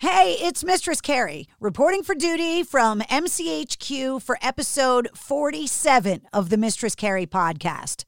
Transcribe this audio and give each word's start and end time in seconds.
Hey, 0.00 0.36
it's 0.38 0.62
Mistress 0.62 1.00
Carrie 1.00 1.48
reporting 1.58 2.04
for 2.04 2.14
duty 2.14 2.62
from 2.62 3.00
MCHQ 3.00 4.22
for 4.22 4.38
episode 4.40 5.08
47 5.12 6.20
of 6.32 6.50
the 6.50 6.56
Mistress 6.56 6.94
Carrie 6.94 7.26
podcast. 7.26 8.04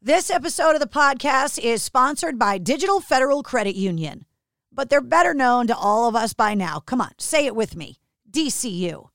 This 0.00 0.30
episode 0.30 0.72
of 0.72 0.80
the 0.80 0.86
podcast 0.86 1.58
is 1.58 1.82
sponsored 1.82 2.38
by 2.38 2.56
Digital 2.56 2.98
Federal 3.02 3.42
Credit 3.42 3.76
Union, 3.76 4.24
but 4.72 4.88
they're 4.88 5.02
better 5.02 5.34
known 5.34 5.66
to 5.66 5.76
all 5.76 6.08
of 6.08 6.16
us 6.16 6.32
by 6.32 6.54
now. 6.54 6.80
Come 6.80 7.02
on, 7.02 7.12
say 7.18 7.44
it 7.44 7.54
with 7.54 7.76
me 7.76 7.98
DCU. 8.30 9.10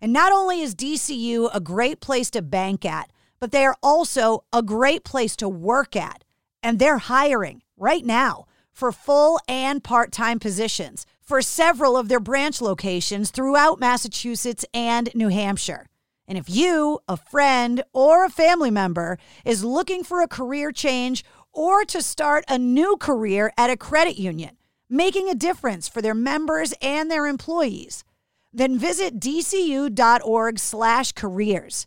And 0.00 0.12
not 0.12 0.32
only 0.32 0.62
is 0.62 0.74
DCU 0.74 1.48
a 1.54 1.60
great 1.60 2.00
place 2.00 2.28
to 2.30 2.42
bank 2.42 2.84
at, 2.84 3.12
but 3.38 3.52
they 3.52 3.64
are 3.64 3.76
also 3.84 4.42
a 4.52 4.64
great 4.64 5.04
place 5.04 5.36
to 5.36 5.48
work 5.48 5.94
at. 5.94 6.24
And 6.60 6.80
they're 6.80 6.98
hiring 6.98 7.62
right 7.76 8.04
now 8.04 8.46
for 8.76 8.92
full 8.92 9.40
and 9.48 9.82
part 9.82 10.12
time 10.12 10.38
positions 10.38 11.06
for 11.22 11.40
several 11.40 11.96
of 11.96 12.08
their 12.08 12.20
branch 12.20 12.60
locations 12.60 13.30
throughout 13.30 13.80
Massachusetts 13.80 14.66
and 14.74 15.08
New 15.14 15.28
Hampshire. 15.28 15.86
And 16.28 16.36
if 16.36 16.50
you, 16.50 16.98
a 17.08 17.16
friend, 17.16 17.82
or 17.94 18.24
a 18.24 18.30
family 18.30 18.70
member 18.70 19.16
is 19.46 19.64
looking 19.64 20.04
for 20.04 20.20
a 20.20 20.28
career 20.28 20.72
change 20.72 21.24
or 21.52 21.86
to 21.86 22.02
start 22.02 22.44
a 22.48 22.58
new 22.58 22.98
career 22.98 23.50
at 23.56 23.70
a 23.70 23.78
credit 23.78 24.18
union, 24.18 24.58
making 24.90 25.30
a 25.30 25.34
difference 25.34 25.88
for 25.88 26.02
their 26.02 26.14
members 26.14 26.74
and 26.82 27.10
their 27.10 27.26
employees, 27.26 28.04
then 28.52 28.78
visit 28.78 29.18
dcu.org/careers. 29.18 31.86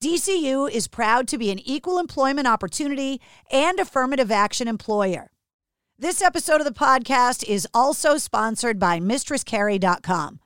DCU 0.00 0.70
is 0.70 0.88
proud 0.88 1.26
to 1.26 1.38
be 1.38 1.50
an 1.50 1.58
equal 1.58 1.98
employment 1.98 2.46
opportunity 2.46 3.20
and 3.50 3.80
affirmative 3.80 4.30
action 4.30 4.68
employer. 4.68 5.30
This 6.00 6.22
episode 6.22 6.60
of 6.60 6.64
the 6.64 6.70
podcast 6.70 7.42
is 7.42 7.66
also 7.74 8.18
sponsored 8.18 8.78
by 8.78 9.00
MistressCarrie.com, 9.00 10.38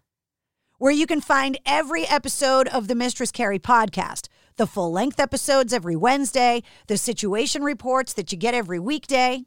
where 0.78 0.92
you 0.92 1.06
can 1.06 1.20
find 1.20 1.58
every 1.67 2.06
episode 2.06 2.69
of 2.69 2.89
the 2.89 2.95
Mistress 2.95 3.31
Carrie 3.31 3.58
podcast, 3.58 4.28
the 4.56 4.67
full 4.67 4.91
length 4.91 5.20
episodes 5.20 5.75
every 5.75 5.95
Wednesday, 5.95 6.62
the 6.86 6.97
situation 6.97 7.62
reports 7.62 8.14
that 8.14 8.33
you 8.33 8.39
get 8.39 8.55
every 8.55 8.78
weekday, 8.78 9.45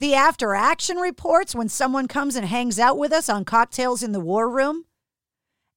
the 0.00 0.12
after 0.12 0.56
action 0.56 0.96
reports 0.96 1.54
when 1.54 1.68
someone 1.68 2.08
comes 2.08 2.34
and 2.34 2.46
hangs 2.46 2.80
out 2.80 2.98
with 2.98 3.12
us 3.12 3.28
on 3.28 3.44
Cocktails 3.44 4.02
in 4.02 4.10
the 4.10 4.18
War 4.18 4.50
Room. 4.50 4.86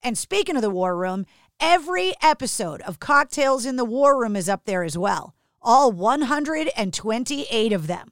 And 0.01 0.17
speaking 0.17 0.55
of 0.55 0.63
the 0.63 0.71
War 0.71 0.97
Room, 0.97 1.27
every 1.59 2.15
episode 2.23 2.81
of 2.81 2.99
Cocktails 2.99 3.63
in 3.63 3.75
the 3.75 3.85
War 3.85 4.19
Room 4.19 4.35
is 4.35 4.49
up 4.49 4.65
there 4.65 4.81
as 4.81 4.97
well, 4.97 5.35
all 5.61 5.91
128 5.91 7.73
of 7.73 7.85
them 7.85 8.11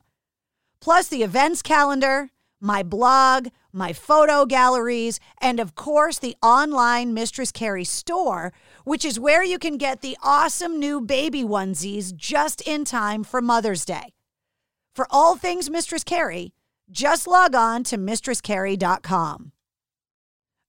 plus 0.79 1.07
the 1.07 1.23
events 1.23 1.61
calendar, 1.61 2.31
my 2.61 2.83
blog, 2.83 3.49
my 3.71 3.93
photo 3.93 4.45
galleries, 4.45 5.19
and 5.41 5.59
of 5.59 5.75
course 5.75 6.19
the 6.19 6.35
online 6.41 7.13
Mistress 7.13 7.51
Carrie 7.51 7.83
store, 7.83 8.53
which 8.83 9.03
is 9.03 9.19
where 9.19 9.43
you 9.43 9.59
can 9.59 9.77
get 9.77 10.01
the 10.01 10.17
awesome 10.23 10.79
new 10.79 11.01
baby 11.01 11.43
onesies 11.43 12.15
just 12.15 12.61
in 12.61 12.85
time 12.85 13.23
for 13.23 13.41
Mother's 13.41 13.85
Day. 13.85 14.13
For 14.95 15.07
all 15.09 15.35
things 15.35 15.69
Mistress 15.69 16.03
Carrie, 16.03 16.53
just 16.89 17.27
log 17.27 17.55
on 17.55 17.83
to 17.85 17.97
mistresscarrie.com. 17.97 19.51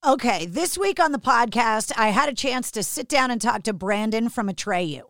Okay, 0.05 0.45
this 0.45 0.77
week 0.77 0.99
on 0.99 1.11
the 1.11 1.19
podcast, 1.19 1.91
I 1.97 2.09
had 2.09 2.29
a 2.29 2.33
chance 2.33 2.71
to 2.71 2.83
sit 2.83 3.07
down 3.07 3.31
and 3.31 3.41
talk 3.41 3.63
to 3.63 3.73
Brandon 3.73 4.29
from 4.29 4.47
Atreyu. 4.47 5.01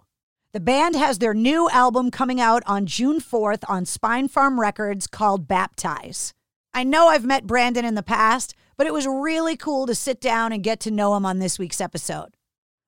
The 0.53 0.59
band 0.61 0.95
has 0.95 1.19
their 1.19 1.33
new 1.33 1.69
album 1.69 2.09
coming 2.09 2.39
out 2.39 2.63
on 2.65 2.85
June 2.85 3.19
4th 3.19 3.63
on 3.67 3.83
Spinefarm 3.83 4.57
Records 4.57 5.05
called 5.05 5.47
Baptize. 5.47 6.33
I 6.73 6.83
know 6.85 7.09
I've 7.09 7.25
met 7.25 7.45
Brandon 7.45 7.83
in 7.83 7.95
the 7.95 8.03
past, 8.03 8.55
but 8.77 8.87
it 8.87 8.93
was 8.93 9.05
really 9.05 9.57
cool 9.57 9.85
to 9.87 9.93
sit 9.93 10.21
down 10.21 10.53
and 10.53 10.63
get 10.63 10.79
to 10.81 10.91
know 10.91 11.15
him 11.15 11.25
on 11.25 11.39
this 11.39 11.59
week's 11.59 11.81
episode. 11.81 12.37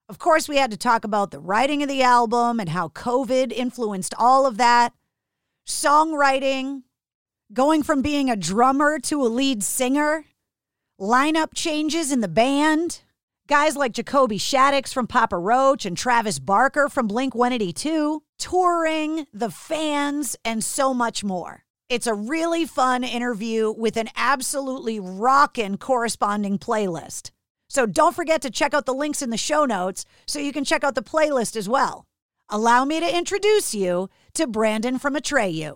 Of 0.08 0.20
course, 0.20 0.48
we 0.48 0.56
had 0.56 0.72
to 0.72 0.78
talk 0.78 1.04
about 1.04 1.32
the 1.32 1.40
writing 1.40 1.84
of 1.84 1.90
the 1.90 2.02
album 2.02 2.60
and 2.60 2.70
how 2.70 2.88
COVID 2.90 3.52
influenced 3.52 4.14
all 4.18 4.46
of 4.46 4.58
that, 4.58 4.94
songwriting, 5.68 6.84
going 7.52 7.84
from 7.84 8.02
being 8.02 8.30
a 8.30 8.36
drummer 8.38 9.00
to 9.00 9.22
a 9.22 9.28
lead 9.28 9.64
singer, 9.64 10.26
lineup 11.00 11.54
changes 11.54 12.12
in 12.12 12.22
the 12.22 12.28
band, 12.28 13.02
Guys 13.50 13.76
like 13.76 13.94
Jacoby 13.94 14.38
Shaddix 14.38 14.94
from 14.94 15.08
Papa 15.08 15.36
Roach 15.36 15.84
and 15.84 15.98
Travis 15.98 16.38
Barker 16.38 16.88
from 16.88 17.08
Blink 17.08 17.34
182, 17.34 18.22
touring, 18.38 19.26
the 19.34 19.50
fans, 19.50 20.36
and 20.46 20.64
so 20.64 20.94
much 20.94 21.24
more. 21.24 21.64
It's 21.90 22.06
a 22.06 22.14
really 22.14 22.68
fun 22.68 23.04
interview 23.04 23.72
with 23.72 23.98
an 23.98 24.10
absolutely 24.16 25.00
rockin' 25.00 25.78
corresponding 25.78 26.60
playlist. 26.60 27.32
So 27.68 27.88
don't 27.88 28.16
forget 28.16 28.44
to 28.44 28.52
check 28.52 28.76
out 28.76 28.86
the 28.86 28.94
links 28.94 29.24
in 29.24 29.32
the 29.32 29.36
show 29.36 29.66
notes 29.66 30.06
so 30.28 30.38
you 30.38 30.52
can 30.54 30.64
check 30.64 30.84
out 30.84 30.94
the 30.94 31.02
playlist 31.02 31.56
as 31.56 31.68
well. 31.68 32.06
Allow 32.50 32.86
me 32.86 33.00
to 33.00 33.18
introduce 33.18 33.74
you 33.74 34.12
to 34.36 34.46
Brandon 34.46 35.00
from 35.00 35.16
Atreyu. 35.16 35.76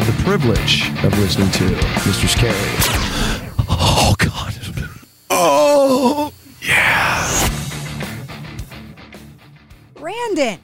have 0.01 0.17
the 0.17 0.23
privilege 0.23 0.89
of 1.03 1.17
listening 1.19 1.51
to 1.51 1.63
Mr. 2.05 2.35
Carrie. 2.35 2.55
Oh, 3.69 4.15
God. 4.17 4.55
Oh, 5.29 6.33
yeah. 6.61 7.49
Brandon, 9.93 10.59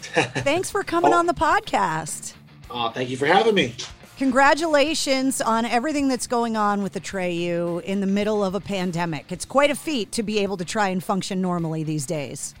thanks 0.42 0.70
for 0.70 0.82
coming 0.82 1.12
oh. 1.12 1.16
on 1.16 1.26
the 1.26 1.34
podcast. 1.34 2.34
Oh, 2.70 2.90
thank 2.90 3.10
you 3.10 3.16
for 3.16 3.26
having 3.26 3.54
me. 3.54 3.74
Congratulations 4.16 5.40
on 5.40 5.64
everything 5.64 6.08
that's 6.08 6.26
going 6.26 6.56
on 6.56 6.82
with 6.82 6.94
the 6.94 7.00
Atreyu 7.00 7.82
in 7.82 8.00
the 8.00 8.06
middle 8.06 8.42
of 8.42 8.54
a 8.54 8.60
pandemic. 8.60 9.30
It's 9.30 9.44
quite 9.44 9.70
a 9.70 9.76
feat 9.76 10.10
to 10.12 10.22
be 10.22 10.38
able 10.40 10.56
to 10.56 10.64
try 10.64 10.88
and 10.88 11.04
function 11.04 11.40
normally 11.40 11.84
these 11.84 12.06
days. 12.06 12.54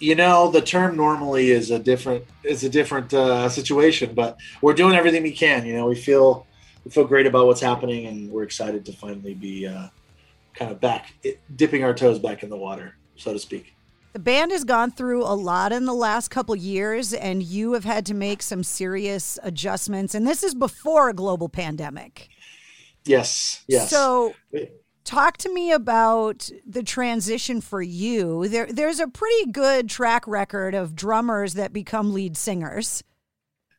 You 0.00 0.14
know, 0.14 0.50
the 0.50 0.60
term 0.60 0.96
normally 0.96 1.50
is 1.50 1.70
a 1.70 1.78
different 1.78 2.24
is 2.44 2.62
a 2.64 2.68
different 2.68 3.12
uh, 3.12 3.48
situation, 3.48 4.14
but 4.14 4.38
we're 4.62 4.74
doing 4.74 4.94
everything 4.94 5.22
we 5.22 5.32
can. 5.32 5.66
You 5.66 5.74
know, 5.74 5.86
we 5.86 5.96
feel 5.96 6.46
we 6.84 6.90
feel 6.90 7.04
great 7.04 7.26
about 7.26 7.46
what's 7.46 7.60
happening, 7.60 8.06
and 8.06 8.30
we're 8.30 8.44
excited 8.44 8.84
to 8.86 8.92
finally 8.92 9.34
be 9.34 9.66
uh, 9.66 9.88
kind 10.54 10.70
of 10.70 10.80
back, 10.80 11.12
dipping 11.56 11.84
our 11.84 11.94
toes 11.94 12.18
back 12.18 12.42
in 12.42 12.48
the 12.48 12.56
water, 12.56 12.96
so 13.16 13.32
to 13.32 13.38
speak. 13.38 13.74
The 14.12 14.18
The 14.18 14.24
band 14.24 14.50
has 14.50 14.64
gone 14.64 14.90
through 14.90 15.22
a 15.22 15.30
lot 15.32 15.70
in 15.70 15.84
the 15.84 15.94
last 15.94 16.32
couple 16.32 16.56
years, 16.56 17.12
and 17.14 17.40
you 17.40 17.74
have 17.74 17.84
had 17.84 18.04
to 18.06 18.14
make 18.14 18.42
some 18.42 18.64
serious 18.64 19.38
adjustments. 19.44 20.12
And 20.12 20.26
this 20.26 20.42
is 20.42 20.56
before 20.56 21.08
a 21.08 21.14
global 21.14 21.48
pandemic. 21.48 22.28
Yes. 23.04 23.62
Yes. 23.68 23.88
So, 23.88 24.34
talk 25.08 25.38
to 25.38 25.52
me 25.52 25.72
about 25.72 26.50
the 26.66 26.82
transition 26.82 27.62
for 27.62 27.80
you. 27.80 28.46
There, 28.46 28.66
there's 28.66 29.00
a 29.00 29.08
pretty 29.08 29.50
good 29.50 29.88
track 29.88 30.28
record 30.28 30.74
of 30.74 30.94
drummers 30.94 31.54
that 31.54 31.72
become 31.72 32.12
lead 32.12 32.36
singers 32.36 33.02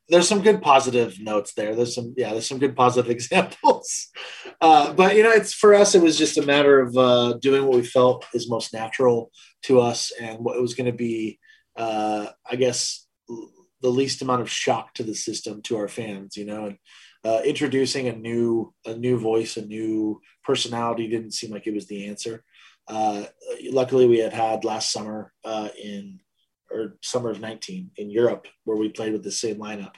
there's 0.09 0.27
some 0.27 0.41
good 0.41 0.61
positive 0.61 1.19
notes 1.21 1.53
there. 1.53 1.75
There's 1.75 1.93
some, 1.93 2.15
yeah, 2.17 2.31
there's 2.31 2.47
some 2.49 2.57
good 2.57 2.75
positive 2.75 3.11
examples. 3.15 4.07
Uh, 4.59 4.91
but 4.93 5.15
you 5.15 5.23
know, 5.23 5.31
it's 5.31 5.53
for 5.53 5.73
us, 5.75 5.95
it 5.95 6.01
was 6.01 6.17
just 6.17 6.37
a 6.37 6.45
matter 6.45 6.79
of 6.79 6.97
uh, 6.97 7.33
doing 7.41 7.63
what 7.63 7.75
we 7.75 7.83
felt 7.83 8.25
is 8.33 8.49
most 8.49 8.73
natural 8.73 9.31
to 9.63 9.79
us 9.79 10.11
and 10.19 10.39
what 10.39 10.59
was 10.59 10.73
going 10.73 10.91
to 10.91 10.97
be, 10.97 11.39
uh, 11.75 12.25
I 12.49 12.55
guess, 12.55 13.05
the 13.81 13.89
least 13.89 14.21
amount 14.21 14.41
of 14.41 14.49
shock 14.49 14.95
to 14.95 15.03
the 15.03 15.15
system 15.15 15.61
to 15.63 15.77
our 15.77 15.87
fans. 15.87 16.35
You 16.35 16.45
know, 16.45 16.65
and 16.65 16.77
uh, 17.25 17.41
introducing 17.43 18.07
a 18.07 18.15
new, 18.15 18.73
a 18.85 18.95
new 18.95 19.17
voice, 19.17 19.57
a 19.57 19.65
new 19.65 20.21
personality 20.43 21.07
didn't 21.07 21.31
seem 21.33 21.51
like 21.51 21.67
it 21.67 21.73
was 21.73 21.87
the 21.87 22.07
answer. 22.07 22.43
Uh, 22.87 23.25
luckily, 23.71 24.07
we 24.07 24.19
had 24.19 24.33
had 24.33 24.63
last 24.63 24.91
summer 24.91 25.31
uh, 25.45 25.69
in 25.81 26.19
or 26.71 26.97
summer 27.01 27.29
of 27.29 27.39
19 27.39 27.91
in 27.97 28.09
Europe, 28.09 28.47
where 28.63 28.77
we 28.77 28.89
played 28.89 29.13
with 29.13 29.23
the 29.23 29.31
same 29.31 29.57
lineup 29.57 29.95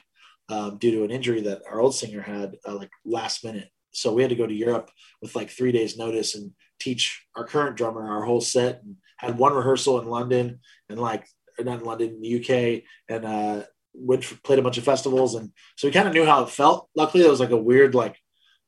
um, 0.48 0.78
due 0.78 0.90
to 0.90 1.04
an 1.04 1.10
injury 1.10 1.40
that 1.42 1.62
our 1.70 1.80
old 1.80 1.94
singer 1.94 2.20
had 2.20 2.56
uh, 2.66 2.74
like 2.74 2.90
last 3.04 3.44
minute. 3.44 3.68
So 3.92 4.12
we 4.12 4.22
had 4.22 4.30
to 4.30 4.36
go 4.36 4.46
to 4.46 4.54
Europe 4.54 4.90
with 5.20 5.36
like 5.36 5.50
three 5.50 5.72
days 5.72 5.98
notice 5.98 6.34
and 6.34 6.52
teach 6.80 7.24
our 7.36 7.44
current 7.44 7.76
drummer 7.76 8.06
our 8.06 8.24
whole 8.24 8.40
set 8.40 8.82
and 8.82 8.96
had 9.18 9.38
one 9.38 9.54
rehearsal 9.54 10.00
in 10.00 10.08
London 10.08 10.60
and 10.88 10.98
like 10.98 11.26
not 11.60 11.80
in 11.80 11.84
London, 11.84 12.08
in 12.16 12.20
the 12.20 12.40
UK 12.40 12.82
and 13.08 13.24
uh, 13.24 13.62
went 13.94 14.24
played 14.42 14.58
a 14.58 14.62
bunch 14.62 14.78
of 14.78 14.84
festivals. 14.84 15.34
And 15.34 15.52
so 15.76 15.88
we 15.88 15.92
kind 15.92 16.08
of 16.08 16.14
knew 16.14 16.24
how 16.24 16.42
it 16.42 16.50
felt. 16.50 16.88
Luckily, 16.94 17.24
it 17.24 17.30
was 17.30 17.40
like 17.40 17.50
a 17.50 17.56
weird 17.56 17.94
like 17.94 18.16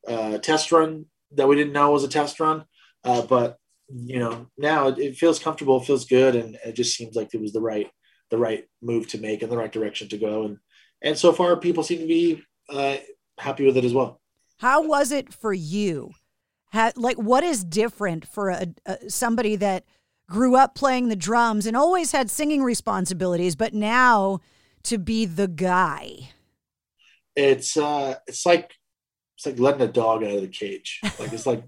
uh, 0.06 0.38
test 0.38 0.72
run 0.72 1.06
that 1.32 1.48
we 1.48 1.56
didn't 1.56 1.72
know 1.72 1.90
was 1.90 2.04
a 2.04 2.08
test 2.08 2.40
run. 2.40 2.64
Uh, 3.02 3.22
but 3.22 3.56
you 3.88 4.18
know, 4.18 4.46
now 4.56 4.88
it, 4.88 4.98
it 4.98 5.16
feels 5.16 5.38
comfortable, 5.38 5.80
it 5.80 5.86
feels 5.86 6.06
good, 6.06 6.34
and 6.36 6.56
it 6.64 6.74
just 6.74 6.96
seems 6.96 7.14
like 7.14 7.34
it 7.34 7.40
was 7.40 7.52
the 7.52 7.60
right 7.60 7.90
the 8.30 8.38
right 8.38 8.64
move 8.82 9.06
to 9.08 9.18
make 9.18 9.42
and 9.42 9.52
the 9.52 9.56
right 9.56 9.72
direction 9.72 10.08
to 10.08 10.18
go. 10.18 10.44
And 10.44 10.58
and 11.02 11.18
so 11.18 11.32
far, 11.32 11.56
people 11.56 11.82
seem 11.82 12.00
to 12.00 12.06
be 12.06 12.42
uh, 12.70 12.96
happy 13.38 13.66
with 13.66 13.76
it 13.76 13.84
as 13.84 13.92
well. 13.92 14.20
How 14.58 14.82
was 14.82 15.12
it 15.12 15.32
for 15.32 15.52
you? 15.52 16.12
How, 16.70 16.92
like, 16.96 17.18
what 17.18 17.44
is 17.44 17.62
different 17.62 18.26
for 18.26 18.48
a, 18.48 18.66
a, 18.86 19.10
somebody 19.10 19.56
that 19.56 19.84
grew 20.28 20.56
up 20.56 20.74
playing 20.74 21.08
the 21.08 21.16
drums 21.16 21.66
and 21.66 21.76
always 21.76 22.12
had 22.12 22.30
singing 22.30 22.62
responsibilities, 22.62 23.54
but 23.54 23.74
now 23.74 24.40
to 24.84 24.98
be 24.98 25.26
the 25.26 25.48
guy? 25.48 26.30
It's 27.36 27.76
uh, 27.76 28.16
it's 28.26 28.46
like 28.46 28.74
it's 29.36 29.46
like 29.46 29.58
letting 29.58 29.82
a 29.82 29.92
dog 29.92 30.22
out 30.22 30.36
of 30.36 30.42
the 30.42 30.48
cage. 30.48 31.00
Like 31.18 31.32
it's 31.32 31.46
like 31.46 31.64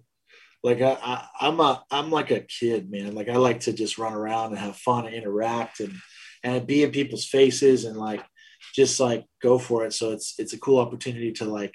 like 0.62 0.80
I, 0.80 0.98
I 1.02 1.28
I'm 1.40 1.60
a 1.60 1.84
I'm 1.90 2.10
like 2.10 2.30
a 2.30 2.40
kid, 2.40 2.90
man. 2.90 3.14
Like 3.14 3.28
I 3.28 3.36
like 3.36 3.60
to 3.60 3.72
just 3.72 3.98
run 3.98 4.12
around 4.12 4.50
and 4.50 4.58
have 4.58 4.76
fun 4.76 5.06
and 5.06 5.14
interact 5.14 5.80
and 5.80 5.92
and 6.42 6.66
be 6.66 6.82
in 6.82 6.90
people's 6.90 7.26
faces 7.26 7.84
and 7.84 7.96
like 7.96 8.24
just 8.74 9.00
like 9.00 9.24
go 9.42 9.58
for 9.58 9.84
it. 9.84 9.92
So 9.92 10.12
it's 10.12 10.34
it's 10.38 10.52
a 10.52 10.58
cool 10.58 10.78
opportunity 10.78 11.32
to 11.32 11.44
like 11.44 11.74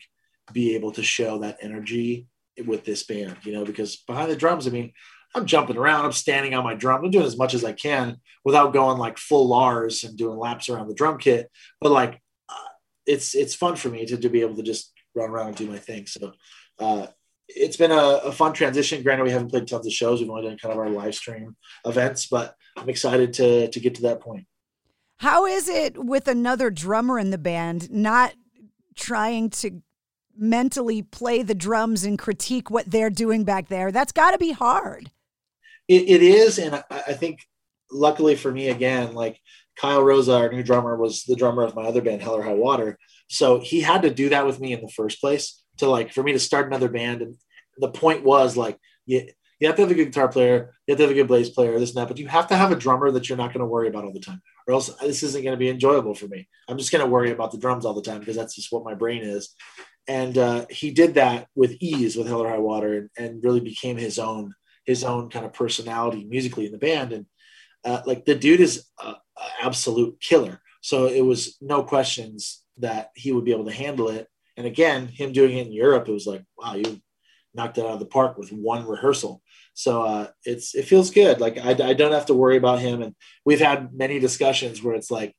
be 0.53 0.75
able 0.75 0.91
to 0.93 1.03
show 1.03 1.39
that 1.39 1.57
energy 1.61 2.27
with 2.65 2.83
this 2.85 3.03
band, 3.03 3.37
you 3.43 3.53
know, 3.53 3.65
because 3.65 3.97
behind 4.07 4.29
the 4.29 4.35
drums, 4.35 4.67
I 4.67 4.71
mean, 4.71 4.91
I'm 5.33 5.45
jumping 5.45 5.77
around, 5.77 6.05
I'm 6.05 6.11
standing 6.11 6.53
on 6.53 6.63
my 6.63 6.73
drum, 6.73 7.03
I'm 7.03 7.11
doing 7.11 7.25
as 7.25 7.37
much 7.37 7.53
as 7.53 7.63
I 7.63 7.71
can 7.71 8.17
without 8.43 8.73
going 8.73 8.97
like 8.97 9.17
full 9.17 9.47
Lars 9.47 10.03
and 10.03 10.17
doing 10.17 10.37
laps 10.37 10.69
around 10.69 10.87
the 10.87 10.93
drum 10.93 11.17
kit. 11.17 11.49
But 11.79 11.91
like, 11.91 12.21
uh, 12.49 12.69
it's 13.05 13.33
it's 13.33 13.55
fun 13.55 13.75
for 13.75 13.89
me 13.89 14.05
to, 14.05 14.17
to 14.17 14.29
be 14.29 14.41
able 14.41 14.55
to 14.55 14.63
just 14.63 14.91
run 15.15 15.29
around 15.29 15.47
and 15.47 15.55
do 15.55 15.67
my 15.67 15.77
thing. 15.77 16.05
So 16.05 16.33
uh, 16.79 17.07
it's 17.47 17.77
been 17.77 17.91
a, 17.91 18.19
a, 18.25 18.31
fun 18.31 18.53
transition. 18.53 19.03
Granted, 19.03 19.23
we 19.23 19.31
haven't 19.31 19.49
played 19.49 19.67
tons 19.67 19.85
of 19.85 19.93
shows; 19.93 20.19
we've 20.19 20.29
only 20.29 20.47
done 20.47 20.57
kind 20.57 20.73
of 20.73 20.79
our 20.79 20.89
live 20.89 21.15
stream 21.15 21.55
events, 21.85 22.27
but 22.27 22.55
I'm 22.77 22.89
excited 22.89 23.33
to 23.33 23.69
to 23.69 23.79
get 23.79 23.95
to 23.95 24.01
that 24.03 24.19
point. 24.19 24.45
How 25.17 25.45
is 25.45 25.69
it 25.69 26.03
with 26.03 26.27
another 26.27 26.71
drummer 26.71 27.19
in 27.19 27.29
the 27.29 27.37
band 27.37 27.91
not 27.91 28.33
trying 28.95 29.49
to 29.51 29.81
mentally 30.35 31.03
play 31.03 31.43
the 31.43 31.53
drums 31.53 32.03
and 32.03 32.17
critique 32.17 32.71
what 32.71 32.89
they're 32.89 33.11
doing 33.11 33.43
back 33.43 33.69
there? 33.69 33.91
That's 33.91 34.11
got 34.11 34.31
to 34.31 34.37
be 34.37 34.51
hard. 34.51 35.11
It, 35.91 36.09
it 36.09 36.23
is. 36.23 36.57
And 36.57 36.75
I, 36.75 36.83
I 36.89 37.13
think, 37.13 37.39
luckily 37.91 38.35
for 38.35 38.51
me, 38.51 38.69
again, 38.69 39.13
like 39.13 39.37
Kyle 39.77 40.01
Rosa, 40.01 40.37
our 40.37 40.51
new 40.51 40.63
drummer, 40.63 40.95
was 40.95 41.23
the 41.23 41.35
drummer 41.35 41.63
of 41.63 41.75
my 41.75 41.83
other 41.83 42.01
band, 42.01 42.21
Hell 42.21 42.35
or 42.35 42.43
High 42.43 42.53
Water. 42.53 42.97
So 43.27 43.59
he 43.59 43.81
had 43.81 44.03
to 44.03 44.09
do 44.09 44.29
that 44.29 44.45
with 44.45 44.59
me 44.59 44.71
in 44.71 44.81
the 44.81 44.89
first 44.89 45.19
place 45.19 45.61
to 45.77 45.89
like 45.89 46.13
for 46.13 46.23
me 46.23 46.31
to 46.31 46.39
start 46.39 46.67
another 46.67 46.89
band. 46.89 47.21
And 47.21 47.35
the 47.77 47.91
point 47.91 48.23
was 48.23 48.55
like, 48.55 48.77
you, 49.05 49.27
you 49.59 49.67
have 49.67 49.75
to 49.75 49.81
have 49.83 49.91
a 49.91 49.95
good 49.95 50.05
guitar 50.05 50.29
player, 50.29 50.73
you 50.87 50.93
have 50.93 50.97
to 50.97 51.03
have 51.03 51.11
a 51.11 51.13
good 51.13 51.27
bass 51.27 51.49
player, 51.49 51.77
this 51.77 51.89
and 51.89 51.97
that, 51.97 52.07
but 52.07 52.17
you 52.17 52.27
have 52.27 52.47
to 52.47 52.55
have 52.55 52.71
a 52.71 52.75
drummer 52.75 53.11
that 53.11 53.27
you're 53.27 53.37
not 53.37 53.53
going 53.53 53.59
to 53.59 53.65
worry 53.65 53.89
about 53.89 54.05
all 54.05 54.13
the 54.13 54.19
time 54.19 54.41
or 54.67 54.73
else 54.73 54.87
this 55.01 55.23
isn't 55.23 55.43
going 55.43 55.53
to 55.53 55.59
be 55.59 55.69
enjoyable 55.69 56.15
for 56.15 56.27
me. 56.27 56.47
I'm 56.67 56.77
just 56.77 56.91
going 56.91 57.03
to 57.03 57.09
worry 57.09 57.31
about 57.31 57.51
the 57.51 57.57
drums 57.57 57.85
all 57.85 57.93
the 57.93 58.01
time 58.01 58.19
because 58.19 58.35
that's 58.35 58.55
just 58.55 58.71
what 58.71 58.83
my 58.83 58.93
brain 58.93 59.23
is. 59.23 59.53
And 60.07 60.37
uh, 60.37 60.65
he 60.69 60.91
did 60.91 61.15
that 61.15 61.47
with 61.55 61.77
ease 61.79 62.15
with 62.15 62.27
Hell 62.27 62.41
or 62.41 62.49
High 62.49 62.57
Water 62.57 62.93
and, 62.93 63.09
and, 63.17 63.43
really 63.43 63.59
became 63.59 63.97
his 63.97 64.17
own 64.17 64.53
his 64.85 65.03
own 65.03 65.29
kind 65.29 65.45
of 65.45 65.53
personality 65.53 66.25
musically 66.25 66.65
in 66.65 66.71
the 66.71 66.77
band. 66.77 67.13
And 67.13 67.25
uh, 67.83 68.01
like 68.05 68.25
the 68.25 68.35
dude 68.35 68.61
is 68.61 68.85
an 69.03 69.15
absolute 69.61 70.19
killer. 70.19 70.61
So 70.81 71.05
it 71.05 71.21
was 71.21 71.57
no 71.61 71.83
questions 71.83 72.63
that 72.77 73.11
he 73.15 73.31
would 73.31 73.45
be 73.45 73.51
able 73.51 73.65
to 73.65 73.71
handle 73.71 74.09
it. 74.09 74.27
And 74.57 74.65
again, 74.65 75.07
him 75.07 75.31
doing 75.31 75.57
it 75.57 75.67
in 75.67 75.73
Europe, 75.73 76.07
it 76.07 76.13
was 76.13 76.27
like, 76.27 76.43
wow, 76.57 76.75
you 76.75 77.01
knocked 77.53 77.77
it 77.77 77.85
out 77.85 77.93
of 77.93 77.99
the 77.99 78.05
park 78.05 78.37
with 78.37 78.51
one 78.51 78.87
rehearsal. 78.87 79.41
So 79.73 80.03
uh, 80.03 80.27
it's 80.43 80.75
it 80.75 80.85
feels 80.85 81.11
good. 81.11 81.39
Like 81.39 81.57
I, 81.57 81.71
I 81.71 81.93
don't 81.93 82.11
have 82.11 82.25
to 82.27 82.33
worry 82.33 82.57
about 82.57 82.79
him. 82.79 83.01
And 83.01 83.15
we've 83.45 83.59
had 83.61 83.93
many 83.93 84.19
discussions 84.19 84.83
where 84.83 84.95
it's 84.95 85.11
like, 85.11 85.35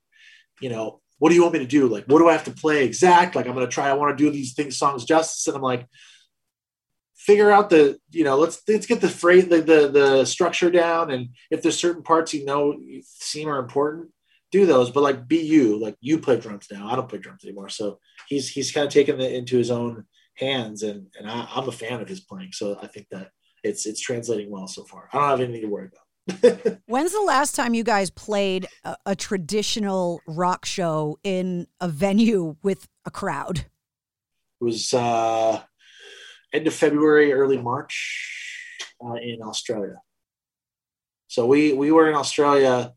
you 0.60 0.70
know, 0.70 1.00
what 1.18 1.28
do 1.28 1.34
you 1.34 1.42
want 1.42 1.54
me 1.54 1.60
to 1.60 1.66
do? 1.66 1.86
Like, 1.86 2.06
what 2.06 2.18
do 2.18 2.28
I 2.28 2.32
have 2.32 2.44
to 2.44 2.50
play 2.50 2.84
exact? 2.84 3.36
Like, 3.36 3.46
I'm 3.46 3.54
going 3.54 3.66
to 3.66 3.72
try. 3.72 3.88
I 3.88 3.92
want 3.94 4.16
to 4.16 4.24
do 4.24 4.30
these 4.30 4.54
things 4.54 4.76
songs 4.76 5.04
justice. 5.04 5.46
And 5.46 5.56
I'm 5.56 5.62
like, 5.62 5.86
figure 7.26 7.50
out 7.50 7.70
the 7.70 7.98
you 8.10 8.24
know 8.24 8.36
let's 8.36 8.62
let's 8.69 8.86
get 8.86 9.00
the 9.00 9.08
phrase 9.08 9.46
the, 9.46 9.60
the 9.60 9.88
the 9.88 10.24
structure 10.24 10.70
down. 10.70 11.10
And 11.10 11.30
if 11.50 11.62
there's 11.62 11.78
certain 11.78 12.02
parts 12.02 12.34
you 12.34 12.44
know 12.44 12.76
seem 13.02 13.48
are 13.48 13.58
important 13.58 14.10
do 14.52 14.66
those. 14.66 14.90
But 14.90 15.02
like 15.02 15.26
be 15.26 15.38
you. 15.38 15.80
Like 15.80 15.96
you 16.00 16.19
play 16.19 16.38
drums 16.38 16.69
now. 16.70 16.88
I 16.88 16.94
don't 16.94 17.08
play 17.08 17.18
drums 17.18 17.44
anymore. 17.44 17.70
So 17.70 17.99
he's 18.28 18.49
he's 18.49 18.70
kind 18.70 18.87
of 18.87 18.92
taken 18.92 19.20
it 19.20 19.32
into 19.32 19.56
his 19.56 19.70
own 19.70 20.04
hands. 20.37 20.82
And 20.85 21.08
and 21.18 21.28
I, 21.28 21.49
i'm 21.56 21.68
a 21.68 21.73
fan 21.73 22.00
of 22.00 22.08
his 22.08 22.20
playing. 22.20 22.52
So 22.52 22.78
i 22.80 22.87
think 22.87 23.08
that 23.11 23.30
it's 23.64 23.87
it's 23.87 24.00
translating 24.00 24.50
well 24.50 24.68
so 24.68 24.85
far. 24.85 25.08
I 25.12 25.18
don't 25.18 25.30
have 25.30 25.40
anything 25.40 25.62
to 25.62 25.68
worry 25.68 25.88
about. 25.88 26.78
When's 26.87 27.12
the 27.12 27.20
last 27.20 27.56
time 27.56 27.75
you 27.75 27.82
guys 27.82 28.08
played 28.11 28.68
a, 28.85 28.97
a, 29.06 29.16
traditional 29.16 30.20
rock 30.28 30.64
show 30.64 31.18
in 31.25 31.66
a 31.80 31.88
venue 31.88 32.54
with 32.62 32.87
a 33.04 33.11
crowd? 33.11 33.66
It 34.61 34.64
was 34.64 34.94
uh, 34.94 35.62
end 36.52 36.66
of 36.66 36.75
February, 36.75 37.32
early 37.32 37.59
March 37.59 37.94
uh, 39.04 39.14
in 39.14 39.42
Australia. 39.42 39.97
So 41.28 41.47
we 41.47 41.73
we 41.73 41.90
were 41.92 42.09
in 42.09 42.14
Australia, 42.14 42.92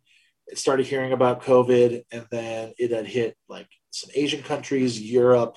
started 0.53 0.85
hearing 0.85 1.13
about 1.13 1.43
COVID, 1.43 2.03
and 2.11 2.25
then 2.31 2.73
it 2.77 2.91
had 2.91 3.07
hit 3.07 3.37
like 3.47 3.67
some 3.91 4.09
Asian 4.13 4.43
countries, 4.43 5.01
Europe, 5.01 5.55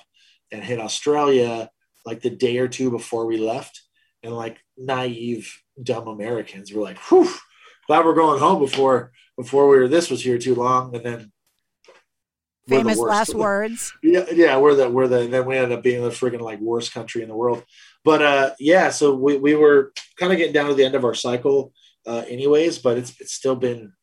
and 0.51 0.63
hit 0.63 0.79
Australia 0.79 1.69
like 2.05 2.21
the 2.21 2.29
day 2.29 2.57
or 2.57 2.67
two 2.67 2.89
before 2.89 3.25
we 3.25 3.37
left 3.37 3.81
and 4.23 4.33
like 4.33 4.57
naive, 4.77 5.61
dumb 5.81 6.07
Americans 6.07 6.71
were 6.71 6.81
like, 6.81 6.97
"Whew, 7.09 7.29
glad 7.87 8.05
we're 8.05 8.13
going 8.13 8.39
home 8.39 8.59
before 8.59 9.11
before 9.37 9.69
we 9.69 9.77
were 9.77 9.87
this 9.87 10.09
was 10.09 10.23
here 10.23 10.37
too 10.37 10.55
long." 10.55 10.95
And 10.95 11.05
then 11.05 11.31
famous 12.69 12.97
last 12.97 13.33
words. 13.33 13.93
Yeah, 14.03 14.25
yeah, 14.31 14.57
we're 14.57 14.75
the 14.75 14.89
we're 14.89 15.07
the 15.07 15.27
then 15.27 15.45
we 15.45 15.57
ended 15.57 15.77
up 15.77 15.83
being 15.83 16.03
the 16.03 16.09
freaking 16.09 16.41
like 16.41 16.59
worst 16.59 16.93
country 16.93 17.21
in 17.21 17.29
the 17.29 17.35
world. 17.35 17.63
But 18.03 18.21
uh, 18.21 18.51
yeah, 18.59 18.89
so 18.89 19.13
we 19.13 19.37
we 19.37 19.55
were 19.55 19.93
kind 20.17 20.31
of 20.31 20.37
getting 20.37 20.53
down 20.53 20.69
to 20.69 20.75
the 20.75 20.85
end 20.85 20.95
of 20.95 21.05
our 21.05 21.13
cycle, 21.13 21.73
uh, 22.07 22.23
anyways. 22.27 22.79
But 22.79 22.97
it's 22.97 23.19
it's 23.19 23.33
still 23.33 23.55
been 23.55 23.93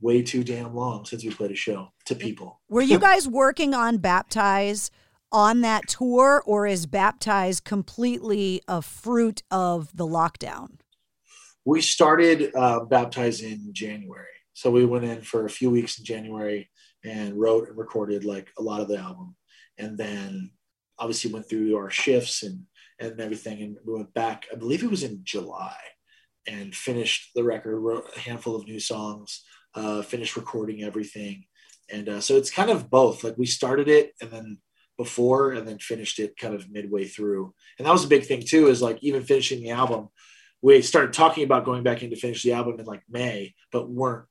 way 0.00 0.22
too 0.22 0.42
damn 0.42 0.74
long 0.74 1.04
since 1.04 1.24
we 1.24 1.30
played 1.30 1.52
a 1.52 1.56
show 1.56 1.88
to 2.06 2.14
people. 2.14 2.60
Were 2.68 2.82
you 2.82 2.98
guys 2.98 3.28
working 3.28 3.74
on 3.74 3.98
Baptize? 3.98 4.90
on 5.32 5.62
that 5.62 5.88
tour, 5.88 6.42
or 6.44 6.66
is 6.66 6.86
baptized 6.86 7.64
completely 7.64 8.60
a 8.68 8.82
fruit 8.82 9.42
of 9.50 9.96
the 9.96 10.06
lockdown? 10.06 10.78
We 11.64 11.80
started 11.80 12.54
uh, 12.54 12.84
baptized 12.84 13.42
in 13.42 13.72
January, 13.72 14.26
so 14.52 14.70
we 14.70 14.84
went 14.84 15.04
in 15.04 15.22
for 15.22 15.46
a 15.46 15.50
few 15.50 15.70
weeks 15.70 15.98
in 15.98 16.04
January 16.04 16.70
and 17.04 17.38
wrote 17.38 17.68
and 17.68 17.76
recorded 17.76 18.24
like 18.24 18.48
a 18.58 18.62
lot 18.62 18.80
of 18.80 18.88
the 18.88 18.98
album, 18.98 19.36
and 19.78 19.98
then 19.98 20.50
obviously 20.98 21.32
went 21.32 21.48
through 21.48 21.76
our 21.76 21.90
shifts 21.90 22.42
and 22.42 22.64
and 22.98 23.20
everything, 23.20 23.62
and 23.62 23.76
we 23.84 23.94
went 23.94 24.14
back. 24.14 24.46
I 24.52 24.56
believe 24.56 24.84
it 24.84 24.90
was 24.90 25.02
in 25.02 25.20
July, 25.24 25.76
and 26.46 26.74
finished 26.74 27.30
the 27.34 27.42
record, 27.44 27.78
wrote 27.78 28.04
a 28.16 28.20
handful 28.20 28.54
of 28.54 28.66
new 28.66 28.78
songs, 28.78 29.42
uh, 29.74 30.02
finished 30.02 30.36
recording 30.36 30.82
everything, 30.82 31.44
and 31.90 32.08
uh, 32.08 32.20
so 32.20 32.36
it's 32.36 32.50
kind 32.50 32.70
of 32.70 32.90
both. 32.90 33.24
Like 33.24 33.36
we 33.36 33.46
started 33.46 33.88
it 33.88 34.12
and 34.20 34.30
then 34.30 34.58
before, 34.98 35.52
and 35.52 35.66
then 35.66 35.78
finished 35.78 36.18
it 36.18 36.36
kind 36.36 36.54
of 36.54 36.70
midway 36.70 37.04
through, 37.04 37.54
and 37.78 37.86
that 37.86 37.92
was 37.92 38.04
a 38.04 38.08
big 38.08 38.24
thing 38.24 38.42
too. 38.46 38.68
Is 38.68 38.82
like 38.82 38.98
even 39.02 39.22
finishing 39.22 39.62
the 39.62 39.70
album, 39.70 40.08
we 40.62 40.80
started 40.80 41.12
talking 41.12 41.44
about 41.44 41.64
going 41.64 41.82
back 41.82 42.02
in 42.02 42.10
to 42.10 42.16
finish 42.16 42.42
the 42.42 42.52
album 42.52 42.78
in 42.78 42.86
like 42.86 43.02
May, 43.10 43.54
but 43.72 43.90
weren't 43.90 44.26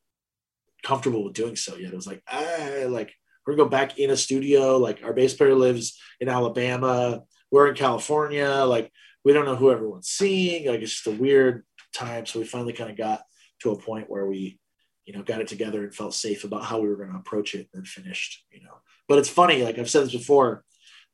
comfortable 0.84 1.24
with 1.24 1.34
doing 1.34 1.56
so 1.56 1.76
yet. 1.76 1.94
It 1.94 1.96
was 1.96 2.08
like 2.08 2.22
ah, 2.32 2.86
like 2.88 3.14
we're 3.46 3.56
gonna 3.56 3.66
go 3.66 3.70
back 3.70 3.98
in 3.98 4.10
a 4.10 4.18
studio. 4.18 4.78
Like 4.78 5.02
our 5.04 5.14
bass 5.14 5.34
player 5.34 5.56
lives 5.56 6.00
in 6.20 6.30
Alabama. 6.30 7.22
We're 7.52 7.70
in 7.70 7.76
California. 7.76 8.50
Like 8.50 8.92
we 9.24 9.34
don't 9.34 9.46
know 9.46 9.56
who 9.56 9.72
everyone's 9.72 10.10
seeing. 10.10 10.68
Like 10.68 10.82
it's 10.82 10.94
just 10.94 11.08
a 11.08 11.12
weird 11.12 11.64
time. 11.94 12.26
So 12.26 12.40
we 12.40 12.46
finally 12.46 12.74
kind 12.74 12.90
of 12.90 12.98
got 12.98 13.22
to 13.62 13.72
a 13.72 13.80
point 13.80 14.10
where 14.10 14.26
we, 14.26 14.60
you 15.06 15.14
know, 15.14 15.24
got 15.24 15.42
it 15.42 15.48
together 15.48 15.84
and 15.84 15.94
felt 15.94 16.14
safe 16.14 16.44
about 16.44 16.66
how 16.66 16.80
we 16.80 16.88
were 16.88 16.96
going 16.96 17.12
to 17.12 17.18
approach 17.18 17.54
it 17.56 17.68
and 17.74 17.88
finished, 17.88 18.46
you 18.52 18.62
know. 18.64 18.78
But 19.08 19.20
it's 19.20 19.30
funny, 19.30 19.64
like 19.64 19.78
I've 19.78 19.90
said 19.90 20.06
this 20.06 20.14
before, 20.14 20.64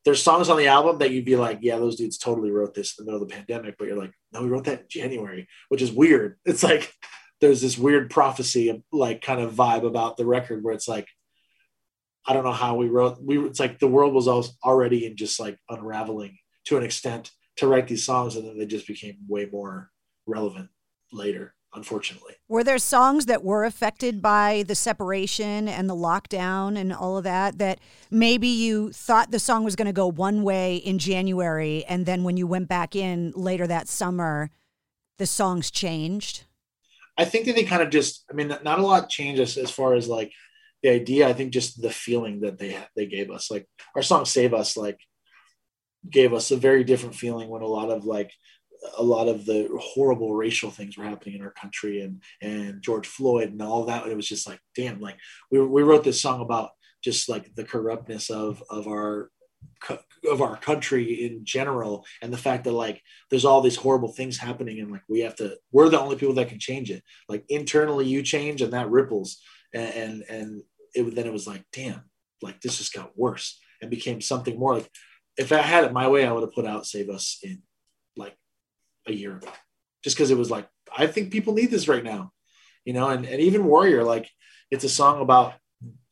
there's 0.05 0.21
songs 0.23 0.49
on 0.49 0.57
the 0.57 0.67
album 0.67 0.99
that 0.99 1.11
you'd 1.11 1.25
be 1.25 1.35
like, 1.35 1.59
yeah, 1.61 1.77
those 1.77 1.97
dudes 1.97 2.17
totally 2.17 2.51
wrote 2.51 2.73
this 2.73 2.97
in 2.97 3.05
the 3.05 3.11
middle 3.11 3.23
of 3.23 3.27
the 3.27 3.35
pandemic, 3.35 3.75
but 3.77 3.87
you're 3.87 3.97
like, 3.97 4.13
no, 4.31 4.41
we 4.41 4.49
wrote 4.49 4.65
that 4.65 4.81
in 4.81 4.85
January, 4.89 5.47
which 5.69 5.81
is 5.81 5.91
weird. 5.91 6.37
It's 6.45 6.63
like 6.63 6.93
there's 7.39 7.61
this 7.61 7.77
weird 7.77 8.09
prophecy 8.09 8.83
like 8.91 9.21
kind 9.21 9.39
of 9.39 9.53
vibe 9.53 9.85
about 9.85 10.17
the 10.17 10.25
record 10.25 10.63
where 10.63 10.73
it's 10.73 10.87
like, 10.87 11.07
I 12.25 12.33
don't 12.33 12.43
know 12.43 12.51
how 12.51 12.75
we 12.75 12.89
wrote. 12.89 13.17
We 13.21 13.39
it's 13.39 13.59
like 13.59 13.79
the 13.79 13.87
world 13.87 14.13
was 14.13 14.27
already 14.63 15.05
in 15.05 15.15
just 15.15 15.39
like 15.39 15.57
unraveling 15.69 16.37
to 16.65 16.77
an 16.77 16.83
extent 16.83 17.31
to 17.57 17.67
write 17.67 17.87
these 17.87 18.05
songs, 18.05 18.35
and 18.35 18.47
then 18.47 18.57
they 18.57 18.65
just 18.65 18.87
became 18.87 19.17
way 19.27 19.47
more 19.51 19.91
relevant 20.25 20.69
later. 21.11 21.53
Unfortunately, 21.73 22.33
were 22.47 22.63
there 22.63 22.77
songs 22.77 23.27
that 23.27 23.43
were 23.43 23.65
affected 23.65 24.21
by 24.21 24.63
the 24.67 24.73
separation 24.73 25.67
and 25.67 25.89
the 25.89 25.95
lockdown 25.95 26.77
and 26.77 26.93
all 26.93 27.17
of 27.17 27.23
that 27.25 27.59
that 27.59 27.79
maybe 28.09 28.47
you 28.47 28.91
thought 28.93 29.31
the 29.31 29.39
song 29.39 29.63
was 29.63 29.75
going 29.75 29.85
to 29.85 29.93
go 29.93 30.07
one 30.07 30.43
way 30.43 30.77
in 30.77 30.97
January, 30.97 31.83
and 31.85 32.05
then 32.05 32.23
when 32.23 32.37
you 32.37 32.47
went 32.47 32.67
back 32.67 32.95
in 32.95 33.31
later 33.35 33.67
that 33.67 33.87
summer, 33.87 34.49
the 35.17 35.27
songs 35.27 35.69
changed? 35.69 36.45
I 37.17 37.25
think 37.25 37.45
that 37.45 37.55
they 37.55 37.63
kind 37.63 37.81
of 37.81 37.89
just. 37.89 38.23
I 38.29 38.33
mean, 38.33 38.47
not 38.47 38.79
a 38.79 38.85
lot 38.85 39.09
changed 39.09 39.41
as, 39.41 39.57
as 39.57 39.71
far 39.71 39.95
as 39.95 40.07
like 40.07 40.31
the 40.83 40.89
idea. 40.89 41.27
I 41.27 41.33
think 41.33 41.51
just 41.51 41.81
the 41.81 41.89
feeling 41.89 42.41
that 42.41 42.57
they 42.57 42.77
they 42.95 43.05
gave 43.05 43.31
us. 43.31 43.49
Like 43.49 43.67
our 43.95 44.03
song 44.03 44.25
"Save 44.25 44.53
Us," 44.53 44.77
like 44.77 44.99
gave 46.09 46.33
us 46.33 46.51
a 46.51 46.57
very 46.57 46.83
different 46.83 47.15
feeling 47.15 47.49
when 47.49 47.61
a 47.61 47.67
lot 47.67 47.89
of 47.89 48.05
like 48.05 48.31
a 48.97 49.03
lot 49.03 49.27
of 49.27 49.45
the 49.45 49.69
horrible 49.79 50.33
racial 50.33 50.71
things 50.71 50.97
were 50.97 51.03
happening 51.03 51.35
in 51.35 51.41
our 51.41 51.51
country 51.51 52.01
and 52.01 52.21
and 52.41 52.81
George 52.81 53.07
Floyd 53.07 53.49
and 53.49 53.61
all 53.61 53.85
that. 53.85 54.07
It 54.07 54.15
was 54.15 54.27
just 54.27 54.47
like, 54.47 54.59
damn, 54.75 54.99
like 54.99 55.17
we, 55.51 55.59
we 55.59 55.83
wrote 55.83 56.03
this 56.03 56.21
song 56.21 56.41
about 56.41 56.71
just 57.03 57.29
like 57.29 57.53
the 57.55 57.63
corruptness 57.63 58.29
of 58.29 58.63
of 58.69 58.87
our 58.87 59.29
of 60.29 60.41
our 60.41 60.57
country 60.57 61.25
in 61.25 61.45
general 61.45 62.05
and 62.21 62.33
the 62.33 62.37
fact 62.37 62.63
that 62.65 62.73
like 62.73 63.01
there's 63.29 63.45
all 63.45 63.61
these 63.61 63.75
horrible 63.75 64.11
things 64.11 64.37
happening 64.37 64.79
and 64.79 64.91
like 64.91 65.03
we 65.07 65.21
have 65.21 65.35
to 65.35 65.55
we're 65.71 65.89
the 65.89 65.99
only 65.99 66.15
people 66.15 66.35
that 66.35 66.49
can 66.49 66.59
change 66.59 66.91
it. 66.91 67.03
Like 67.29 67.45
internally 67.49 68.05
you 68.05 68.23
change 68.23 68.61
and 68.61 68.73
that 68.73 68.89
ripples. 68.89 69.41
And 69.73 69.93
and, 69.93 70.23
and 70.29 70.63
it 70.95 71.15
then 71.15 71.27
it 71.27 71.33
was 71.33 71.47
like 71.47 71.63
damn 71.71 72.03
like 72.41 72.61
this 72.61 72.77
just 72.77 72.93
got 72.93 73.17
worse 73.17 73.59
and 73.81 73.89
became 73.91 74.21
something 74.21 74.57
more 74.57 74.75
like 74.75 74.89
if 75.37 75.51
I 75.51 75.57
had 75.57 75.83
it 75.83 75.93
my 75.93 76.07
way, 76.07 76.25
I 76.25 76.31
would 76.31 76.41
have 76.41 76.53
put 76.53 76.65
out 76.65 76.87
Save 76.87 77.09
Us 77.09 77.39
in 77.43 77.61
like 78.15 78.35
a 79.05 79.13
year 79.13 79.37
ago, 79.37 79.49
just 80.03 80.17
because 80.17 80.31
it 80.31 80.37
was 80.37 80.51
like, 80.51 80.67
I 80.95 81.07
think 81.07 81.31
people 81.31 81.53
need 81.53 81.71
this 81.71 81.87
right 81.87 82.03
now, 82.03 82.31
you 82.83 82.93
know, 82.93 83.09
and, 83.09 83.25
and 83.25 83.39
even 83.39 83.65
Warrior, 83.65 84.03
like 84.03 84.29
it's 84.71 84.83
a 84.83 84.89
song 84.89 85.21
about 85.21 85.53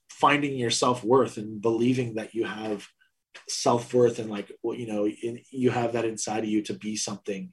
finding 0.10 0.56
your 0.56 0.70
self 0.70 1.04
worth 1.04 1.38
and 1.38 1.62
believing 1.62 2.16
that 2.16 2.36
you 2.36 2.46
have 2.46 2.88
self 3.48 3.94
worth 3.94 4.20
and 4.20 4.30
like, 4.30 4.52
well, 4.64 4.78
you 4.78 4.88
know, 4.88 5.08
in, 5.08 5.42
you 5.52 5.72
have 5.72 5.94
that 5.94 6.06
inside 6.06 6.44
of 6.44 6.50
you 6.50 6.62
to 6.64 6.74
be 6.74 6.96
something 6.96 7.52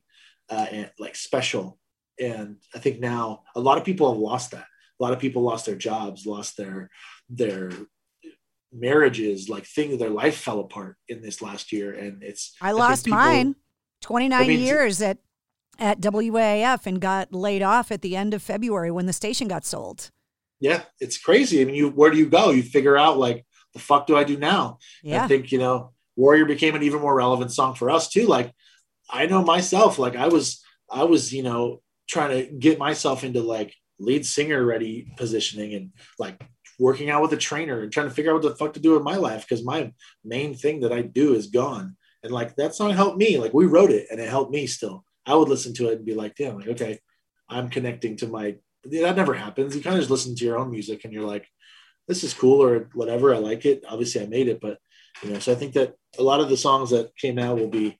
uh, 0.50 0.66
and 0.70 0.90
like 0.98 1.16
special. 1.16 1.78
And 2.20 2.56
I 2.74 2.78
think 2.78 3.00
now 3.00 3.42
a 3.54 3.60
lot 3.60 3.78
of 3.78 3.84
people 3.84 4.12
have 4.12 4.20
lost 4.20 4.52
that. 4.52 4.66
A 5.00 5.02
lot 5.02 5.12
of 5.12 5.18
people 5.18 5.42
lost 5.42 5.66
their 5.66 5.76
jobs, 5.76 6.26
lost 6.26 6.56
their 6.56 6.90
their 7.28 7.70
marriages, 8.72 9.48
like 9.48 9.66
things, 9.66 9.98
their 9.98 10.10
life 10.10 10.36
fell 10.36 10.60
apart 10.60 10.96
in 11.08 11.22
this 11.22 11.42
last 11.42 11.72
year. 11.72 11.92
And 11.92 12.22
it's, 12.22 12.54
I 12.60 12.72
lost 12.72 13.04
people, 13.04 13.18
mine 13.18 13.56
29 14.00 14.40
I 14.40 14.46
mean, 14.46 14.60
years 14.60 15.02
at, 15.02 15.18
at 15.78 16.00
WAAF 16.00 16.86
and 16.86 17.00
got 17.00 17.34
laid 17.34 17.62
off 17.62 17.92
at 17.92 18.02
the 18.02 18.16
end 18.16 18.34
of 18.34 18.42
February 18.42 18.90
when 18.90 19.06
the 19.06 19.12
station 19.12 19.48
got 19.48 19.64
sold. 19.64 20.10
Yeah, 20.60 20.82
it's 21.00 21.18
crazy. 21.18 21.60
I 21.60 21.64
mean, 21.64 21.74
you, 21.74 21.88
where 21.88 22.10
do 22.10 22.18
you 22.18 22.26
go? 22.26 22.50
You 22.50 22.62
figure 22.62 22.96
out 22.96 23.18
like, 23.18 23.44
the 23.72 23.78
fuck 23.78 24.06
do 24.06 24.16
I 24.16 24.24
do 24.24 24.36
now? 24.36 24.78
Yeah. 25.02 25.24
I 25.24 25.28
think, 25.28 25.52
you 25.52 25.58
know, 25.58 25.92
Warrior 26.16 26.44
became 26.44 26.74
an 26.74 26.82
even 26.82 27.00
more 27.00 27.14
relevant 27.14 27.52
song 27.52 27.74
for 27.74 27.90
us 27.90 28.08
too. 28.08 28.26
Like, 28.26 28.52
I 29.10 29.26
know 29.26 29.42
myself, 29.42 29.98
like 29.98 30.16
I 30.16 30.28
was, 30.28 30.62
I 30.90 31.04
was, 31.04 31.32
you 31.32 31.42
know, 31.42 31.82
trying 32.08 32.30
to 32.30 32.52
get 32.52 32.78
myself 32.78 33.24
into 33.24 33.42
like 33.42 33.74
lead 33.98 34.26
singer 34.26 34.64
ready 34.64 35.12
positioning 35.16 35.74
and 35.74 35.92
like 36.18 36.40
working 36.78 37.10
out 37.10 37.22
with 37.22 37.32
a 37.32 37.36
trainer 37.36 37.80
and 37.80 37.92
trying 37.92 38.08
to 38.08 38.14
figure 38.14 38.32
out 38.32 38.42
what 38.42 38.48
the 38.48 38.56
fuck 38.56 38.74
to 38.74 38.80
do 38.80 38.96
in 38.96 39.04
my 39.04 39.16
life 39.16 39.46
because 39.48 39.64
my 39.64 39.92
main 40.24 40.54
thing 40.54 40.80
that 40.80 40.92
I 40.92 41.02
do 41.02 41.34
is 41.34 41.46
gone. 41.46 41.96
And 42.22 42.32
like 42.32 42.56
that 42.56 42.74
song 42.74 42.90
helped 42.90 43.18
me. 43.18 43.38
Like 43.38 43.54
we 43.54 43.66
wrote 43.66 43.90
it 43.90 44.06
and 44.10 44.20
it 44.20 44.28
helped 44.28 44.52
me 44.52 44.66
still. 44.66 45.04
I 45.24 45.34
would 45.34 45.48
listen 45.48 45.74
to 45.74 45.90
it 45.90 45.98
and 45.98 46.04
be 46.04 46.14
like, 46.14 46.34
damn, 46.34 46.56
like, 46.56 46.68
okay, 46.68 46.98
I'm 47.48 47.68
connecting 47.68 48.16
to 48.18 48.26
my 48.26 48.56
that 48.84 49.16
never 49.16 49.34
happens. 49.34 49.76
You 49.76 49.82
kind 49.82 49.94
of 49.94 50.00
just 50.00 50.10
listen 50.10 50.34
to 50.34 50.44
your 50.44 50.58
own 50.58 50.70
music 50.70 51.04
and 51.04 51.12
you're 51.12 51.26
like, 51.26 51.46
this 52.08 52.24
is 52.24 52.34
cool 52.34 52.62
or 52.62 52.88
whatever. 52.94 53.34
I 53.34 53.38
like 53.38 53.64
it. 53.64 53.84
Obviously 53.88 54.22
I 54.22 54.26
made 54.26 54.48
it, 54.48 54.60
but 54.60 54.78
you 55.22 55.30
know, 55.30 55.38
so 55.38 55.52
I 55.52 55.54
think 55.54 55.74
that 55.74 55.94
a 56.18 56.22
lot 56.22 56.40
of 56.40 56.48
the 56.48 56.56
songs 56.56 56.90
that 56.90 57.16
came 57.16 57.38
out 57.38 57.58
will 57.58 57.68
be 57.68 57.98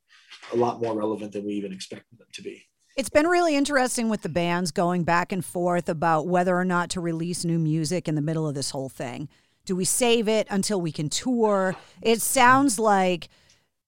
a 0.52 0.56
lot 0.56 0.80
more 0.82 0.94
relevant 0.94 1.32
than 1.32 1.44
we 1.44 1.54
even 1.54 1.73
expected 1.73 2.18
them 2.18 2.28
to 2.32 2.42
be. 2.42 2.64
It's 2.97 3.09
been 3.09 3.26
really 3.26 3.56
interesting 3.56 4.11
with 4.11 4.23
the 4.23 4.28
bands 4.28 4.71
going 4.71 5.04
back 5.04 5.32
and 5.32 5.44
forth 5.44 5.88
about 5.88 6.26
whether 6.26 6.56
or 6.56 6.64
not 6.64 6.90
to 6.90 7.00
release 7.00 7.44
new 7.44 7.59
music 7.59 8.06
in 8.06 8.16
the 8.16 8.21
middle 8.21 8.47
of 8.47 8.54
this 8.54 8.71
whole 8.71 8.90
thing. 8.90 9.28
Do 9.64 9.75
we 9.76 9.85
save 9.85 10.28
it 10.28 10.47
until 10.50 10.80
we 10.80 10.92
can 10.92 11.09
tour? 11.09 11.75
It 12.02 12.21
sounds 12.21 12.78
like 12.78 13.28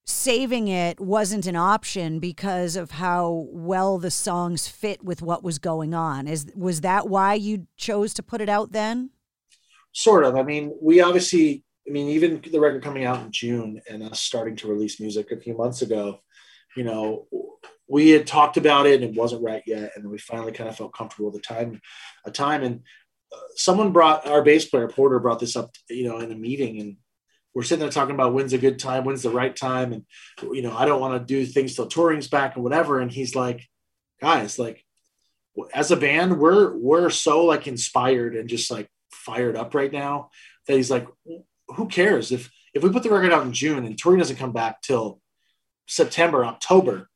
saving 0.07 0.69
it 0.69 1.01
wasn't 1.01 1.47
an 1.47 1.57
option 1.57 2.19
because 2.19 2.77
of 2.77 2.93
how 2.93 3.47
well 3.51 3.99
the 3.99 4.11
songs 4.11 4.69
fit 4.69 5.03
with 5.03 5.21
what 5.21 5.43
was 5.43 5.59
going 5.59 5.95
on. 5.95 6.27
Is 6.27 6.47
was 6.55 6.83
that 6.83 7.09
why 7.09 7.35
you 7.35 7.67
chose 7.77 8.15
to 8.15 8.23
put 8.23 8.41
it 8.41 8.49
out 8.49 8.73
then? 8.73 9.11
Sort 9.95 10.25
of. 10.25 10.37
I 10.37 10.43
mean, 10.43 10.77
we 10.83 11.01
obviously 11.01 11.65
I 11.87 11.91
mean, 11.91 12.09
even 12.09 12.43
the 12.51 12.61
record 12.61 12.83
coming 12.83 13.05
out 13.05 13.23
in 13.23 13.31
June 13.31 13.81
and 13.89 14.03
us 14.03 14.21
starting 14.21 14.57
to 14.57 14.69
release 14.69 15.01
music 15.01 15.31
a 15.31 15.41
few 15.41 15.55
months 15.57 15.83
ago, 15.83 16.21
you 16.77 16.85
know, 16.85 17.27
we 17.87 18.11
had 18.11 18.27
talked 18.27 18.57
about 18.57 18.87
it 18.87 19.03
and 19.03 19.15
it 19.15 19.21
wasn't 19.21 19.43
right 19.43 19.63
yet, 19.67 19.93
and 19.95 20.09
we 20.09 20.19
finally 20.19 20.53
kind 20.53 20.69
of 20.69 20.77
felt 20.77 20.95
comfortable 20.95 21.29
at 21.29 21.35
the 21.35 21.41
time, 21.41 21.81
a 22.25 22.31
time, 22.31 22.63
and 22.63 22.81
uh, 23.33 23.37
someone 23.55 23.93
brought 23.93 24.27
our 24.27 24.43
bass 24.43 24.65
player 24.65 24.89
Porter 24.89 25.19
brought 25.19 25.41
this 25.41 25.57
up, 25.57 25.71
you 25.91 26.09
know, 26.09 26.19
in 26.19 26.33
a 26.33 26.37
meeting, 26.37 26.81
and 26.81 26.97
we're 27.55 27.63
sitting 27.63 27.81
there 27.81 27.91
talking 27.91 28.15
about 28.15 28.33
when's 28.33 28.55
a 28.55 28.59
good 28.59 28.79
time, 28.79 29.05
when's 29.05 29.23
the 29.23 29.31
right 29.31 29.55
time, 29.55 29.93
and 29.93 30.05
you 30.55 30.63
know, 30.63 30.75
I 30.75 30.87
don't 30.87 31.01
want 31.01 31.21
to 31.21 31.35
do 31.35 31.45
things 31.45 31.77
till 31.77 31.87
touring's 31.87 32.29
back 32.29 32.55
and 32.55 32.65
whatever, 32.65 33.01
and 33.01 33.13
he's 33.13 33.37
like, 33.37 33.69
guys, 34.21 34.59
like, 34.59 34.83
as 35.75 35.91
a 35.91 35.97
band, 35.97 36.39
we're 36.39 36.75
we're 36.75 37.11
so 37.11 37.45
like 37.45 37.67
inspired 37.67 38.35
and 38.35 38.49
just 38.49 38.71
like 38.71 38.89
fired 39.25 39.57
up 39.57 39.75
right 39.75 39.93
now 39.93 40.31
that 40.67 40.77
he's 40.77 40.91
like, 40.91 41.07
who 41.69 41.89
cares 41.89 42.33
if 42.33 42.51
if 42.75 42.83
we 42.83 42.91
put 42.91 43.03
the 43.03 43.11
record 43.11 43.33
out 43.33 43.47
in 43.47 43.53
June 43.53 43.85
and 43.85 43.97
touring 43.97 44.19
doesn't 44.19 44.37
come 44.37 44.53
back 44.53 44.83
till 44.83 45.21
September, 45.87 46.45
October 46.45 47.09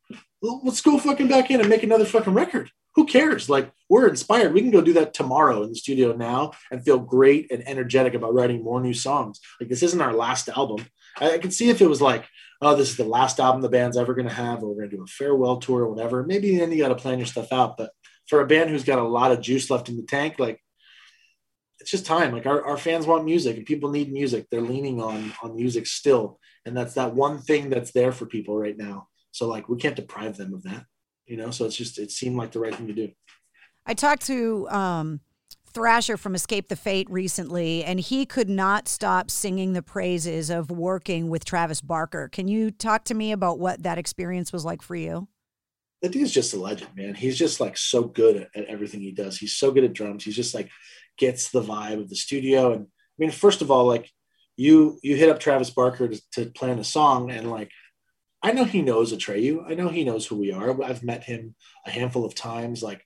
let's 0.42 0.80
go 0.80 0.98
fucking 0.98 1.28
back 1.28 1.50
in 1.50 1.60
and 1.60 1.68
make 1.68 1.82
another 1.82 2.04
fucking 2.04 2.34
record. 2.34 2.70
Who 2.94 3.06
cares? 3.06 3.48
Like 3.48 3.72
we're 3.88 4.08
inspired. 4.08 4.52
We 4.52 4.60
can 4.60 4.70
go 4.70 4.80
do 4.80 4.94
that 4.94 5.14
tomorrow 5.14 5.62
in 5.62 5.70
the 5.70 5.76
studio 5.76 6.14
now 6.14 6.52
and 6.70 6.84
feel 6.84 6.98
great 6.98 7.50
and 7.50 7.66
energetic 7.66 8.14
about 8.14 8.34
writing 8.34 8.62
more 8.62 8.80
new 8.80 8.94
songs. 8.94 9.40
Like 9.60 9.68
this 9.68 9.82
isn't 9.82 10.00
our 10.00 10.12
last 10.12 10.48
album. 10.48 10.86
I, 11.20 11.34
I 11.34 11.38
could 11.38 11.52
see 11.52 11.70
if 11.70 11.80
it 11.80 11.88
was 11.88 12.02
like, 12.02 12.24
oh, 12.60 12.74
this 12.74 12.90
is 12.90 12.96
the 12.96 13.04
last 13.04 13.38
album 13.38 13.62
the 13.62 13.68
band's 13.68 13.96
ever 13.96 14.14
going 14.14 14.28
to 14.28 14.34
have, 14.34 14.62
or 14.62 14.68
we're 14.68 14.80
going 14.80 14.90
to 14.90 14.96
do 14.96 15.02
a 15.02 15.06
farewell 15.06 15.58
tour 15.58 15.82
or 15.82 15.92
whatever. 15.92 16.24
Maybe 16.24 16.56
then 16.56 16.72
you 16.72 16.78
got 16.78 16.88
to 16.88 16.96
plan 16.96 17.18
your 17.18 17.26
stuff 17.26 17.52
out. 17.52 17.76
But 17.76 17.90
for 18.26 18.40
a 18.40 18.46
band 18.46 18.70
who's 18.70 18.84
got 18.84 18.98
a 18.98 19.02
lot 19.02 19.30
of 19.30 19.40
juice 19.40 19.70
left 19.70 19.88
in 19.88 19.96
the 19.96 20.02
tank, 20.02 20.36
like 20.38 20.60
it's 21.80 21.90
just 21.90 22.06
time. 22.06 22.32
Like 22.32 22.46
our, 22.46 22.64
our 22.64 22.76
fans 22.76 23.06
want 23.06 23.24
music 23.24 23.56
and 23.56 23.66
people 23.66 23.90
need 23.90 24.12
music. 24.12 24.46
They're 24.50 24.60
leaning 24.60 25.00
on 25.00 25.32
on 25.42 25.56
music 25.56 25.86
still. 25.86 26.38
And 26.64 26.76
that's 26.76 26.94
that 26.94 27.14
one 27.14 27.38
thing 27.38 27.70
that's 27.70 27.92
there 27.92 28.12
for 28.12 28.26
people 28.26 28.58
right 28.58 28.76
now. 28.76 29.08
So 29.30 29.46
like 29.46 29.68
we 29.68 29.76
can't 29.78 29.96
deprive 29.96 30.36
them 30.36 30.54
of 30.54 30.62
that, 30.64 30.84
you 31.26 31.36
know. 31.36 31.50
So 31.50 31.64
it's 31.64 31.76
just 31.76 31.98
it 31.98 32.10
seemed 32.10 32.36
like 32.36 32.52
the 32.52 32.60
right 32.60 32.74
thing 32.74 32.88
to 32.88 32.92
do. 32.92 33.10
I 33.86 33.94
talked 33.94 34.26
to 34.26 34.68
um, 34.68 35.20
Thrasher 35.72 36.16
from 36.16 36.34
Escape 36.34 36.68
the 36.68 36.76
Fate 36.76 37.08
recently, 37.08 37.84
and 37.84 38.00
he 38.00 38.26
could 38.26 38.48
not 38.48 38.88
stop 38.88 39.30
singing 39.30 39.72
the 39.72 39.82
praises 39.82 40.50
of 40.50 40.70
working 40.70 41.30
with 41.30 41.44
Travis 41.44 41.80
Barker. 41.80 42.28
Can 42.28 42.48
you 42.48 42.70
talk 42.70 43.04
to 43.04 43.14
me 43.14 43.32
about 43.32 43.58
what 43.58 43.82
that 43.84 43.96
experience 43.96 44.52
was 44.52 44.64
like 44.64 44.82
for 44.82 44.96
you? 44.96 45.28
That 46.02 46.12
dude's 46.12 46.32
just 46.32 46.54
a 46.54 46.60
legend, 46.60 46.90
man. 46.96 47.14
He's 47.14 47.38
just 47.38 47.60
like 47.60 47.76
so 47.76 48.02
good 48.02 48.36
at, 48.36 48.48
at 48.54 48.66
everything 48.66 49.00
he 49.00 49.12
does. 49.12 49.38
He's 49.38 49.54
so 49.54 49.70
good 49.70 49.84
at 49.84 49.94
drums. 49.94 50.24
He's 50.24 50.36
just 50.36 50.54
like 50.54 50.70
gets 51.18 51.50
the 51.50 51.62
vibe 51.62 52.00
of 52.00 52.08
the 52.08 52.16
studio. 52.16 52.72
And 52.72 52.84
I 52.84 53.16
mean, 53.18 53.30
first 53.30 53.62
of 53.62 53.70
all, 53.70 53.86
like 53.86 54.10
you 54.56 54.98
you 55.02 55.16
hit 55.16 55.28
up 55.28 55.40
Travis 55.40 55.70
Barker 55.70 56.08
to, 56.08 56.20
to 56.32 56.46
plan 56.46 56.78
a 56.78 56.84
song, 56.84 57.30
and 57.30 57.50
like 57.50 57.70
I 58.42 58.52
know 58.52 58.64
he 58.64 58.82
knows 58.82 59.12
Atreyu. 59.12 59.64
I 59.68 59.74
know 59.74 59.88
he 59.88 60.04
knows 60.04 60.26
who 60.26 60.36
we 60.36 60.52
are. 60.52 60.82
I've 60.82 61.02
met 61.02 61.24
him 61.24 61.54
a 61.86 61.90
handful 61.90 62.24
of 62.24 62.34
times. 62.34 62.82
Like 62.82 63.04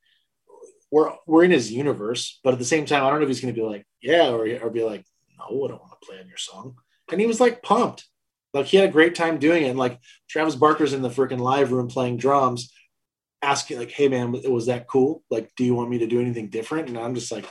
we're 0.91 1.13
we're 1.27 1.45
in 1.45 1.51
his 1.51 1.73
universe, 1.73 2.39
but 2.45 2.53
at 2.53 2.59
the 2.59 2.65
same 2.65 2.87
time, 2.87 3.03
I 3.03 3.11
don't 3.11 3.19
know 3.19 3.25
if 3.25 3.29
he's 3.29 3.41
going 3.41 3.55
to 3.55 3.61
be 3.61 3.67
like, 3.67 3.87
yeah, 4.01 4.29
or 4.29 4.47
or 4.63 4.71
be 4.71 4.85
like, 4.85 5.05
no, 5.39 5.65
I 5.65 5.69
don't 5.69 5.81
want 5.81 5.93
to 6.01 6.07
play 6.07 6.19
on 6.19 6.29
your 6.29 6.37
song. 6.37 6.77
And 7.11 7.21
he 7.21 7.27
was 7.27 7.41
like 7.41 7.63
pumped. 7.63 8.07
Like 8.53 8.67
he 8.67 8.77
had 8.77 8.89
a 8.89 8.93
great 8.93 9.15
time 9.15 9.39
doing 9.39 9.65
it. 9.65 9.71
And 9.71 9.79
like 9.79 9.99
Travis 10.29 10.55
Barker's 10.55 10.93
in 10.93 11.03
the 11.03 11.09
freaking 11.09 11.41
live 11.41 11.73
room 11.73 11.89
playing 11.89 12.19
drums, 12.19 12.73
asking 13.41 13.79
like, 13.79 13.91
"Hey 13.91 14.09
man, 14.09 14.33
was 14.33 14.67
that 14.67 14.87
cool? 14.87 15.23
Like, 15.31 15.51
do 15.57 15.65
you 15.65 15.75
want 15.75 15.91
me 15.91 15.99
to 15.99 16.07
do 16.07 16.21
anything 16.21 16.51
different?" 16.51 16.89
And 16.89 16.99
I'm 16.99 17.15
just 17.15 17.33
like, 17.33 17.47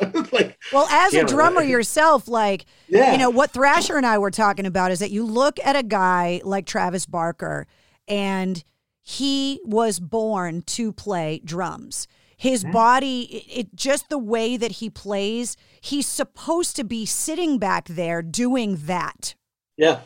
like, 0.32 0.58
well, 0.72 0.86
as 0.90 1.14
a 1.14 1.24
drummer 1.24 1.62
yourself, 1.62 2.28
like, 2.28 2.66
Yeah. 2.88 3.12
you 3.12 3.18
know, 3.18 3.30
what 3.30 3.50
Thrasher 3.50 3.96
and 3.96 4.06
I 4.06 4.18
were 4.18 4.30
talking 4.30 4.66
about 4.66 4.90
is 4.90 4.98
that 5.00 5.10
you 5.10 5.24
look 5.24 5.58
at 5.64 5.76
a 5.76 5.82
guy 5.82 6.40
like 6.44 6.66
Travis 6.66 7.06
Barker, 7.06 7.66
and 8.06 8.62
he 9.02 9.60
was 9.64 9.98
born 10.00 10.62
to 10.62 10.92
play 10.92 11.40
drums. 11.44 12.06
His 12.36 12.62
Mm-hmm. 12.62 12.72
body, 12.72 13.22
it, 13.22 13.58
it 13.60 13.74
just 13.74 14.08
the 14.10 14.18
way 14.18 14.56
that 14.56 14.72
he 14.72 14.90
plays, 14.90 15.56
he's 15.80 16.06
supposed 16.06 16.76
to 16.76 16.84
be 16.84 17.04
sitting 17.06 17.58
back 17.58 17.88
there 17.88 18.22
doing 18.22 18.76
that. 18.86 19.34
yeah, 19.76 20.00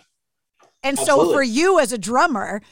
And 0.83 0.99
so 0.99 1.33
for 1.33 1.43
you 1.43 1.79
as 1.79 1.93
a 1.93 1.99
drummer, 1.99 2.63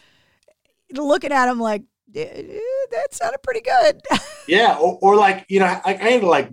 looking 0.95 1.33
at 1.33 1.49
him 1.51 1.61
like, 1.61 1.83
"Eh, 2.15 2.59
that 2.91 3.15
sounded 3.15 3.43
pretty 3.43 3.61
good. 3.61 4.01
yeah, 4.49 4.77
or, 4.79 4.99
or 5.03 5.17
like 5.17 5.45
you 5.49 5.61
know, 5.61 5.67
I, 5.67 5.81
I 5.85 5.93
had 5.95 6.21
to 6.23 6.27
like 6.27 6.51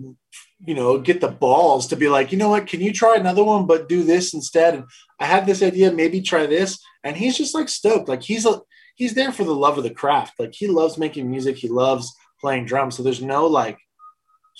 you 0.64 0.74
know 0.74 0.98
get 0.98 1.20
the 1.20 1.28
balls 1.28 1.86
to 1.88 1.96
be 1.96 2.08
like, 2.08 2.32
you 2.32 2.38
know 2.38 2.50
what, 2.50 2.66
can 2.66 2.80
you 2.80 2.92
try 2.92 3.16
another 3.16 3.44
one, 3.44 3.66
but 3.66 3.88
do 3.88 4.02
this 4.02 4.34
instead? 4.34 4.74
And 4.74 4.84
I 5.20 5.26
had 5.26 5.46
this 5.46 5.62
idea, 5.62 5.92
maybe 5.92 6.20
try 6.20 6.46
this, 6.46 6.80
and 7.04 7.16
he's 7.16 7.36
just 7.36 7.54
like 7.54 7.68
stoked. 7.68 8.08
Like 8.08 8.22
he's 8.22 8.46
a 8.46 8.60
he's 8.96 9.14
there 9.14 9.32
for 9.32 9.44
the 9.44 9.54
love 9.54 9.78
of 9.78 9.84
the 9.84 9.90
craft. 9.90 10.38
Like 10.38 10.54
he 10.54 10.66
loves 10.66 10.98
making 10.98 11.30
music, 11.30 11.56
he 11.56 11.68
loves 11.68 12.12
playing 12.40 12.66
drums. 12.66 12.96
So 12.96 13.02
there's 13.02 13.22
no 13.22 13.46
like 13.46 13.78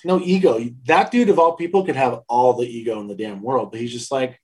there's 0.02 0.18
no 0.18 0.24
ego. 0.24 0.64
That 0.86 1.10
dude 1.10 1.28
of 1.28 1.38
all 1.38 1.56
people 1.56 1.84
could 1.84 1.96
have 1.96 2.20
all 2.28 2.54
the 2.54 2.66
ego 2.66 3.00
in 3.00 3.08
the 3.08 3.16
damn 3.16 3.42
world, 3.42 3.72
but 3.72 3.80
he's 3.80 3.92
just 3.92 4.12
like, 4.12 4.40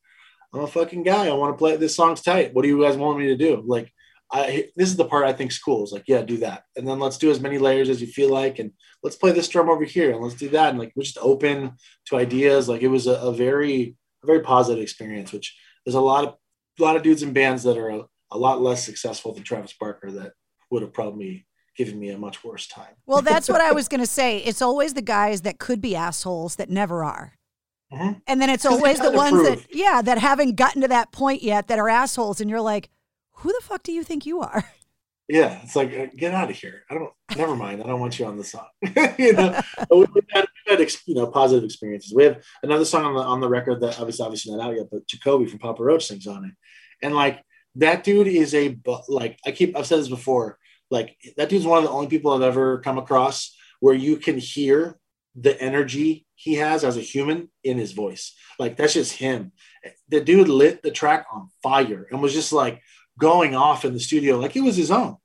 I'm 0.53 0.61
a 0.61 0.67
fucking 0.67 1.05
guy. 1.05 1.29
I 1.29 1.33
want 1.33 1.55
to 1.55 1.59
play 1.59 1.77
this 1.77 1.95
song's 1.95 2.23
tight. 2.23 2.55
What 2.55 2.63
do 2.63 2.69
you 2.69 2.83
guys 2.83 2.97
want 2.97 3.19
me 3.19 3.29
to 3.29 3.37
do? 3.37 3.63
Like, 3.65 3.93
I 4.35 4.69
this 4.75 4.89
is 4.89 4.97
the 4.97 5.05
part 5.05 5.27
I 5.27 5.33
think 5.33 5.53
is 5.53 5.59
cool. 5.59 5.85
Is 5.85 5.93
like, 5.93 6.05
yeah, 6.09 6.23
do 6.23 6.39
that, 6.39 6.65
and 6.77 6.87
then 6.87 6.99
let's 6.99 7.19
do 7.19 7.31
as 7.31 7.41
many 7.41 7.59
layers 7.59 7.89
as 7.89 8.01
you 8.01 8.09
feel 8.09 8.31
like, 8.31 8.59
and 8.59 8.73
let's 9.03 9.17
play 9.17 9.31
this 9.31 9.49
drum 9.49 9.71
over 9.71 9.85
here, 9.85 10.11
and 10.11 10.21
let's 10.21 10.35
do 10.35 10.49
that, 10.51 10.71
and 10.71 10.79
like 10.79 10.93
we're 10.97 11.05
just 11.05 11.19
open 11.19 11.73
to 12.07 12.17
ideas. 12.17 12.69
Like 12.69 12.83
it 12.83 12.89
was 12.89 13.07
a, 13.07 13.15
a 13.15 13.33
very 13.33 13.97
a 14.23 14.27
very 14.27 14.41
positive 14.41 14.83
experience. 14.83 15.33
Which 15.33 15.57
there's 15.87 15.95
a 15.95 16.01
lot 16.01 16.25
of 16.25 16.35
a 16.81 16.83
lot 16.83 16.97
of 16.97 17.03
dudes 17.03 17.23
in 17.23 17.33
bands 17.33 17.63
that 17.63 17.79
are 17.79 17.91
a, 17.91 18.03
a 18.33 18.39
lot 18.39 18.61
less 18.61 18.85
successful 18.85 19.33
than 19.33 19.45
Travis 19.45 19.75
Barker 19.79 20.11
that 20.11 20.33
would 20.71 20.83
have 20.83 20.93
probably 20.93 21.47
given 21.77 21.99
me 21.99 22.11
a 22.11 22.19
much 22.19 22.45
worse 22.45 22.67
time. 22.67 22.95
Well, 23.07 23.23
that's 23.23 23.49
what 23.49 23.61
I 23.61 23.73
was 23.81 23.89
going 23.89 24.01
to 24.01 24.07
say. 24.07 24.39
It's 24.39 24.63
always 24.63 24.95
the 24.95 25.03
guys 25.03 25.43
that 25.43 25.59
could 25.59 25.81
be 25.81 25.95
assholes 25.95 26.57
that 26.57 26.71
never 26.71 27.05
are. 27.05 27.35
Mhm. 27.93 28.21
And 28.27 28.41
then 28.41 28.51
it's 28.51 28.67
always 28.67 28.99
the 28.99 29.11
ones 29.11 29.43
that, 29.47 29.67
yeah, 29.73 30.03
that 30.03 30.19
haven't 30.19 30.57
gotten 30.57 30.83
to 30.83 30.89
that 30.89 31.13
point 31.13 31.43
yet 31.43 31.69
that 31.69 31.79
are 31.79 31.89
assholes. 31.89 32.41
And 32.41 32.49
you're 32.51 32.61
like, 32.61 32.91
who 33.45 33.53
the 33.53 33.61
fuck 33.63 33.83
do 33.83 33.93
you 33.93 34.03
think 34.03 34.27
you 34.27 34.41
are? 34.41 34.65
Yeah, 35.27 35.59
it's 35.63 35.75
like 35.75 35.91
uh, 35.97 36.09
get 36.15 36.35
out 36.35 36.51
of 36.51 36.57
here. 36.57 36.83
I 36.91 36.95
don't. 36.95 37.11
Never 37.35 37.57
mind. 37.57 37.83
I 37.83 37.87
don't 37.87 37.99
want 37.99 38.19
you 38.19 38.27
on 38.27 38.37
the 38.37 38.45
song. 38.45 38.67
you 39.19 39.33
know, 39.33 39.59
we've 39.91 40.07
had, 40.29 40.45
we've 40.69 40.79
had 40.79 40.93
you 41.07 41.15
know 41.15 41.29
positive 41.29 41.65
experiences. 41.65 42.13
We 42.15 42.25
have 42.25 42.45
another 42.63 42.85
song 42.85 43.05
on 43.05 43.15
the 43.15 43.23
on 43.23 43.41
the 43.41 43.49
record 43.49 43.81
that 43.81 43.99
obviously 43.99 44.23
obviously 44.23 44.55
not 44.55 44.69
out 44.69 44.77
yet, 44.77 44.89
but 44.93 45.07
Jacoby 45.07 45.47
from 45.47 45.61
Papa 45.61 45.83
Roach 45.83 46.09
sings 46.09 46.27
on 46.27 46.45
it, 46.45 46.51
and 47.03 47.15
like 47.15 47.43
that 47.77 48.05
dude 48.05 48.27
is 48.27 48.55
a 48.55 48.77
like 49.09 49.39
I 49.47 49.53
keep 49.53 49.75
I've 49.75 49.87
said 49.87 50.01
this 50.01 50.11
before. 50.11 50.59
Like 50.91 51.17
that 51.39 51.49
dude's 51.49 51.65
one 51.65 51.79
of 51.79 51.85
the 51.85 51.91
only 51.91 52.09
people 52.09 52.33
I've 52.33 52.43
ever 52.43 52.81
come 52.81 52.99
across 52.99 53.57
where 53.81 53.95
you 53.95 54.19
can 54.19 54.37
hear 54.37 54.99
the 55.35 55.59
energy 55.59 56.27
he 56.35 56.57
has 56.57 56.85
as 56.85 56.99
a 56.99 57.01
human 57.01 57.49
in 57.63 57.79
his 57.79 57.93
voice. 57.93 58.35
Like 58.59 58.77
that's 58.77 58.93
just 58.93 59.13
him. 59.13 59.53
The 60.09 60.21
dude 60.21 60.49
lit 60.49 60.83
the 60.83 60.91
track 60.91 61.27
on 61.33 61.49
fire 61.63 62.07
and 62.11 62.21
was 62.21 62.35
just 62.35 62.53
like 62.53 62.83
going 63.19 63.55
off 63.55 63.85
in 63.85 63.93
the 63.93 64.01
studio 64.01 64.39
like 64.39 64.57
it 64.57 64.63
was 64.63 64.77
his 64.77 64.91
own. 64.91 65.17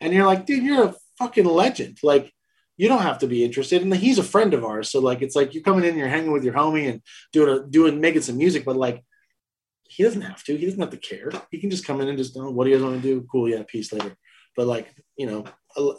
And 0.00 0.12
you're 0.12 0.26
like, 0.26 0.46
dude, 0.46 0.64
you're 0.64 0.84
a 0.84 0.94
fucking 1.18 1.46
legend. 1.46 1.98
Like, 2.02 2.32
you 2.76 2.88
don't 2.88 3.02
have 3.02 3.18
to 3.18 3.26
be 3.26 3.44
interested. 3.44 3.82
And 3.82 3.94
he's 3.94 4.18
a 4.18 4.22
friend 4.22 4.52
of 4.52 4.64
ours. 4.64 4.90
So 4.90 5.00
like 5.00 5.22
it's 5.22 5.34
like 5.34 5.54
you're 5.54 5.62
coming 5.62 5.84
in, 5.84 5.96
you're 5.96 6.08
hanging 6.08 6.32
with 6.32 6.44
your 6.44 6.54
homie 6.54 6.90
and 6.90 7.00
doing 7.32 7.48
a 7.48 7.66
doing 7.66 8.00
making 8.00 8.22
some 8.22 8.36
music, 8.36 8.64
but 8.64 8.76
like 8.76 9.02
he 9.84 10.02
doesn't 10.02 10.20
have 10.20 10.42
to. 10.44 10.56
He 10.56 10.66
doesn't 10.66 10.80
have 10.80 10.90
to 10.90 10.96
care. 10.96 11.30
He 11.50 11.58
can 11.58 11.70
just 11.70 11.86
come 11.86 12.00
in 12.00 12.08
and 12.08 12.18
just 12.18 12.36
oh, 12.36 12.50
what 12.50 12.64
do 12.64 12.70
you 12.70 12.76
guys 12.76 12.84
want 12.84 13.02
to 13.02 13.08
do? 13.08 13.26
Cool, 13.30 13.48
yeah, 13.48 13.62
peace 13.66 13.92
later. 13.92 14.14
But 14.56 14.66
like, 14.66 14.94
you 15.16 15.26
know, 15.26 15.44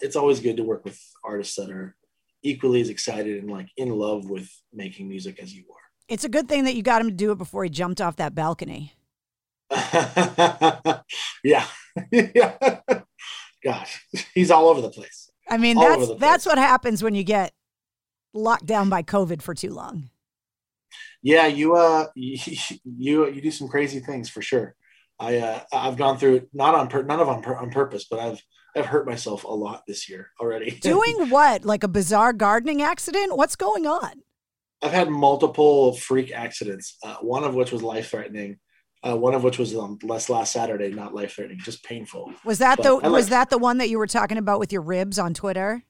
it's 0.01 0.15
always 0.15 0.39
good 0.39 0.57
to 0.57 0.63
work 0.63 0.83
with 0.83 0.99
artists 1.23 1.55
that 1.55 1.71
are 1.71 1.95
equally 2.43 2.81
as 2.81 2.89
excited 2.89 3.41
and 3.41 3.51
like 3.51 3.69
in 3.77 3.89
love 3.89 4.29
with 4.29 4.49
making 4.73 5.07
music 5.07 5.39
as 5.39 5.53
you 5.53 5.63
are. 5.71 5.81
It's 6.07 6.23
a 6.23 6.29
good 6.29 6.47
thing 6.47 6.63
that 6.65 6.75
you 6.75 6.83
got 6.83 7.01
him 7.01 7.09
to 7.09 7.15
do 7.15 7.31
it 7.31 7.37
before 7.37 7.63
he 7.63 7.69
jumped 7.69 8.01
off 8.01 8.15
that 8.17 8.33
balcony. 8.33 8.96
yeah. 11.43 11.65
yeah. 12.11 12.79
Gosh, 13.63 14.05
he's 14.33 14.51
all 14.51 14.69
over 14.69 14.81
the 14.81 14.89
place. 14.89 15.31
I 15.49 15.57
mean, 15.57 15.77
All 15.77 15.83
that's 15.83 16.19
that's 16.19 16.45
what 16.45 16.57
happens 16.57 17.03
when 17.03 17.15
you 17.15 17.23
get 17.23 17.53
locked 18.33 18.65
down 18.65 18.89
by 18.89 19.03
COVID 19.03 19.41
for 19.41 19.53
too 19.53 19.71
long. 19.71 20.09
Yeah, 21.21 21.47
you 21.47 21.75
uh 21.75 22.07
you 22.15 22.37
you, 22.85 23.29
you 23.29 23.41
do 23.41 23.51
some 23.51 23.67
crazy 23.67 23.99
things 23.99 24.29
for 24.29 24.41
sure. 24.41 24.75
I 25.19 25.37
uh 25.37 25.61
I've 25.73 25.97
gone 25.97 26.17
through 26.17 26.35
it 26.35 26.49
not 26.53 26.75
on 26.75 26.87
pur- 26.87 27.03
none 27.03 27.19
of 27.19 27.29
on, 27.29 27.41
pur- 27.41 27.57
on 27.57 27.71
purpose, 27.71 28.05
but 28.09 28.19
I've 28.19 28.41
I've 28.75 28.85
hurt 28.85 29.07
myself 29.07 29.43
a 29.43 29.47
lot 29.47 29.83
this 29.87 30.07
year 30.07 30.29
already. 30.39 30.71
Doing 30.81 31.29
what? 31.29 31.65
Like 31.65 31.83
a 31.83 31.87
bizarre 31.87 32.33
gardening 32.33 32.81
accident? 32.81 33.35
What's 33.35 33.55
going 33.55 33.87
on? 33.87 34.21
I've 34.83 34.91
had 34.91 35.09
multiple 35.09 35.93
freak 35.95 36.31
accidents, 36.31 36.97
uh, 37.03 37.15
one 37.21 37.43
of 37.43 37.55
which 37.55 37.71
was 37.71 37.81
life 37.81 38.11
threatening, 38.11 38.59
uh, 39.03 39.15
one 39.15 39.33
of 39.33 39.43
which 39.43 39.57
was 39.57 39.75
um, 39.75 39.97
last 40.03 40.29
last 40.29 40.51
Saturday, 40.51 40.91
not 40.91 41.13
life 41.13 41.33
threatening, 41.33 41.59
just 41.59 41.83
painful. 41.83 42.33
Was 42.43 42.59
that 42.59 42.77
But 42.77 42.83
the 42.83 43.07
I 43.07 43.09
was 43.09 43.29
that 43.29 43.49
the 43.49 43.57
one 43.57 43.77
that 43.77 43.89
you 43.89 43.97
were 43.97 44.07
talking 44.07 44.37
about 44.37 44.59
with 44.59 44.71
your 44.71 44.81
ribs 44.81 45.19
on 45.19 45.33
Twitter? 45.33 45.83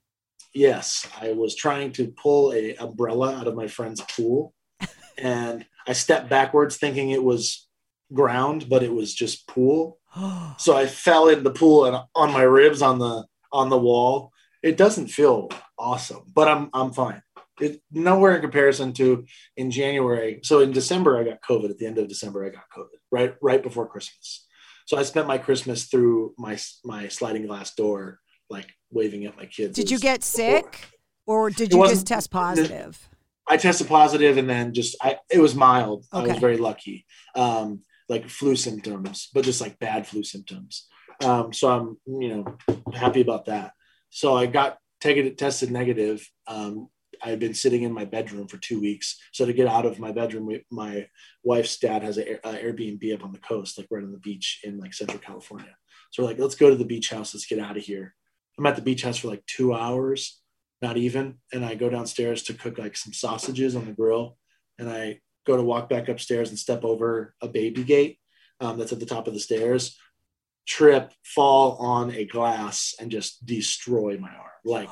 Yes, 0.54 1.08
I 1.22 1.34
was 1.34 1.56
trying 1.56 1.91
to 1.93 2.08
pull 2.08 2.54
a 2.54 2.76
umbrella 2.76 3.36
out 3.36 3.48
of 3.48 3.56
my 3.56 3.67
friend's 3.67 4.02
pool, 4.02 4.54
and 5.17 5.65
I 5.88 5.93
stepped 5.93 6.30
backwards 6.30 6.78
thinking 6.78 7.12
it 7.12 7.24
was 7.24 7.67
ground, 8.13 8.67
but 8.70 8.84
it 8.84 8.93
was 8.93 9.13
just 9.13 9.48
pool. 9.48 10.00
so 10.58 10.76
I 10.76 10.88
fell 10.88 11.30
in 11.30 11.43
the 11.43 11.52
pool 11.52 11.86
and 11.86 11.98
on 12.15 12.34
my 12.34 12.43
ribs 12.43 12.82
on 12.82 13.00
the 13.00 13.26
on 13.52 13.70
the 13.70 13.78
wall. 13.78 14.32
It 14.63 14.76
doesn't 14.76 15.08
feel 15.08 15.50
awesome, 15.78 16.24
but 16.34 16.48
I'm 16.48 16.70
I'm 16.74 16.91
fine. 16.91 17.22
It 17.60 17.82
nowhere 17.91 18.36
in 18.36 18.41
comparison 18.41 18.93
to 18.93 19.26
in 19.56 19.72
January. 19.72 20.39
So 20.43 20.60
in 20.60 20.72
December 20.72 21.17
I 21.17 21.24
got 21.24 21.41
COVID. 21.41 21.70
At 21.70 21.78
the 21.78 21.88
end 21.88 21.98
of 21.98 22.08
December 22.08 22.46
I 22.46 22.50
got 22.50 22.63
COVID. 22.76 22.98
Right 23.12 23.36
right 23.41 23.63
before 23.63 23.88
Christmas. 23.88 24.46
So 24.86 24.98
I 24.98 25.04
spent 25.04 25.28
my 25.28 25.38
Christmas 25.38 25.86
through 25.86 26.34
my 26.38 26.58
my 26.86 27.08
sliding 27.08 27.46
glass 27.46 27.74
door, 27.76 28.20
like 28.50 28.70
waving 28.89 29.26
at 29.26 29.36
my 29.38 29.46
kids. 29.46 29.76
Did 29.76 29.91
you 29.91 30.00
get 30.00 30.24
sick 30.24 30.88
or 31.26 31.50
did 31.50 31.74
It 31.74 31.76
you 31.76 31.88
just 31.88 32.08
test 32.08 32.32
positive? 32.32 33.10
I 33.50 33.58
tested 33.58 33.88
positive 33.88 34.38
and 34.38 34.50
then 34.50 34.74
just 34.74 34.96
I 35.02 35.17
it 35.30 35.39
was 35.39 35.56
mild. 35.56 36.06
I 36.12 36.22
was 36.22 36.38
very 36.38 36.58
lucky. 36.58 37.06
Um, 37.36 37.82
like 38.10 38.30
flu 38.30 38.56
symptoms, 38.56 39.30
but 39.34 39.43
just 39.43 39.62
like 39.62 39.80
bad 39.80 40.08
flu 40.08 40.24
symptoms. 40.24 40.88
Um, 41.24 41.52
so 41.52 41.70
I'm 41.70 41.98
you 42.22 42.30
know 42.30 42.58
happy 42.93 43.22
about 43.22 43.46
that. 43.46 43.74
So 44.10 44.36
I 44.36 44.46
got 44.46 44.78
taken 45.02 45.36
tested 45.36 45.72
negative. 45.72 46.28
Um, 46.48 46.89
I 47.27 47.31
had 47.31 47.39
been 47.39 47.53
sitting 47.53 47.83
in 47.83 47.91
my 47.91 48.05
bedroom 48.05 48.47
for 48.47 48.55
two 48.55 48.79
weeks. 48.79 49.19
So 49.33 49.45
to 49.45 49.51
get 49.51 49.67
out 49.67 49.85
of 49.85 49.99
my 49.99 50.13
bedroom, 50.13 50.45
we, 50.45 50.65
my 50.71 51.07
wife's 51.43 51.77
dad 51.77 52.01
has 52.01 52.17
an 52.17 52.37
Airbnb 52.45 53.13
up 53.13 53.25
on 53.25 53.33
the 53.33 53.39
coast, 53.39 53.77
like 53.77 53.87
right 53.91 54.01
on 54.03 54.13
the 54.13 54.17
beach 54.17 54.61
in 54.63 54.77
like 54.77 54.93
Central 54.93 55.19
California. 55.19 55.75
So 56.11 56.23
we're 56.23 56.29
like, 56.29 56.39
let's 56.39 56.55
go 56.55 56.69
to 56.69 56.77
the 56.77 56.85
beach 56.85 57.09
house. 57.09 57.33
Let's 57.33 57.45
get 57.45 57.59
out 57.59 57.75
of 57.75 57.83
here. 57.83 58.15
I'm 58.57 58.65
at 58.65 58.77
the 58.77 58.81
beach 58.81 59.03
house 59.03 59.17
for 59.17 59.27
like 59.27 59.45
two 59.45 59.73
hours, 59.73 60.39
not 60.81 60.95
even. 60.95 61.39
And 61.51 61.65
I 61.65 61.75
go 61.75 61.89
downstairs 61.89 62.43
to 62.43 62.53
cook 62.53 62.77
like 62.77 62.95
some 62.95 63.11
sausages 63.11 63.75
on 63.75 63.85
the 63.85 63.91
grill. 63.91 64.37
And 64.79 64.89
I 64.89 65.19
go 65.45 65.57
to 65.57 65.63
walk 65.63 65.89
back 65.89 66.07
upstairs 66.07 66.47
and 66.47 66.57
step 66.57 66.85
over 66.85 67.35
a 67.41 67.49
baby 67.49 67.83
gate 67.83 68.19
um, 68.61 68.77
that's 68.77 68.93
at 68.93 69.01
the 69.01 69.05
top 69.05 69.27
of 69.27 69.33
the 69.33 69.41
stairs, 69.41 69.97
trip, 70.65 71.11
fall 71.25 71.75
on 71.75 72.09
a 72.11 72.23
glass, 72.23 72.95
and 73.01 73.11
just 73.11 73.45
destroy 73.45 74.17
my 74.17 74.29
arm. 74.29 74.49
Like, 74.63 74.89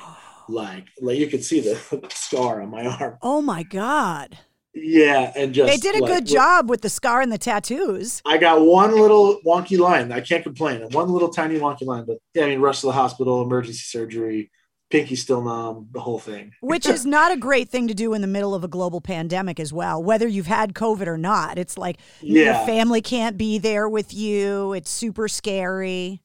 like, 0.48 0.86
like 1.00 1.18
you 1.18 1.26
could 1.28 1.44
see 1.44 1.60
the 1.60 2.08
scar 2.10 2.62
on 2.62 2.70
my 2.70 2.86
arm. 2.86 3.18
Oh 3.22 3.42
my 3.42 3.62
god. 3.62 4.38
Yeah, 4.78 5.32
and 5.34 5.54
just 5.54 5.72
They 5.72 5.78
did 5.78 5.96
a 5.96 6.04
like, 6.04 6.12
good 6.12 6.26
job 6.26 6.68
with 6.68 6.82
the 6.82 6.90
scar 6.90 7.22
and 7.22 7.32
the 7.32 7.38
tattoos. 7.38 8.20
I 8.26 8.36
got 8.36 8.60
one 8.60 8.92
little 8.98 9.40
wonky 9.44 9.78
line. 9.78 10.12
I 10.12 10.20
can't 10.20 10.42
complain. 10.42 10.82
One 10.90 11.08
little 11.08 11.30
tiny 11.30 11.58
wonky 11.58 11.86
line, 11.86 12.04
but 12.06 12.18
yeah, 12.34 12.44
I 12.44 12.48
mean, 12.48 12.60
rushed 12.60 12.82
to 12.82 12.88
the 12.88 12.92
hospital, 12.92 13.40
emergency 13.42 13.78
surgery, 13.78 14.50
pinky 14.90 15.16
still 15.16 15.42
numb, 15.42 15.88
the 15.92 16.00
whole 16.00 16.18
thing. 16.18 16.52
Which 16.60 16.86
is 16.86 17.06
not 17.06 17.32
a 17.32 17.38
great 17.38 17.70
thing 17.70 17.88
to 17.88 17.94
do 17.94 18.12
in 18.12 18.20
the 18.20 18.26
middle 18.26 18.54
of 18.54 18.64
a 18.64 18.68
global 18.68 19.00
pandemic 19.00 19.58
as 19.58 19.72
well, 19.72 20.02
whether 20.02 20.28
you've 20.28 20.46
had 20.46 20.74
COVID 20.74 21.06
or 21.06 21.16
not. 21.18 21.56
It's 21.56 21.78
like 21.78 21.96
your 22.20 22.52
family 22.52 23.00
can't 23.00 23.38
be 23.38 23.58
there 23.58 23.88
with 23.88 24.12
you. 24.12 24.74
It's 24.74 24.90
super 24.90 25.26
scary. 25.26 26.20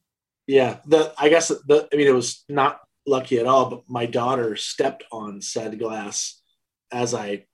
Yeah, 0.46 0.78
the 0.84 1.14
I 1.16 1.30
guess 1.30 1.48
the 1.48 1.88
I 1.90 1.96
mean 1.96 2.06
it 2.06 2.14
was 2.14 2.44
not 2.48 2.80
lucky 3.06 3.38
at 3.38 3.46
all, 3.46 3.70
but 3.70 3.82
my 3.88 4.06
daughter 4.06 4.56
stepped 4.56 5.04
on 5.12 5.40
said 5.40 5.78
glass 5.78 6.40
as 6.92 7.14
I 7.14 7.46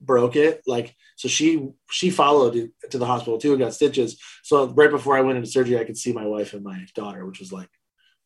broke 0.00 0.36
it. 0.36 0.62
Like 0.66 0.94
so 1.16 1.28
she 1.28 1.68
she 1.90 2.10
followed 2.10 2.70
to 2.90 2.98
the 2.98 3.06
hospital 3.06 3.38
too 3.38 3.52
and 3.52 3.60
got 3.60 3.74
stitches. 3.74 4.20
So 4.42 4.68
right 4.68 4.90
before 4.90 5.16
I 5.16 5.22
went 5.22 5.38
into 5.38 5.50
surgery, 5.50 5.78
I 5.78 5.84
could 5.84 5.98
see 5.98 6.12
my 6.12 6.26
wife 6.26 6.52
and 6.54 6.62
my 6.64 6.86
daughter, 6.94 7.24
which 7.26 7.40
was 7.40 7.52
like 7.52 7.70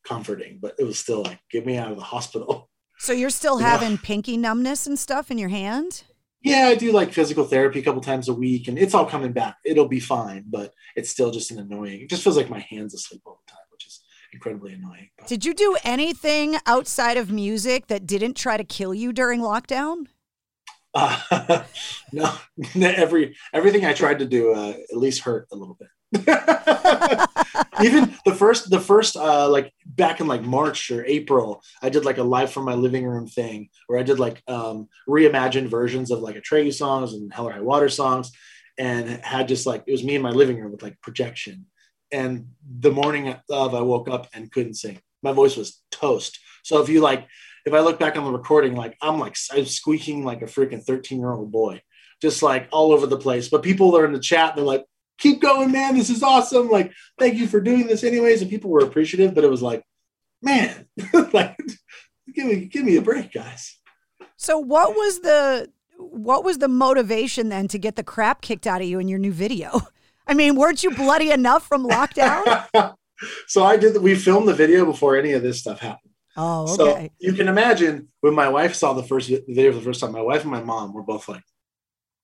comforting, 0.05 0.59
but 0.61 0.75
it 0.79 0.85
was 0.85 0.99
still 0.99 1.23
like 1.23 1.41
get 1.51 1.67
me 1.67 1.77
out 1.77 1.91
of 1.91 1.97
the 1.99 2.05
hospital. 2.05 2.71
So 3.01 3.13
you're 3.13 3.31
still 3.31 3.61
Yeah. 3.61 3.67
having 3.69 3.97
pinky 3.99 4.37
numbness 4.37 4.85
and 4.87 4.99
stuff 4.99 5.31
in 5.31 5.39
your 5.39 5.51
hand? 5.51 6.03
Yeah, 6.43 6.67
I 6.69 6.75
do 6.75 6.93
like 6.93 7.13
physical 7.13 7.45
therapy 7.45 7.81
a 7.81 7.83
couple 7.83 8.01
times 8.01 8.29
a 8.29 8.35
week, 8.35 8.69
and 8.69 8.79
it's 8.79 8.95
all 8.95 9.07
coming 9.07 9.33
back. 9.33 9.57
It'll 9.65 9.89
be 9.89 10.01
fine, 10.01 10.45
but 10.49 10.73
it's 10.97 11.11
still 11.11 11.31
just 11.31 11.51
an 11.51 11.59
annoying. 11.59 12.01
It 12.03 12.11
just 12.11 12.23
feels 12.23 12.37
like 12.37 12.51
my 12.51 12.61
hands 12.61 12.95
asleep 12.95 13.23
all 13.27 13.41
the 13.47 13.53
time, 13.53 13.58
incredibly 14.33 14.75
annoying. 14.75 15.11
Did 15.27 15.45
you 15.45 15.55
do 15.55 15.77
anything 15.85 16.57
outside 16.67 17.17
of 17.17 17.31
music 17.31 17.87
that 17.89 18.07
didn't 18.07 18.35
try 18.35 18.57
to 18.57 18.65
kill 18.65 18.95
you 18.95 19.13
during 19.13 19.41
lockdown? 19.41 20.07
Uh, 20.95 21.65
no, 22.13 22.35
every 22.81 23.37
everything 23.53 23.85
I 23.85 23.93
tried 23.93 24.21
to 24.21 24.27
do 24.27 24.53
uh, 24.55 24.75
at 24.91 24.97
least 24.97 25.23
hurt 25.23 25.49
a 25.53 25.57
little 25.57 25.79
bit. 25.79 25.89
Even 27.83 28.15
the 28.25 28.35
first, 28.35 28.71
the 28.71 28.81
first, 28.81 29.15
uh, 29.15 29.49
like 29.49 29.73
back 29.85 30.21
in 30.21 30.27
like 30.27 30.43
March 30.43 30.91
or 30.91 31.05
April, 31.05 31.63
I 31.83 31.91
did 31.91 32.05
like 32.05 32.19
a 32.19 32.23
live 32.23 32.51
from 32.51 32.65
my 32.65 32.75
living 32.75 33.07
room 33.07 33.27
thing 33.27 33.69
where 33.87 33.99
I 33.99 34.03
did 34.03 34.19
like 34.19 34.43
um, 34.49 34.89
reimagined 35.07 35.69
versions 35.69 36.11
of 36.11 36.21
like 36.21 36.37
Atreyu 36.37 36.73
songs 36.73 37.13
and 37.13 37.33
Hell 37.33 37.49
or 37.49 37.53
High 37.53 37.61
Water 37.61 37.91
songs, 37.91 38.33
and 38.79 39.09
had 39.23 39.49
just 39.49 39.67
like 39.67 39.85
it 39.87 39.93
was 39.93 40.03
me 40.03 40.15
in 40.15 40.23
my 40.23 40.31
living 40.31 40.59
room 40.59 40.73
with 40.73 40.83
like 40.83 41.01
projection. 41.03 41.67
And 42.11 42.49
the 42.81 42.91
morning 42.91 43.29
of, 43.51 43.75
I 43.75 43.81
woke 43.81 44.09
up 44.09 44.29
and 44.33 44.51
couldn't 44.51 44.75
sing. 44.75 45.01
My 45.23 45.33
voice 45.33 45.57
was 45.57 45.81
toast. 45.91 46.39
So 46.63 46.81
if 46.81 46.89
you 46.89 47.01
like, 47.01 47.27
if 47.67 47.75
I 47.75 47.81
look 47.81 47.99
back 47.99 48.17
on 48.17 48.25
the 48.25 48.31
recording, 48.31 48.75
like 48.75 48.97
I'm 49.03 49.19
like 49.19 49.37
I'm 49.53 49.67
squeaking 49.67 50.25
like 50.25 50.43
a 50.43 50.47
freaking 50.47 50.83
13 50.83 51.19
year 51.19 51.33
old 51.33 51.53
boy, 51.53 51.83
just 52.23 52.43
like 52.43 52.69
all 52.73 52.93
over 52.93 53.07
the 53.07 53.19
place. 53.19 53.49
But 53.49 53.63
people 53.63 53.97
are 53.97 54.05
in 54.05 54.13
the 54.13 54.21
chat, 54.21 54.57
they're 54.57 54.65
like, 54.65 54.85
keep 55.19 55.41
going, 55.41 55.73
man. 55.73 55.97
This 55.97 56.11
is 56.11 56.23
awesome. 56.23 56.71
Like, 56.71 56.93
thank 57.19 57.35
you 57.35 57.47
for 57.47 57.61
doing 57.61 57.87
this 57.87 58.05
anyways. 58.05 58.41
And 58.41 58.51
people 58.51 58.71
were 58.71 58.85
appreciative, 58.85 59.35
but 59.35 59.45
it 59.45 59.51
was 59.51 59.63
like, 59.63 59.85
man, 60.41 60.87
like 61.33 61.57
give 62.35 62.47
me 62.47 62.67
give 62.67 62.85
me 62.85 62.97
a 62.97 63.03
break, 63.03 63.33
guys. 63.33 63.77
So 64.37 64.59
what 64.59 64.95
was 64.95 65.21
the 65.21 65.71
what 65.99 66.45
was 66.45 66.59
the 66.59 66.69
motivation 66.69 67.49
then 67.49 67.69
to 67.69 67.79
get 67.79 67.97
the 67.97 68.05
crap 68.05 68.41
kicked 68.41 68.67
out 68.67 68.81
of 68.81 68.87
you 68.87 68.99
in 68.99 69.09
your 69.09 69.19
new 69.19 69.33
video? 69.33 69.81
I 70.29 70.35
mean, 70.35 70.55
weren't 70.57 70.83
you 70.85 70.91
bloody 70.95 71.31
enough 71.31 71.67
from 71.67 71.87
lockdown? 71.89 72.67
so 73.47 73.65
I 73.65 73.77
did 73.77 73.97
we 74.03 74.15
filmed 74.15 74.47
the 74.49 74.55
video 74.55 74.85
before 74.85 75.17
any 75.17 75.33
of 75.33 75.43
this 75.43 75.59
stuff 75.61 75.81
happened. 75.81 76.13
Oh, 76.37 76.67
So 76.67 77.09
you 77.19 77.33
can 77.33 77.49
imagine 77.49 78.09
when 78.21 78.35
my 78.35 78.49
wife 78.49 78.75
saw 78.75 78.93
the 78.93 79.03
first 79.03 79.29
video 79.29 79.73
for 79.73 79.79
the 79.79 79.85
first 79.85 80.01
time, 80.01 80.13
my 80.13 80.21
wife 80.23 80.43
and 80.43 80.51
my 80.53 80.63
mom 80.63 80.93
were 80.93 81.03
both 81.03 81.29
like, 81.29 81.43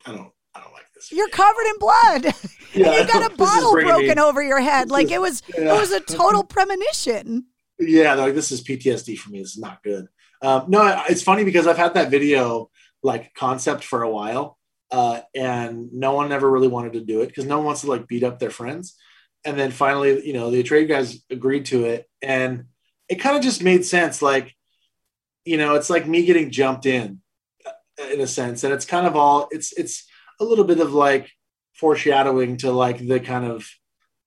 I 0.06 0.12
don't 0.12 0.30
I 0.54 0.60
don't 0.60 0.72
like 0.72 0.84
this. 0.94 1.10
You're 1.10 1.28
covered 1.30 1.66
in 1.72 1.78
blood. 1.78 2.34
Yeah, 2.76 3.00
you 3.00 3.06
got 3.06 3.32
a 3.32 3.36
bottle 3.36 3.70
bringing 3.70 3.92
me- 3.94 4.00
broken 4.06 4.18
over 4.18 4.42
your 4.42 4.58
head. 4.60 4.90
Like 4.90 5.12
it 5.12 5.20
was 5.20 5.42
it 5.48 5.62
was 5.64 5.92
a 5.92 6.00
total 6.00 6.42
premonition. 6.42 7.44
yeah, 7.78 8.14
like 8.14 8.34
this 8.34 8.50
is 8.50 8.64
PTSD 8.64 9.16
for 9.16 9.30
me. 9.30 9.38
This 9.38 9.52
is 9.52 9.58
not 9.58 9.80
good. 9.84 10.08
Um, 10.42 10.64
no, 10.66 11.04
it's 11.08 11.22
funny 11.22 11.44
because 11.44 11.68
I've 11.68 11.76
had 11.78 11.94
that 11.94 12.10
video 12.10 12.70
like 13.04 13.32
concept 13.34 13.84
for 13.84 14.02
a 14.02 14.10
while, 14.10 14.58
uh, 14.90 15.20
and 15.34 15.92
no 15.92 16.12
one 16.12 16.32
ever 16.32 16.50
really 16.50 16.68
wanted 16.68 16.94
to 16.94 17.00
do 17.00 17.22
it 17.22 17.26
because 17.26 17.46
no 17.46 17.56
one 17.58 17.66
wants 17.66 17.82
to 17.82 17.88
like 17.88 18.06
beat 18.06 18.22
up 18.22 18.38
their 18.38 18.50
friends. 18.50 18.96
And 19.44 19.58
then 19.58 19.70
finally, 19.70 20.26
you 20.26 20.32
know, 20.32 20.50
the 20.50 20.62
Atreyu 20.62 20.88
guys 20.88 21.22
agreed 21.30 21.66
to 21.66 21.84
it, 21.84 22.08
and 22.22 22.64
it 23.08 23.16
kind 23.16 23.36
of 23.36 23.42
just 23.42 23.62
made 23.62 23.84
sense. 23.84 24.22
Like, 24.22 24.54
you 25.44 25.58
know, 25.58 25.74
it's 25.74 25.90
like 25.90 26.06
me 26.06 26.24
getting 26.24 26.50
jumped 26.50 26.86
in, 26.86 27.20
uh, 27.66 28.06
in 28.12 28.20
a 28.20 28.26
sense, 28.26 28.64
and 28.64 28.72
it's 28.72 28.86
kind 28.86 29.06
of 29.06 29.16
all 29.16 29.48
it's 29.50 29.72
it's 29.72 30.06
a 30.40 30.44
little 30.44 30.64
bit 30.64 30.80
of 30.80 30.94
like 30.94 31.30
foreshadowing 31.74 32.56
to 32.58 32.72
like 32.72 33.06
the 33.06 33.20
kind 33.20 33.44
of 33.44 33.68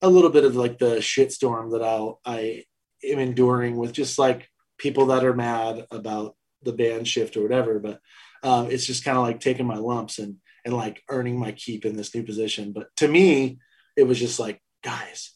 a 0.02 0.10
little 0.10 0.30
bit 0.30 0.46
of 0.46 0.56
like 0.56 0.78
the 0.78 0.98
shitstorm 0.98 1.72
that 1.72 1.84
I'll 1.84 2.20
I 2.26 2.66
am 3.04 3.20
enduring 3.20 3.78
with 3.78 3.94
just 3.94 4.20
like 4.20 4.50
people 4.78 5.08
that 5.08 5.24
are 5.24 5.34
mad 5.34 5.86
about 5.92 6.36
the 6.62 6.74
band 6.74 7.08
shift 7.08 7.38
or 7.38 7.42
whatever. 7.42 7.80
But 7.80 8.00
um, 8.44 8.70
it's 8.70 8.86
just 8.86 9.04
kind 9.04 9.18
of 9.18 9.24
like 9.24 9.40
taking 9.40 9.66
my 9.66 9.78
lumps 9.78 10.20
and 10.20 10.38
and 10.68 10.76
like 10.76 11.02
earning 11.10 11.40
my 11.40 11.54
keep 11.54 11.86
in 11.86 11.96
this 11.96 12.14
new 12.14 12.24
position. 12.24 12.74
But 12.74 12.94
to 12.98 13.08
me, 13.08 13.60
it 13.96 14.04
was 14.04 14.20
just 14.20 14.38
like, 14.38 14.62
guys, 14.84 15.32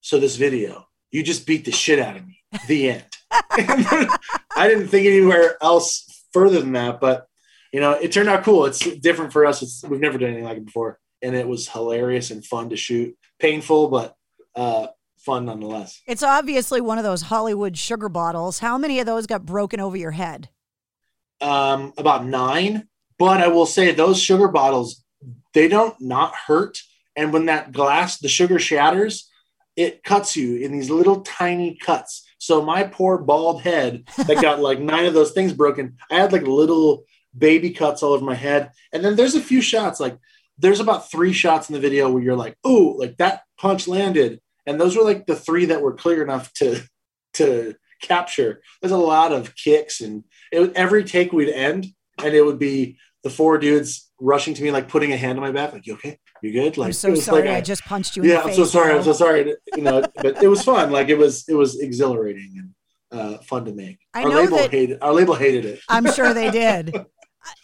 so 0.00 0.18
this 0.18 0.34
video, 0.34 0.88
you 1.12 1.22
just 1.22 1.46
beat 1.46 1.64
the 1.64 1.70
shit 1.70 2.00
out 2.00 2.16
of 2.16 2.26
me. 2.26 2.40
The 2.66 2.90
end. 2.90 3.04
I 3.30 4.66
didn't 4.68 4.88
think 4.88 5.06
anywhere 5.06 5.56
else 5.62 6.26
further 6.32 6.60
than 6.60 6.72
that, 6.72 7.00
but 7.00 7.28
you 7.72 7.78
know, 7.78 7.92
it 7.92 8.10
turned 8.10 8.28
out 8.28 8.42
cool. 8.42 8.66
It's 8.66 8.80
different 8.80 9.32
for 9.32 9.46
us. 9.46 9.62
It's 9.62 9.84
we've 9.84 10.00
never 10.00 10.18
done 10.18 10.30
anything 10.30 10.44
like 10.44 10.58
it 10.58 10.66
before, 10.66 10.98
and 11.22 11.36
it 11.36 11.46
was 11.46 11.68
hilarious 11.68 12.32
and 12.32 12.44
fun 12.44 12.70
to 12.70 12.76
shoot. 12.76 13.16
Painful, 13.38 13.88
but 13.88 14.16
uh, 14.56 14.88
fun 15.18 15.44
nonetheless. 15.44 16.00
It's 16.06 16.22
obviously 16.24 16.80
one 16.80 16.98
of 16.98 17.04
those 17.04 17.22
Hollywood 17.22 17.78
sugar 17.78 18.08
bottles. 18.08 18.58
How 18.58 18.76
many 18.76 18.98
of 18.98 19.06
those 19.06 19.26
got 19.26 19.46
broken 19.46 19.78
over 19.78 19.96
your 19.96 20.12
head? 20.12 20.48
Um, 21.40 21.92
about 21.96 22.26
nine, 22.26 22.88
but 23.18 23.40
I 23.40 23.48
will 23.48 23.66
say 23.66 23.92
those 23.92 24.20
sugar 24.20 24.48
bottles, 24.48 25.04
they 25.52 25.68
don't 25.68 25.98
not 26.00 26.34
hurt. 26.34 26.78
And 27.16 27.32
when 27.32 27.46
that 27.46 27.72
glass, 27.72 28.18
the 28.18 28.28
sugar 28.28 28.58
shatters, 28.58 29.30
it 29.76 30.02
cuts 30.02 30.36
you 30.36 30.56
in 30.56 30.72
these 30.72 30.90
little 30.90 31.22
tiny 31.22 31.76
cuts. 31.76 32.26
So 32.38 32.62
my 32.62 32.84
poor 32.84 33.18
bald 33.18 33.62
head 33.62 34.04
that 34.16 34.42
got 34.42 34.60
like 34.60 34.78
nine 34.80 35.06
of 35.06 35.14
those 35.14 35.32
things 35.32 35.52
broken, 35.52 35.96
I 36.10 36.16
had 36.16 36.32
like 36.32 36.42
little 36.42 37.04
baby 37.36 37.70
cuts 37.70 38.02
all 38.02 38.12
over 38.12 38.24
my 38.24 38.34
head. 38.34 38.70
And 38.92 39.04
then 39.04 39.16
there's 39.16 39.34
a 39.34 39.40
few 39.40 39.60
shots, 39.60 40.00
like 40.00 40.18
there's 40.58 40.80
about 40.80 41.10
three 41.10 41.32
shots 41.32 41.68
in 41.68 41.74
the 41.74 41.80
video 41.80 42.10
where 42.10 42.22
you're 42.22 42.36
like, 42.36 42.56
oh, 42.64 42.96
like 42.98 43.16
that 43.16 43.42
punch 43.58 43.88
landed. 43.88 44.40
And 44.66 44.80
those 44.80 44.96
were 44.96 45.02
like 45.02 45.26
the 45.26 45.36
three 45.36 45.66
that 45.66 45.82
were 45.82 45.94
clear 45.94 46.22
enough 46.22 46.52
to 46.54 46.82
to 47.34 47.74
capture. 48.00 48.62
There's 48.80 48.92
a 48.92 48.96
lot 48.96 49.32
of 49.32 49.56
kicks 49.56 50.00
and 50.00 50.24
it, 50.52 50.72
every 50.76 51.04
take 51.04 51.32
we'd 51.32 51.48
end 51.48 51.86
and 52.22 52.34
it 52.34 52.42
would 52.44 52.58
be 52.58 52.98
the 53.22 53.30
four 53.30 53.58
dudes 53.58 54.10
rushing 54.20 54.54
to 54.54 54.62
me, 54.62 54.70
like 54.70 54.88
putting 54.88 55.12
a 55.12 55.16
hand 55.16 55.38
on 55.38 55.42
my 55.42 55.50
back, 55.50 55.72
like, 55.72 55.86
you 55.86 55.94
okay? 55.94 56.18
You 56.42 56.52
good? 56.52 56.76
Like, 56.76 56.88
I'm 56.88 56.92
so 56.92 57.14
sorry 57.14 57.48
like 57.48 57.56
I 57.56 57.60
just 57.62 57.84
punched 57.84 58.16
you 58.16 58.22
in 58.22 58.28
yeah, 58.28 58.34
the 58.36 58.40
I'm 58.42 58.46
face. 58.48 58.56
so 58.56 58.64
sorry. 58.64 58.94
I'm 58.94 59.02
so 59.02 59.12
sorry. 59.14 59.54
You 59.74 59.82
know, 59.82 60.02
but 60.16 60.42
it 60.42 60.48
was 60.48 60.62
fun. 60.62 60.90
Like 60.90 61.08
it 61.08 61.16
was, 61.16 61.48
it 61.48 61.54
was 61.54 61.80
exhilarating 61.80 62.52
and 63.10 63.18
uh, 63.18 63.38
fun 63.38 63.64
to 63.64 63.72
make. 63.72 63.98
I 64.12 64.24
our 64.24 64.28
know 64.28 64.36
label 64.36 64.56
that- 64.58 64.70
hated. 64.70 64.98
Our 65.00 65.12
label 65.14 65.34
hated 65.34 65.64
it. 65.64 65.80
I'm 65.88 66.10
sure 66.12 66.34
they 66.34 66.50
did. 66.64 66.94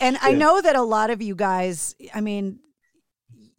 And 0.00 0.16
I 0.22 0.30
Yeah. 0.30 0.38
know 0.38 0.60
that 0.62 0.76
a 0.76 0.82
lot 0.82 1.10
of 1.10 1.20
you 1.20 1.34
guys, 1.34 1.94
I 2.14 2.20
mean, 2.22 2.58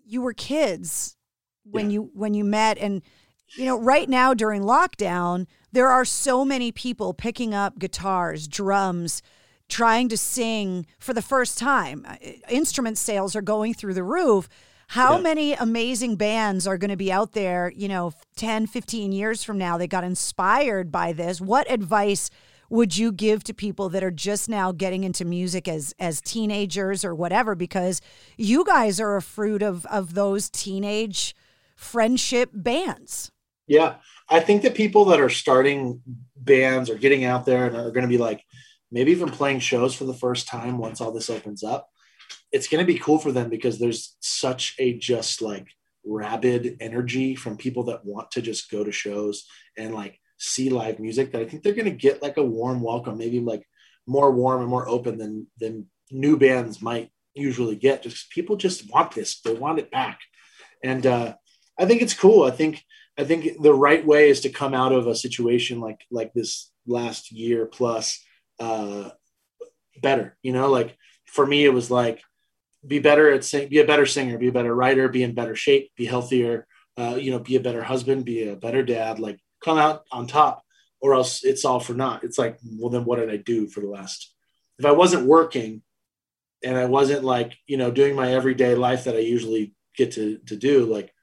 you 0.05 0.21
were 0.21 0.33
kids 0.33 1.15
when 1.63 1.91
you 1.91 2.09
when 2.13 2.33
you 2.33 2.43
met 2.43 2.77
and 2.79 3.01
you 3.57 3.65
know, 3.65 3.77
right 3.77 4.07
now 4.09 4.33
during 4.33 4.63
lockdown, 4.63 5.45
there 5.71 5.89
are 5.89 6.05
so 6.05 6.43
many 6.45 6.71
people 6.71 7.13
picking 7.13 7.53
up 7.53 7.77
guitars, 7.77 8.47
drums, 8.47 9.21
trying 9.71 10.09
to 10.09 10.17
sing 10.17 10.85
for 10.99 11.13
the 11.13 11.21
first 11.21 11.57
time. 11.57 12.05
Uh, 12.07 12.15
Instrument 12.49 12.97
sales 12.99 13.35
are 13.35 13.41
going 13.41 13.73
through 13.73 13.95
the 13.95 14.03
roof. 14.03 14.47
How 14.89 15.15
Yeah. 15.15 15.21
many 15.23 15.53
amazing 15.53 16.17
bands 16.17 16.67
are 16.67 16.77
going 16.77 16.91
to 16.91 16.97
be 16.97 17.11
out 17.11 17.31
there, 17.31 17.71
you 17.75 17.87
know, 17.87 18.13
10, 18.35 18.67
15 18.67 19.13
years 19.13 19.43
from 19.43 19.57
now 19.57 19.77
that 19.77 19.87
got 19.87 20.03
inspired 20.03 20.91
by 20.91 21.13
this? 21.13 21.39
What 21.41 21.71
advice 21.71 22.29
would 22.69 22.97
you 22.97 23.11
give 23.11 23.43
to 23.45 23.53
people 23.53 23.89
that 23.89 24.03
are 24.03 24.11
just 24.11 24.47
now 24.49 24.71
getting 24.71 25.03
into 25.03 25.25
music 25.25 25.67
as 25.67 25.93
as 25.99 26.21
teenagers 26.21 27.03
or 27.03 27.13
whatever 27.13 27.53
because 27.55 28.01
you 28.37 28.63
guys 28.63 28.99
are 28.99 29.17
a 29.17 29.21
fruit 29.21 29.61
of 29.61 29.85
of 29.87 30.13
those 30.13 30.49
teenage 30.49 31.35
friendship 31.75 32.49
bands. 32.53 33.31
Yeah, 33.67 33.95
I 34.29 34.39
think 34.39 34.61
that 34.61 34.75
people 34.75 35.05
that 35.05 35.19
are 35.19 35.29
starting 35.29 36.01
bands 36.37 36.89
or 36.89 36.95
getting 36.95 37.25
out 37.25 37.45
there 37.45 37.65
and 37.67 37.75
are 37.75 37.91
going 37.91 38.03
to 38.03 38.07
be 38.07 38.17
like 38.17 38.43
maybe 38.91 39.11
even 39.11 39.29
playing 39.29 39.59
shows 39.59 39.93
for 39.93 40.05
the 40.05 40.13
first 40.13 40.47
time 40.47 40.77
once 40.77 41.01
all 41.01 41.11
this 41.11 41.29
opens 41.29 41.63
up, 41.63 41.89
it's 42.51 42.67
going 42.67 42.85
to 42.85 42.93
be 42.93 42.99
cool 42.99 43.17
for 43.17 43.31
them 43.31 43.49
because 43.49 43.79
there's 43.79 44.15
such 44.19 44.75
a 44.79 44.97
just 44.97 45.41
like 45.41 45.67
rabid 46.05 46.77
energy 46.79 47.35
from 47.35 47.57
people 47.57 47.83
that 47.83 48.05
want 48.05 48.31
to 48.31 48.41
just 48.41 48.69
go 48.71 48.83
to 48.83 48.91
shows 48.91 49.45
and 49.77 49.93
like 49.93 50.19
see 50.37 50.69
live 50.69 50.99
music 50.99 51.31
that 51.31 51.41
I 51.41 51.45
think 51.45 51.63
they're 51.63 51.73
going 51.73 51.85
to 51.85 51.91
get 51.91 52.21
like 52.21 52.37
a 52.37 52.43
warm 52.43 52.81
welcome, 52.81 53.17
maybe 53.17 53.39
like 53.39 53.63
more 54.07 54.31
warm 54.31 54.61
and 54.61 54.69
more 54.69 54.87
open 54.89 55.17
than 55.17 55.47
than 55.59 55.87
new 56.09 56.37
bands 56.37 56.81
might 56.81 57.11
usually 57.33 57.75
get. 57.75 58.03
Just 58.03 58.29
people 58.31 58.55
just 58.55 58.91
want 58.91 59.11
this, 59.11 59.39
they 59.41 59.53
want 59.53 59.79
it 59.79 59.91
back, 59.91 60.19
and 60.83 61.05
uh, 61.05 61.35
I 61.79 61.85
think 61.85 62.01
it's 62.01 62.13
cool. 62.13 62.43
I 62.43 62.51
think 62.51 62.83
I 63.17 63.23
think 63.23 63.61
the 63.61 63.73
right 63.73 64.05
way 64.05 64.29
is 64.29 64.41
to 64.41 64.49
come 64.49 64.73
out 64.73 64.91
of 64.91 65.07
a 65.07 65.15
situation 65.15 65.79
like 65.79 66.01
like 66.09 66.33
this 66.33 66.71
last 66.87 67.31
year 67.31 67.65
plus 67.67 68.19
uh, 68.59 69.09
better. 70.01 70.37
You 70.41 70.53
know, 70.53 70.69
like 70.69 70.97
for 71.25 71.45
me, 71.45 71.65
it 71.65 71.73
was 71.73 71.91
like 71.91 72.21
be 72.85 72.99
better 72.99 73.31
at 73.31 73.43
sing, 73.43 73.69
be 73.69 73.79
a 73.79 73.85
better 73.85 74.05
singer, 74.05 74.37
be 74.37 74.47
a 74.47 74.53
better 74.53 74.73
writer, 74.73 75.07
be 75.09 75.23
in 75.23 75.33
better 75.33 75.55
shape, 75.55 75.91
be 75.95 76.05
healthier. 76.05 76.67
Uh, 76.97 77.15
you 77.15 77.31
know, 77.31 77.39
be 77.39 77.55
a 77.55 77.61
better 77.61 77.83
husband, 77.83 78.25
be 78.25 78.47
a 78.47 78.55
better 78.55 78.83
dad. 78.83 79.19
Like 79.19 79.39
come 79.63 79.77
out 79.77 80.03
on 80.11 80.27
top, 80.27 80.63
or 80.99 81.13
else 81.13 81.43
it's 81.43 81.65
all 81.65 81.79
for 81.79 81.93
naught. 81.93 82.23
It's 82.23 82.37
like, 82.37 82.59
well, 82.77 82.89
then 82.89 83.05
what 83.05 83.19
did 83.19 83.29
I 83.29 83.37
do 83.37 83.67
for 83.67 83.79
the 83.79 83.87
last? 83.87 84.33
If 84.77 84.85
I 84.85 84.91
wasn't 84.91 85.25
working, 85.27 85.81
and 86.63 86.77
I 86.77 86.85
wasn't 86.85 87.23
like 87.23 87.57
you 87.65 87.77
know 87.77 87.91
doing 87.91 88.15
my 88.15 88.33
everyday 88.33 88.75
life 88.75 89.05
that 89.05 89.15
I 89.15 89.19
usually 89.19 89.73
get 89.95 90.11
to 90.13 90.39
to 90.47 90.55
do, 90.55 90.85
like 90.85 91.13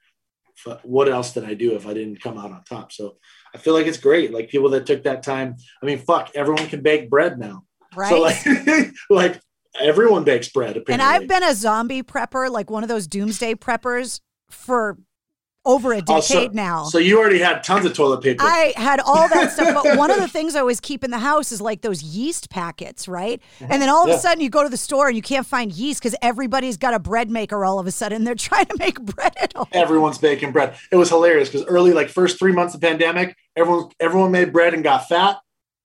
what 0.83 1.09
else 1.09 1.33
did 1.33 1.45
I 1.45 1.55
do 1.55 1.77
if 1.77 1.87
I 1.87 1.95
didn't 1.95 2.23
come 2.23 2.38
out 2.38 2.51
on 2.51 2.64
top? 2.64 2.93
So 2.93 3.17
I 3.55 3.59
feel 3.59 3.75
like 3.75 3.87
it's 3.87 3.99
great. 3.99 4.33
Like 4.33 4.49
people 4.49 4.71
that 4.71 4.87
took 4.87 5.05
that 5.05 5.23
time. 5.23 5.57
I 5.83 5.87
mean, 5.87 5.99
fuck, 5.99 6.31
everyone 6.35 6.67
can 6.69 6.83
bake 6.83 7.11
bread 7.11 7.39
now. 7.39 7.65
Right. 7.95 8.11
So 8.11 8.21
like, 8.21 8.93
like 9.11 9.41
everyone 9.81 10.25
bakes 10.25 10.49
bread. 10.49 10.77
Apparently. 10.77 10.95
And 10.95 11.03
I've 11.03 11.29
been 11.29 11.43
a 11.43 11.55
zombie 11.55 12.03
prepper, 12.03 12.51
like 12.51 12.71
one 12.71 12.83
of 12.83 12.89
those 12.89 13.07
doomsday 13.07 13.55
preppers 13.55 14.21
for 14.51 14.99
over 15.69 15.93
a 15.93 16.01
decade 16.01 16.11
Oh, 16.17 16.21
so, 16.21 16.49
now. 16.53 16.85
So 16.85 16.99
you 16.99 17.19
already 17.21 17.39
had 17.39 17.63
tons 17.63 17.85
of 17.85 17.93
toilet 17.95 18.23
paper. 18.23 18.43
I 18.43 18.73
had 18.77 18.99
all 19.01 19.29
that 19.29 19.53
stuff, 19.53 19.73
but 19.85 19.97
one 19.99 20.11
of 20.11 20.19
the 20.19 20.27
things 20.27 20.57
I 20.57 20.61
always 20.61 20.81
keep 20.81 21.05
in 21.05 21.13
the 21.13 21.19
house 21.19 21.53
is 21.53 21.61
like 21.61 21.83
those 21.83 22.03
yeast 22.03 22.51
packets, 22.51 23.07
right? 23.07 23.41
Mm-hmm. 23.61 23.73
And 23.73 23.81
then 23.83 23.89
all 23.89 24.03
of 24.03 24.09
Yeah. 24.09 24.17
a 24.17 24.19
sudden 24.19 24.41
you 24.41 24.51
go 24.51 24.65
to 24.65 24.69
the 24.69 24.77
store 24.77 25.07
and 25.07 25.15
you 25.15 25.23
can't 25.23 25.47
find 25.47 25.71
yeast 25.71 26.01
because 26.03 26.17
everybody's 26.23 26.77
got 26.77 26.95
a 26.95 26.99
bread 26.99 27.31
maker 27.31 27.65
all 27.65 27.79
of 27.79 27.87
a 27.87 27.93
sudden. 27.93 28.25
They're 28.25 28.35
trying 28.49 28.67
to 28.67 28.77
make 28.79 29.01
bread 29.01 29.35
at 29.41 29.53
home. 29.55 29.67
Everyone's 29.73 30.19
baking 30.19 30.51
bread. 30.53 30.75
It 30.91 30.97
was 30.97 31.11
hilarious 31.11 31.49
because 31.51 31.67
early, 31.67 31.93
like 31.93 32.09
first 32.09 32.39
three 32.39 32.53
months 32.53 32.75
of 32.75 32.81
pandemic, 32.81 33.37
everyone 33.55 33.91
everyone 34.01 34.31
made 34.33 34.53
bread 34.53 34.73
and 34.75 34.83
got 34.83 35.07
fat 35.09 35.37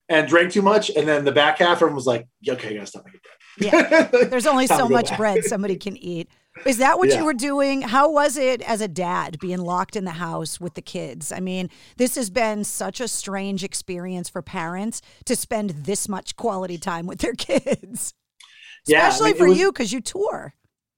and 0.09 0.27
drank 0.27 0.51
too 0.51 0.61
much, 0.61 0.89
and 0.89 1.07
then 1.07 1.25
the 1.25 1.31
back 1.31 1.59
half, 1.59 1.77
everyone 1.77 1.95
was 1.95 2.05
like, 2.05 2.27
"Okay, 2.47 2.69
I 2.69 2.73
gotta 2.73 2.85
stop 2.87 3.03
making 3.05 3.19
bread." 3.21 3.73
Yeah. 4.11 4.27
There's 4.27 4.45
only 4.47 4.67
so 4.79 4.87
much 4.87 5.09
back. 5.09 5.17
bread 5.17 5.43
somebody 5.43 5.75
can 5.75 5.95
eat. 5.97 6.29
Is 6.65 6.77
that 6.77 6.97
what 6.99 7.09
Yeah. 7.09 7.19
you 7.19 7.25
were 7.25 7.33
doing? 7.33 7.81
How 7.81 8.09
was 8.11 8.37
it 8.37 8.61
as 8.61 8.79
a 8.79 8.87
dad 8.87 9.39
being 9.39 9.59
locked 9.59 9.95
in 9.95 10.05
the 10.05 10.11
house 10.11 10.59
with 10.61 10.75
the 10.75 10.81
kids? 10.81 11.31
I 11.31 11.39
mean, 11.39 11.69
this 11.97 12.15
has 12.15 12.29
been 12.29 12.63
such 12.63 13.01
a 13.01 13.07
strange 13.07 13.63
experience 13.63 14.29
for 14.29 14.41
parents 14.41 15.01
to 15.25 15.35
spend 15.35 15.71
this 15.71 16.07
much 16.07 16.35
quality 16.35 16.77
time 16.77 17.07
with 17.07 17.19
their 17.19 17.33
kids. 17.37 18.13
Yeah, 18.87 19.05
I 19.05 19.07
Especially 19.07 19.31
mean, 19.31 19.37
for 19.39 19.47
was- 19.49 19.57
you 19.59 19.71
because 19.71 19.91
you 19.91 20.01
tour. 20.01 20.53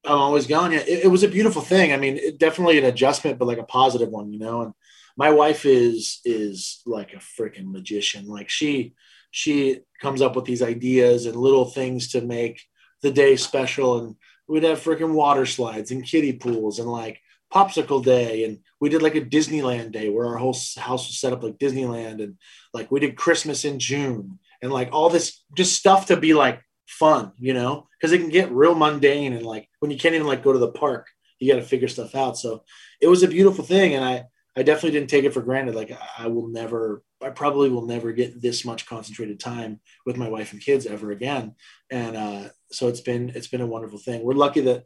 Oh, 0.07 0.13
I'm 0.13 0.21
always 0.21 0.45
gone. 0.45 0.71
Yeah, 0.71 0.79
it, 0.81 1.05
it 1.05 1.07
was 1.07 1.23
a 1.23 1.27
beautiful 1.27 1.63
thing. 1.63 1.91
I 1.91 1.97
mean, 1.97 2.17
it, 2.17 2.37
definitely 2.37 2.77
an 2.77 2.85
adjustment, 2.85 3.39
but 3.39 3.47
like 3.47 3.57
a 3.57 3.63
positive 3.63 4.09
one, 4.09 4.31
you 4.31 4.37
know. 4.37 4.61
And 4.61 4.73
my 5.17 5.31
wife 5.31 5.65
is 5.65 6.19
is 6.25 6.81
like 6.85 7.13
a 7.13 7.17
freaking 7.41 7.71
magician. 7.71 8.27
Like 8.27 8.49
she 8.49 8.93
she 9.31 9.79
comes 10.01 10.21
up 10.21 10.35
with 10.35 10.45
these 10.45 10.61
ideas 10.61 11.25
and 11.25 11.35
little 11.35 11.65
things 11.65 12.09
to 12.11 12.21
make 12.21 12.61
the 13.01 13.09
day 13.11 13.35
special. 13.35 13.97
And 13.99 14.15
we'd 14.47 14.63
have 14.63 14.79
freaking 14.84 15.13
water 15.13 15.45
slides 15.45 15.91
and 15.91 16.05
kiddie 16.05 16.34
pools 16.34 16.79
and 16.79 16.89
like 16.89 17.19
popsicle 17.53 18.03
day. 18.03 18.43
And 18.43 18.60
we 18.79 18.89
did 18.89 19.01
like 19.01 19.15
a 19.15 19.21
Disneyland 19.21 19.91
day 19.91 20.10
where 20.10 20.27
our 20.27 20.38
whole 20.38 20.55
house 20.77 21.08
was 21.08 21.19
set 21.19 21.34
up 21.34 21.43
like 21.43 21.58
Disneyland. 21.58 22.23
And 22.23 22.38
like 22.73 22.91
we 22.91 22.99
did 22.99 23.15
Christmas 23.15 23.65
in 23.65 23.79
June 23.79 24.39
and 24.62 24.71
like 24.71 24.89
all 24.91 25.10
this 25.10 25.43
just 25.55 25.73
stuff 25.73 26.08
to 26.08 26.17
be 26.17 26.34
like 26.34 26.62
fun, 26.88 27.31
you 27.38 27.53
know, 27.53 27.88
because 27.99 28.12
it 28.12 28.19
can 28.19 28.29
get 28.29 28.51
real 28.51 28.75
mundane 28.75 29.34
and 29.34 29.45
like 29.45 29.67
when 29.79 29.91
you 29.91 29.97
can't 29.97 30.15
even 30.15 30.27
like 30.27 30.43
go 30.43 30.53
to 30.53 30.60
the 30.60 30.71
park, 30.71 31.08
you 31.39 31.51
got 31.51 31.60
to 31.60 31.65
figure 31.65 31.88
stuff 31.88 32.15
out. 32.15 32.38
So 32.38 32.63
it 33.01 33.08
was 33.08 33.23
a 33.23 33.27
beautiful 33.27 33.63
thing, 33.63 33.93
and 33.93 34.05
I 34.05 34.25
I 34.55 34.63
definitely 34.63 34.91
didn't 34.97 35.10
take 35.10 35.25
it 35.25 35.34
for 35.34 35.41
granted. 35.41 35.75
Like 35.75 35.91
I- 35.91 36.25
I 36.25 36.27
will 36.27 36.47
never, 36.47 37.03
I 37.25 37.31
probably 37.31 37.69
will 37.69 37.85
never 37.85 38.11
get 38.11 38.39
this 38.39 38.63
much 38.63 38.85
concentrated 38.85 39.39
time 39.39 39.79
with 40.05 40.15
my 40.15 40.29
wife 40.29 40.53
and 40.53 40.61
kids 40.61 40.85
ever 40.85 41.11
again. 41.11 41.55
And 41.89 42.15
uh, 42.15 42.49
so 42.71 42.88
it's 42.88 43.01
been 43.01 43.31
it's 43.33 43.47
been 43.47 43.61
a 43.61 43.67
wonderful 43.67 43.97
thing. 43.97 44.23
We're 44.23 44.33
lucky 44.33 44.61
that 44.61 44.83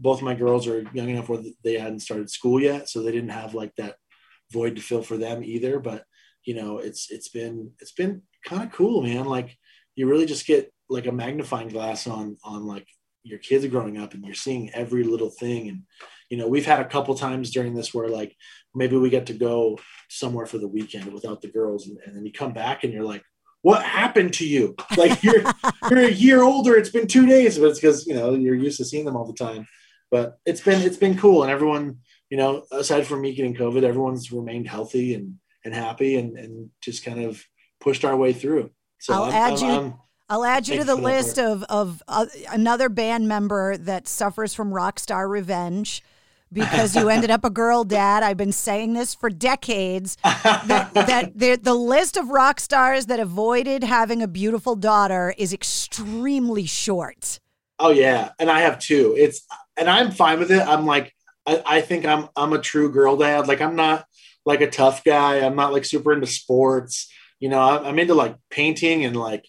both 0.00 0.22
my 0.22 0.34
girls 0.34 0.66
are 0.66 0.84
young 0.94 1.10
enough 1.10 1.28
where 1.28 1.42
they 1.62 1.74
hadn't 1.74 2.00
started 2.00 2.30
school 2.30 2.60
yet, 2.60 2.88
so 2.88 3.02
they 3.02 3.12
didn't 3.12 3.28
have 3.30 3.54
like 3.54 3.74
that 3.76 3.96
void 4.50 4.76
to 4.76 4.82
fill 4.82 5.02
for 5.02 5.18
them 5.18 5.44
either. 5.44 5.78
But 5.80 6.04
you 6.44 6.54
know, 6.54 6.78
it's 6.78 7.10
it's 7.10 7.28
been 7.28 7.72
it's 7.78 7.92
been 7.92 8.22
kind 8.44 8.62
of 8.62 8.72
cool, 8.72 9.02
man. 9.02 9.26
Like 9.26 9.56
you 9.94 10.08
really 10.08 10.26
just 10.26 10.46
get 10.46 10.72
like 10.88 11.06
a 11.06 11.12
magnifying 11.12 11.68
glass 11.68 12.06
on 12.06 12.38
on 12.42 12.66
like 12.66 12.86
your 13.22 13.38
kids 13.38 13.66
growing 13.66 13.98
up 13.98 14.14
and 14.14 14.24
you're 14.24 14.34
seeing 14.34 14.70
every 14.70 15.04
little 15.04 15.30
thing 15.30 15.68
and 15.68 15.82
you 16.32 16.38
know 16.38 16.48
we've 16.48 16.64
had 16.64 16.80
a 16.80 16.86
couple 16.86 17.14
times 17.14 17.50
during 17.50 17.74
this 17.74 17.92
where 17.92 18.08
like 18.08 18.34
maybe 18.74 18.96
we 18.96 19.10
get 19.10 19.26
to 19.26 19.34
go 19.34 19.78
somewhere 20.08 20.46
for 20.46 20.56
the 20.56 20.66
weekend 20.66 21.12
without 21.12 21.42
the 21.42 21.48
girls 21.48 21.86
and, 21.86 21.98
and 22.06 22.16
then 22.16 22.24
you 22.24 22.32
come 22.32 22.54
back 22.54 22.84
and 22.84 22.92
you're 22.94 23.04
like 23.04 23.22
what 23.60 23.82
happened 23.84 24.32
to 24.34 24.44
you? 24.44 24.74
Like 24.96 25.22
you're 25.22 25.42
you're 25.90 26.06
a 26.06 26.10
year 26.10 26.42
older 26.42 26.74
it's 26.74 26.88
been 26.88 27.06
two 27.06 27.26
days 27.26 27.58
but 27.58 27.66
it's 27.66 27.80
because 27.80 28.06
you 28.06 28.14
know 28.14 28.32
you're 28.34 28.54
used 28.56 28.78
to 28.78 28.84
seeing 28.86 29.04
them 29.04 29.14
all 29.14 29.26
the 29.26 29.34
time. 29.34 29.68
But 30.10 30.38
it's 30.46 30.62
been 30.62 30.80
it's 30.80 30.96
been 30.96 31.18
cool 31.18 31.42
and 31.42 31.52
everyone 31.52 31.98
you 32.30 32.38
know 32.38 32.64
aside 32.72 33.06
from 33.06 33.20
me 33.20 33.34
getting 33.34 33.54
covid 33.54 33.82
everyone's 33.82 34.32
remained 34.32 34.68
healthy 34.68 35.12
and 35.14 35.34
and 35.66 35.74
happy 35.74 36.16
and 36.16 36.38
and 36.38 36.70
just 36.80 37.04
kind 37.04 37.22
of 37.22 37.44
pushed 37.78 38.06
our 38.06 38.16
way 38.16 38.32
through. 38.32 38.70
So 39.00 39.12
I'll 39.12 39.24
I'm- 39.24 39.32
add 39.34 39.52
I'm- 39.58 39.64
you. 39.64 39.70
I'm- 39.80 39.94
I'll 40.30 40.46
add 40.46 40.66
you 40.66 40.78
to 40.78 40.84
the 40.84 40.92
you 40.96 41.02
for 41.02 41.02
that. 41.02 41.16
list 41.18 41.38
of 41.38 41.62
of 41.64 42.02
uh, 42.08 42.24
another 42.50 42.88
band 42.88 43.28
member 43.28 43.76
that 43.76 44.08
suffers 44.08 44.54
from 44.54 44.72
rock 44.72 44.98
star 44.98 45.28
revenge 45.28 46.02
because 46.52 46.94
you 46.94 47.08
ended 47.08 47.30
up 47.30 47.44
a 47.44 47.50
girl 47.50 47.84
dad. 47.84 48.22
I've 48.22 48.36
been 48.36 48.52
saying 48.52 48.92
this 48.92 49.14
for 49.14 49.30
decades. 49.30 50.16
that 50.22 50.90
that 50.94 51.32
the, 51.34 51.56
the 51.56 51.74
list 51.74 52.16
of 52.16 52.30
rock 52.30 52.60
stars 52.60 53.06
that 53.06 53.20
avoided 53.20 53.84
having 53.84 54.22
a 54.22 54.28
beautiful 54.28 54.76
daughter 54.76 55.34
is 55.38 55.52
extremely 55.52 56.66
short. 56.66 57.40
Oh 57.78 57.90
yeah, 57.90 58.30
and 58.38 58.50
I 58.50 58.60
have 58.60 58.78
two. 58.78 59.14
It's 59.18 59.46
and 59.76 59.88
I'm 59.88 60.10
fine 60.10 60.38
with 60.38 60.50
it. 60.50 60.60
I'm 60.60 60.86
like, 60.86 61.12
I, 61.46 61.62
I 61.66 61.80
think 61.80 62.04
I'm 62.06 62.28
I'm 62.36 62.52
a 62.52 62.60
true 62.60 62.92
girl 62.92 63.16
dad. 63.16 63.48
Like 63.48 63.60
I'm 63.60 63.76
not 63.76 64.06
like 64.44 64.60
a 64.60 64.70
tough 64.70 65.04
guy. 65.04 65.38
I'm 65.38 65.56
not 65.56 65.72
like 65.72 65.84
super 65.84 66.12
into 66.12 66.26
sports. 66.26 67.10
You 67.40 67.48
know, 67.48 67.60
I'm, 67.60 67.86
I'm 67.86 67.98
into 67.98 68.14
like 68.14 68.36
painting 68.50 69.04
and 69.04 69.16
like 69.16 69.48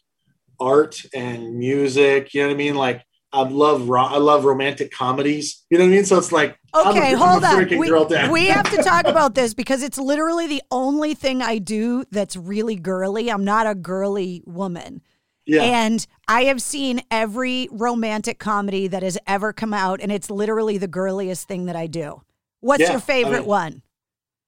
art 0.60 1.02
and 1.14 1.58
music. 1.58 2.34
You 2.34 2.42
know 2.42 2.48
what 2.48 2.54
I 2.54 2.58
mean? 2.58 2.76
Like 2.76 3.04
I 3.34 3.42
love 3.42 3.90
ro- 3.90 4.06
I 4.06 4.18
love 4.18 4.46
romantic 4.46 4.92
comedies. 4.92 5.66
You 5.70 5.78
know 5.80 5.86
what 5.86 5.92
I 5.92 5.96
mean? 5.96 6.06
So 6.06 6.18
it's 6.20 6.32
like 6.32 6.58
Okay, 6.76 7.14
a 7.14 7.18
hold 7.18 7.44
on. 7.44 7.78
We, 7.78 7.88
girl 7.90 8.06
dad. 8.06 8.32
we 8.32 8.46
have 8.46 8.70
to 8.72 8.84
talk 8.84 9.06
about 9.08 9.34
this 9.36 9.54
because 9.56 9.82
it's 9.84 9.98
literally 9.98 10.48
the 10.48 10.62
only 10.72 11.14
thing 11.16 11.42
I 11.42 11.58
do 11.58 12.04
that's 12.12 12.36
really 12.36 12.76
girly. 12.76 13.30
I'm 13.32 13.44
not 13.44 13.66
a 13.68 13.74
girly 13.76 14.44
woman. 14.46 15.02
Yeah. 15.46 15.64
And 15.64 16.06
I 16.28 16.44
have 16.46 16.62
seen 16.62 17.02
every 17.12 17.68
romantic 17.72 18.40
comedy 18.40 18.88
that 18.88 19.04
has 19.04 19.18
ever 19.28 19.52
come 19.52 19.74
out, 19.74 20.00
and 20.00 20.12
it's 20.12 20.30
literally 20.30 20.78
the 20.78 20.88
girliest 20.88 21.48
thing 21.48 21.66
that 21.66 21.76
I 21.76 21.88
do. 21.88 22.22
What's 22.62 22.82
Yeah, 22.82 22.92
your 22.92 23.02
favorite 23.02 23.38
I 23.38 23.40
mean- 23.40 23.48
one? 23.48 23.82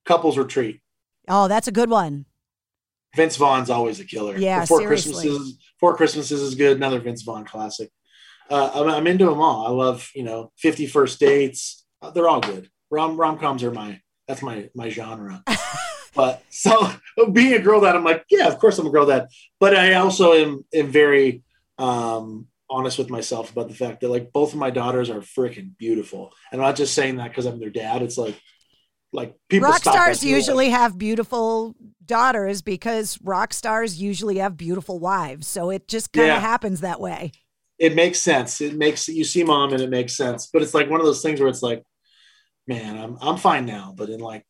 Couples 0.05 0.37
retreat. 0.37 0.79
Oh, 1.27 1.47
that's 1.47 1.67
a 1.67 1.71
good 1.71 1.89
one. 1.89 2.25
Vince 3.15 3.35
Vaughn's 3.35 3.69
always 3.69 3.99
a 3.99 4.05
killer. 4.05 4.37
Yeah, 4.37 4.63
Four. 4.65 4.85
Christmases. 4.85 5.57
Four 5.79 5.95
Christmases 5.97 6.41
is 6.41 6.53
good. 6.55 6.77
Another 6.77 6.99
Vince 6.99 7.23
Vaughn 7.23 7.43
classic. 7.45 7.89
Uh, 8.49 8.71
I'm, 8.75 8.89
I'm 8.89 9.07
into 9.07 9.25
them 9.25 9.41
all. 9.41 9.67
I 9.67 9.69
love 9.69 10.09
you 10.15 10.23
know 10.23 10.51
Fifty 10.57 10.87
First 10.87 11.19
Dates. 11.19 11.85
Uh, 12.01 12.11
they're 12.11 12.27
all 12.27 12.41
good. 12.41 12.69
Rom 12.91 13.17
rom 13.17 13.37
coms 13.37 13.63
are 13.63 13.71
my 13.71 13.99
that's 14.27 14.41
my 14.41 14.69
my 14.75 14.89
genre. 14.89 15.43
but 16.15 16.43
so 16.49 16.91
being 17.31 17.53
a 17.53 17.59
girl 17.59 17.81
that 17.81 17.95
I'm 17.95 18.03
like, 18.03 18.25
yeah, 18.29 18.47
of 18.47 18.59
course 18.59 18.77
I'm 18.77 18.87
a 18.87 18.91
girl 18.91 19.07
that. 19.07 19.29
But 19.59 19.75
I 19.75 19.93
also 19.95 20.33
am 20.33 20.65
am 20.73 20.87
very 20.87 21.43
um, 21.77 22.47
honest 22.69 22.97
with 22.97 23.09
myself 23.09 23.51
about 23.51 23.67
the 23.67 23.75
fact 23.75 24.01
that 24.01 24.09
like 24.09 24.31
both 24.31 24.53
of 24.53 24.59
my 24.59 24.69
daughters 24.69 25.09
are 25.09 25.21
freaking 25.21 25.77
beautiful, 25.77 26.33
and 26.51 26.61
I'm 26.61 26.67
not 26.67 26.75
just 26.75 26.93
saying 26.93 27.17
that 27.17 27.29
because 27.29 27.45
I'm 27.45 27.59
their 27.59 27.69
dad. 27.69 28.01
It's 28.01 28.17
like 28.17 28.39
like 29.11 29.35
people 29.49 29.69
rock 29.69 29.81
stars 29.81 30.23
usually 30.23 30.69
have 30.69 30.97
beautiful 30.97 31.75
daughters 32.05 32.61
because 32.61 33.17
rock 33.23 33.53
stars 33.53 33.99
usually 33.99 34.37
have 34.37 34.57
beautiful 34.57 34.99
wives. 34.99 35.47
So 35.47 35.69
it 35.69 35.87
just 35.87 36.11
kind 36.13 36.29
of 36.29 36.35
Yeah. 36.35 36.39
happens 36.39 36.81
that 36.81 36.99
way. 36.99 37.31
It 37.77 37.95
makes 37.95 38.19
sense. 38.19 38.61
It 38.61 38.75
makes 38.75 39.07
you 39.07 39.23
see 39.23 39.43
mom 39.43 39.73
and 39.73 39.81
it 39.81 39.89
makes 39.89 40.15
sense. 40.15 40.49
But 40.51 40.61
it's 40.61 40.73
like 40.73 40.89
one 40.89 40.99
of 40.99 41.05
those 41.05 41.21
things 41.21 41.39
where 41.39 41.49
it's 41.49 41.63
like, 41.63 41.83
man, 42.67 42.97
I'm 42.97 43.17
I'm 43.21 43.37
fine 43.37 43.65
now, 43.65 43.93
but 43.95 44.09
in 44.09 44.19
like 44.19 44.45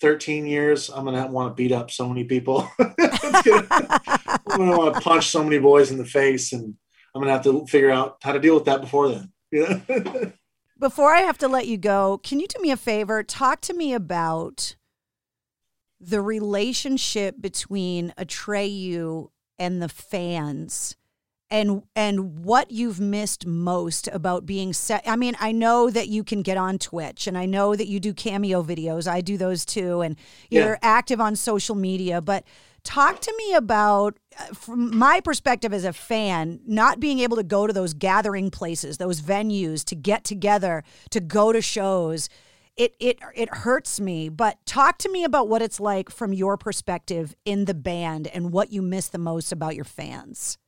13 0.00 0.46
years, 0.46 0.90
I'm 0.90 1.04
gonna 1.04 1.26
want 1.26 1.50
to 1.50 1.54
beat 1.54 1.72
up 1.72 1.90
so 1.90 2.08
many 2.08 2.24
people. 2.24 2.68
I'm 2.78 2.94
gonna 4.46 4.78
want 4.78 4.94
to 4.94 5.00
punch 5.00 5.28
so 5.28 5.42
many 5.42 5.58
boys 5.58 5.90
in 5.90 5.98
the 5.98 6.04
face, 6.04 6.52
and 6.52 6.74
I'm 7.14 7.20
gonna 7.20 7.32
have 7.32 7.44
to 7.44 7.66
figure 7.66 7.90
out 7.90 8.16
how 8.22 8.32
to 8.32 8.40
deal 8.40 8.54
with 8.54 8.66
that 8.66 8.80
before 8.80 9.08
then. 9.08 9.32
Before 10.78 11.14
I 11.14 11.20
have 11.20 11.38
to 11.38 11.48
let 11.48 11.66
you 11.66 11.78
go, 11.78 12.20
can 12.22 12.38
you 12.38 12.46
do 12.46 12.60
me 12.60 12.70
a 12.70 12.76
favor? 12.76 13.22
Talk 13.22 13.62
to 13.62 13.72
me 13.72 13.94
about 13.94 14.76
the 15.98 16.20
relationship 16.20 17.36
between 17.40 18.12
Atreyu 18.18 19.30
and 19.58 19.80
the 19.80 19.88
fans 19.88 20.96
and 21.50 21.82
and 21.94 22.44
what 22.44 22.70
you've 22.70 23.00
missed 23.00 23.46
most 23.46 24.08
about 24.12 24.46
being 24.46 24.72
set. 24.72 25.02
I 25.06 25.16
mean, 25.16 25.36
I 25.40 25.52
know 25.52 25.90
that 25.90 26.08
you 26.08 26.24
can 26.24 26.42
get 26.42 26.56
on 26.56 26.78
Twitch 26.78 27.26
and 27.26 27.38
I 27.38 27.46
know 27.46 27.76
that 27.76 27.86
you 27.86 28.00
do 28.00 28.12
cameo 28.12 28.62
videos. 28.62 29.06
I 29.06 29.20
do 29.20 29.36
those 29.36 29.64
too 29.64 30.00
and 30.00 30.16
you're 30.50 30.72
Yeah. 30.72 30.78
active 30.82 31.20
on 31.20 31.36
social 31.36 31.76
media, 31.76 32.20
but 32.20 32.44
talk 32.82 33.20
to 33.20 33.34
me 33.38 33.54
about 33.54 34.18
uh, 34.38 34.54
from 34.54 34.96
my 34.96 35.20
perspective 35.20 35.72
as 35.72 35.84
a 35.84 35.92
fan, 35.92 36.60
not 36.66 36.98
being 37.00 37.20
able 37.20 37.36
to 37.36 37.42
go 37.44 37.66
to 37.66 37.72
those 37.72 37.94
gathering 37.94 38.50
places, 38.50 38.98
those 38.98 39.20
venues 39.20 39.84
to 39.84 39.94
get 39.94 40.24
together, 40.24 40.82
to 41.10 41.20
go 41.20 41.52
to 41.52 41.62
shows, 41.62 42.28
it 42.76 42.94
it 43.00 43.18
it 43.34 43.54
hurts 43.54 44.00
me. 44.00 44.28
But 44.28 44.58
talk 44.66 44.98
to 44.98 45.08
me 45.10 45.24
about 45.24 45.48
what 45.48 45.62
it's 45.62 45.80
like 45.80 46.10
from 46.10 46.32
your 46.32 46.56
perspective 46.56 47.34
in 47.44 47.64
the 47.66 47.74
band 47.74 48.26
and 48.26 48.52
what 48.52 48.72
you 48.72 48.82
miss 48.82 49.08
the 49.08 49.18
most 49.18 49.52
about 49.52 49.74
your 49.76 49.84
fans. 49.84 50.58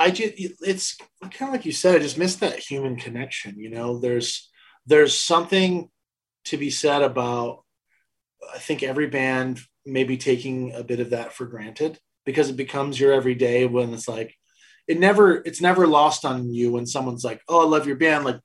I 0.00 0.10
just 0.10 0.32
it's 0.36 0.96
kind 1.20 1.50
of 1.50 1.52
like 1.52 1.66
you 1.66 1.72
said. 1.72 1.94
I 1.94 1.98
just 1.98 2.18
miss 2.18 2.36
that 2.36 2.58
human 2.58 2.96
connection. 2.96 3.60
You 3.60 3.68
know, 3.70 3.98
there's 3.98 4.50
there's 4.86 5.16
something 5.16 5.90
to 6.46 6.56
be 6.56 6.70
said 6.70 7.02
about. 7.02 7.64
I 8.54 8.58
think 8.58 8.82
every 8.82 9.08
band 9.08 9.60
may 9.84 10.04
be 10.04 10.16
taking 10.16 10.72
a 10.72 10.82
bit 10.82 11.00
of 11.00 11.10
that 11.10 11.34
for 11.34 11.44
granted 11.44 11.98
because 12.24 12.48
it 12.48 12.56
becomes 12.56 12.98
your 12.98 13.12
everyday 13.12 13.66
when 13.66 13.92
it's 13.92 14.08
like 14.08 14.34
it 14.88 14.98
never 14.98 15.42
it's 15.44 15.60
never 15.60 15.86
lost 15.86 16.24
on 16.24 16.52
you 16.52 16.72
when 16.72 16.86
someone's 16.86 17.24
like 17.24 17.40
oh 17.48 17.64
i 17.64 17.68
love 17.68 17.86
your 17.86 17.96
band 17.96 18.24
like 18.24 18.40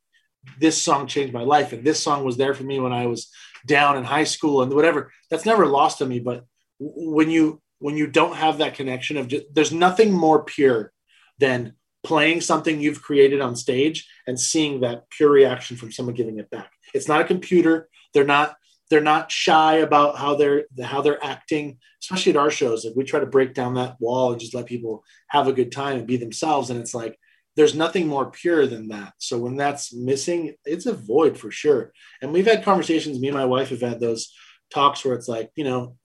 this 0.59 0.81
song 0.81 1.07
changed 1.07 1.33
my 1.33 1.43
life 1.43 1.73
and 1.73 1.83
this 1.83 2.01
song 2.01 2.23
was 2.23 2.37
there 2.37 2.53
for 2.53 2.63
me 2.63 2.79
when 2.79 2.93
i 2.93 3.05
was 3.05 3.29
down 3.65 3.97
in 3.97 4.03
high 4.03 4.23
school 4.23 4.61
and 4.61 4.73
whatever 4.73 5.11
that's 5.29 5.45
never 5.45 5.65
lost 5.65 6.01
on 6.01 6.07
me 6.07 6.19
but 6.19 6.45
when 6.79 7.29
you 7.29 7.61
when 7.79 7.97
you 7.97 8.07
don't 8.07 8.35
have 8.35 8.59
that 8.59 8.75
connection 8.75 9.17
of 9.17 9.27
just, 9.27 9.45
there's 9.53 9.71
nothing 9.71 10.11
more 10.11 10.43
pure 10.43 10.91
than 11.39 11.73
playing 12.03 12.39
something 12.39 12.79
you've 12.79 13.01
created 13.01 13.41
on 13.41 13.55
stage 13.55 14.07
and 14.27 14.39
seeing 14.39 14.81
that 14.81 15.09
pure 15.09 15.29
reaction 15.29 15.75
from 15.75 15.91
someone 15.91 16.15
giving 16.15 16.37
it 16.37 16.49
back. 16.51 16.71
It's 16.93 17.07
not 17.07 17.21
a 17.21 17.25
computer. 17.25 17.89
They're 18.13 18.23
not 18.23 18.55
they're 18.91 19.01
not 19.01 19.31
shy 19.31 19.77
about 19.77 20.17
how 20.17 20.35
they're 20.35 20.65
how 20.83 21.01
they're 21.01 21.23
acting 21.23 21.79
especially 22.01 22.33
at 22.33 22.37
our 22.37 22.51
shows. 22.51 22.85
Like 22.85 22.95
we 22.95 23.03
try 23.03 23.19
to 23.19 23.25
break 23.25 23.55
down 23.55 23.73
that 23.73 23.95
wall 23.99 24.31
and 24.31 24.39
just 24.39 24.53
let 24.53 24.67
people 24.67 25.03
have 25.29 25.47
a 25.47 25.53
good 25.53 25.71
time 25.71 25.97
and 25.97 26.07
be 26.07 26.17
themselves. 26.17 26.69
And 26.69 26.79
it's 26.79 26.93
like 26.93 27.17
there's 27.55 27.73
nothing 27.73 28.05
more 28.05 28.29
pure 28.29 28.67
than 28.67 28.89
that. 28.89 29.13
So 29.17 29.39
when 29.39 29.55
that's 29.55 29.93
missing 29.93 30.53
it's 30.65 30.85
a 30.85 30.93
void 30.93 31.37
for 31.37 31.49
sure. 31.49 31.91
And 32.21 32.31
we've 32.31 32.45
had 32.45 32.63
conversations 32.63 33.19
me 33.19 33.29
and 33.29 33.37
my 33.37 33.45
wife 33.45 33.69
have 33.69 33.81
had 33.81 33.99
those 33.99 34.31
talks 34.69 35.03
where 35.03 35.15
it's 35.15 35.27
like 35.27 35.49
you 35.55 35.63
know 35.63 35.95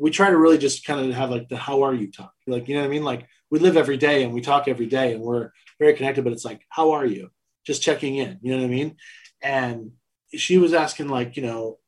we 0.00 0.10
try 0.10 0.30
to 0.30 0.36
really 0.36 0.58
just 0.58 0.84
kind 0.84 1.08
of 1.08 1.14
have 1.14 1.30
like 1.30 1.48
the 1.48 1.56
how 1.56 1.82
are 1.82 1.94
you 1.94 2.10
talk. 2.10 2.32
Like 2.48 2.68
you 2.68 2.74
know 2.74 2.80
what 2.80 2.88
i 2.88 2.90
mean? 2.90 3.04
Like 3.04 3.28
we 3.54 3.60
live 3.60 3.76
every 3.76 3.96
day 3.96 4.24
and 4.24 4.34
we 4.34 4.40
talk 4.40 4.66
every 4.66 4.86
day 4.86 5.14
and 5.14 5.22
we're 5.22 5.50
very 5.78 5.94
connected 5.94 6.24
but 6.24 6.32
it's 6.32 6.44
like 6.44 6.60
how 6.68 6.92
are 6.92 7.06
you 7.06 7.30
just 7.64 7.82
checking 7.82 8.16
in 8.16 8.38
you 8.42 8.50
know 8.52 8.58
what 8.60 8.66
i 8.66 8.68
mean 8.68 8.96
and 9.42 9.92
she 10.34 10.58
was 10.58 10.74
asking 10.74 11.08
like 11.08 11.36
you 11.36 11.42
know 11.42 11.78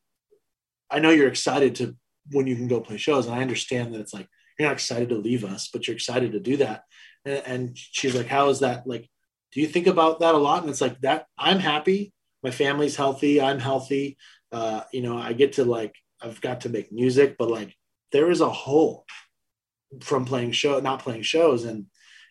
I 0.90 0.98
know 1.00 1.11
you're 1.11 1.29
excited 1.29 1.74
to 1.76 1.96
when 2.31 2.46
you 2.46 2.57
can 2.57 2.68
go 2.68 2.81
play 2.81 2.96
shows, 2.96 3.26
and 3.26 3.35
I 3.35 3.42
understand 3.42 3.94
that 3.94 4.00
it's 4.00 4.14
like 4.14 4.29
you're 4.59 4.68
not 4.68 4.74
excited 4.74 5.11
to 5.11 5.16
leave 5.16 5.44
us, 5.44 5.68
but 5.72 5.87
you're 5.87 5.96
excited 5.96 6.33
to 6.33 6.40
do 6.40 6.57
that. 6.59 6.85
And, 7.24 7.42
and 7.46 7.79
she's 7.79 8.14
like, 8.14 8.26
"How 8.26 8.48
is 8.48 8.61
that? 8.61 8.87
Like, 8.87 9.09
do 9.52 9.61
you 9.61 9.66
think 9.66 9.87
about 9.87 10.20
that 10.20 10.35
a 10.35 10.38
lot?" 10.38 10.62
And 10.62 10.70
it's 10.70 10.81
like 10.81 11.00
that. 11.00 11.26
I'm 11.38 11.59
happy. 11.59 12.12
My 12.42 12.50
family's 12.50 12.96
healthy. 12.96 13.40
I'm 13.40 13.59
healthy. 13.59 14.16
Uh, 14.52 14.83
you 14.92 15.02
know, 15.02 15.18
I 15.18 15.33
get 15.33 15.55
to 15.55 15.64
like 15.64 15.94
I've 16.20 16.40
got 16.40 16.62
to 16.62 16.68
make 16.68 16.92
music, 16.92 17.37
but 17.38 17.50
like 17.50 17.74
there 18.12 18.31
is 18.31 18.40
a 18.40 18.50
hole 18.50 19.05
from 20.01 20.25
playing 20.25 20.53
show, 20.53 20.81
not 20.81 21.03
playing 21.03 21.23
shows, 21.23 21.65
and 21.65 21.87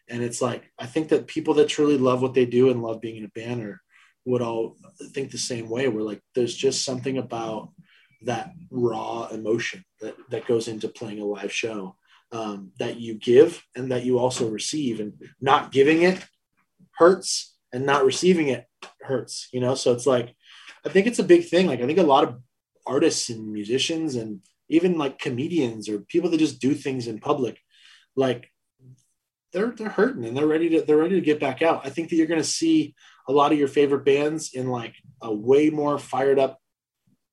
and 0.07 0.23
it's 0.23 0.41
like 0.41 0.71
I 0.77 0.85
think 0.85 1.09
that 1.09 1.27
people 1.27 1.55
that 1.55 1.69
truly 1.69 1.97
love 1.97 2.21
what 2.21 2.33
they 2.33 2.45
do 2.45 2.69
and 2.69 2.81
love 2.81 3.01
being 3.01 3.17
in 3.17 3.25
a 3.25 3.29
band 3.29 3.63
are 3.63 3.81
would 4.25 4.41
all 4.41 4.75
think 5.13 5.31
the 5.31 5.37
same 5.37 5.69
way. 5.69 5.87
We're 5.87 6.01
like, 6.01 6.21
there's 6.33 6.55
just 6.55 6.83
something 6.83 7.17
about 7.17 7.71
that 8.23 8.51
raw 8.71 9.27
emotion 9.27 9.85
that, 10.01 10.15
that 10.31 10.47
goes 10.47 10.67
into 10.67 10.87
playing 10.87 11.19
a 11.19 11.25
live 11.25 11.53
show 11.53 11.95
um, 12.31 12.71
that 12.79 12.99
you 12.99 13.13
give 13.13 13.63
and 13.75 13.91
that 13.91 14.03
you 14.03 14.17
also 14.17 14.49
receive. 14.49 14.99
And 14.99 15.13
not 15.39 15.71
giving 15.71 16.01
it 16.01 16.25
hurts 16.97 17.55
and 17.71 17.85
not 17.85 18.03
receiving 18.03 18.47
it 18.47 18.65
hurts 19.01 19.49
you 19.51 19.59
know? 19.59 19.75
So 19.75 19.91
it's 19.93 20.07
like 20.07 20.35
i 20.85 20.89
think 20.89 21.07
it's 21.07 21.19
a 21.19 21.23
big 21.23 21.45
thing. 21.45 21.67
Like 21.67 21.81
i 21.81 21.85
think 21.85 21.99
a 21.99 22.03
lot 22.03 22.23
of 22.23 22.39
artists 22.85 23.29
and 23.29 23.51
musicians 23.51 24.15
and 24.15 24.41
even 24.69 24.97
like 24.97 25.19
comedians 25.19 25.89
or 25.89 25.99
people 25.99 26.29
that 26.29 26.37
just 26.37 26.59
do 26.59 26.73
things 26.73 27.07
in 27.07 27.19
public 27.19 27.57
like 28.15 28.49
they're 29.53 29.71
they're 29.71 29.89
hurting 29.89 30.25
and 30.25 30.35
they're 30.35 30.47
ready 30.47 30.69
to 30.69 30.81
they're 30.81 30.97
ready 30.97 31.15
to 31.15 31.25
get 31.25 31.39
back 31.39 31.61
out 31.61 31.85
i 31.85 31.89
think 31.89 32.09
that 32.09 32.15
you're 32.15 32.27
going 32.27 32.41
to 32.41 32.47
see 32.47 32.95
a 33.27 33.31
lot 33.31 33.51
of 33.51 33.57
your 33.57 33.67
favorite 33.67 34.05
bands 34.05 34.51
in 34.53 34.67
like 34.67 34.93
a 35.21 35.33
way 35.33 35.69
more 35.69 35.97
fired 35.97 36.39
up 36.39 36.59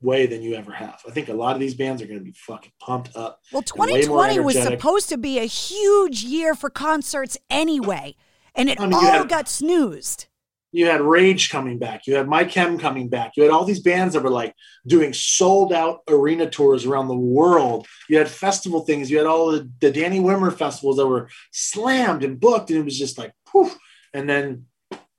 way 0.02 0.26
than 0.26 0.42
you 0.42 0.54
ever 0.54 0.72
have. 0.72 1.00
I 1.06 1.12
think 1.12 1.28
a 1.28 1.34
lot 1.34 1.54
of 1.54 1.60
these 1.60 1.74
bands 1.74 2.02
are 2.02 2.06
going 2.06 2.18
to 2.18 2.24
be 2.24 2.34
fucking 2.36 2.72
pumped 2.80 3.16
up. 3.16 3.40
Well, 3.52 3.62
2020 3.62 4.40
was 4.40 4.60
supposed 4.60 5.08
to 5.10 5.16
be 5.16 5.38
a 5.38 5.44
huge 5.44 6.24
year 6.24 6.54
for 6.54 6.68
concerts 6.68 7.38
anyway, 7.48 8.16
and 8.54 8.68
it 8.68 8.80
I 8.80 8.84
mean, 8.84 8.94
all 8.94 9.00
had, 9.00 9.28
got 9.28 9.48
snoozed. 9.48 10.26
You 10.72 10.86
had 10.86 11.02
Rage 11.02 11.50
coming 11.50 11.78
back. 11.78 12.06
You 12.06 12.14
had 12.14 12.28
My 12.28 12.44
Chem 12.44 12.78
coming 12.78 13.08
back. 13.08 13.32
You 13.36 13.42
had 13.42 13.52
all 13.52 13.64
these 13.64 13.80
bands 13.80 14.14
that 14.14 14.22
were 14.22 14.30
like 14.30 14.54
doing 14.86 15.12
sold 15.12 15.72
out 15.72 16.00
arena 16.08 16.48
tours 16.48 16.86
around 16.86 17.08
the 17.08 17.16
world. 17.16 17.86
You 18.08 18.18
had 18.18 18.28
festival 18.28 18.80
things. 18.80 19.10
You 19.10 19.18
had 19.18 19.26
all 19.26 19.52
the, 19.52 19.70
the 19.80 19.92
Danny 19.92 20.18
Wimmer 20.18 20.56
festivals 20.56 20.96
that 20.96 21.06
were 21.06 21.28
slammed 21.52 22.24
and 22.24 22.40
booked, 22.40 22.70
and 22.70 22.78
it 22.78 22.84
was 22.84 22.98
just 22.98 23.18
like 23.18 23.32
poof. 23.46 23.76
And 24.14 24.28
then, 24.28 24.66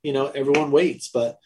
you 0.02 0.12
know, 0.12 0.26
everyone 0.26 0.70
waits, 0.70 1.08
but 1.12 1.38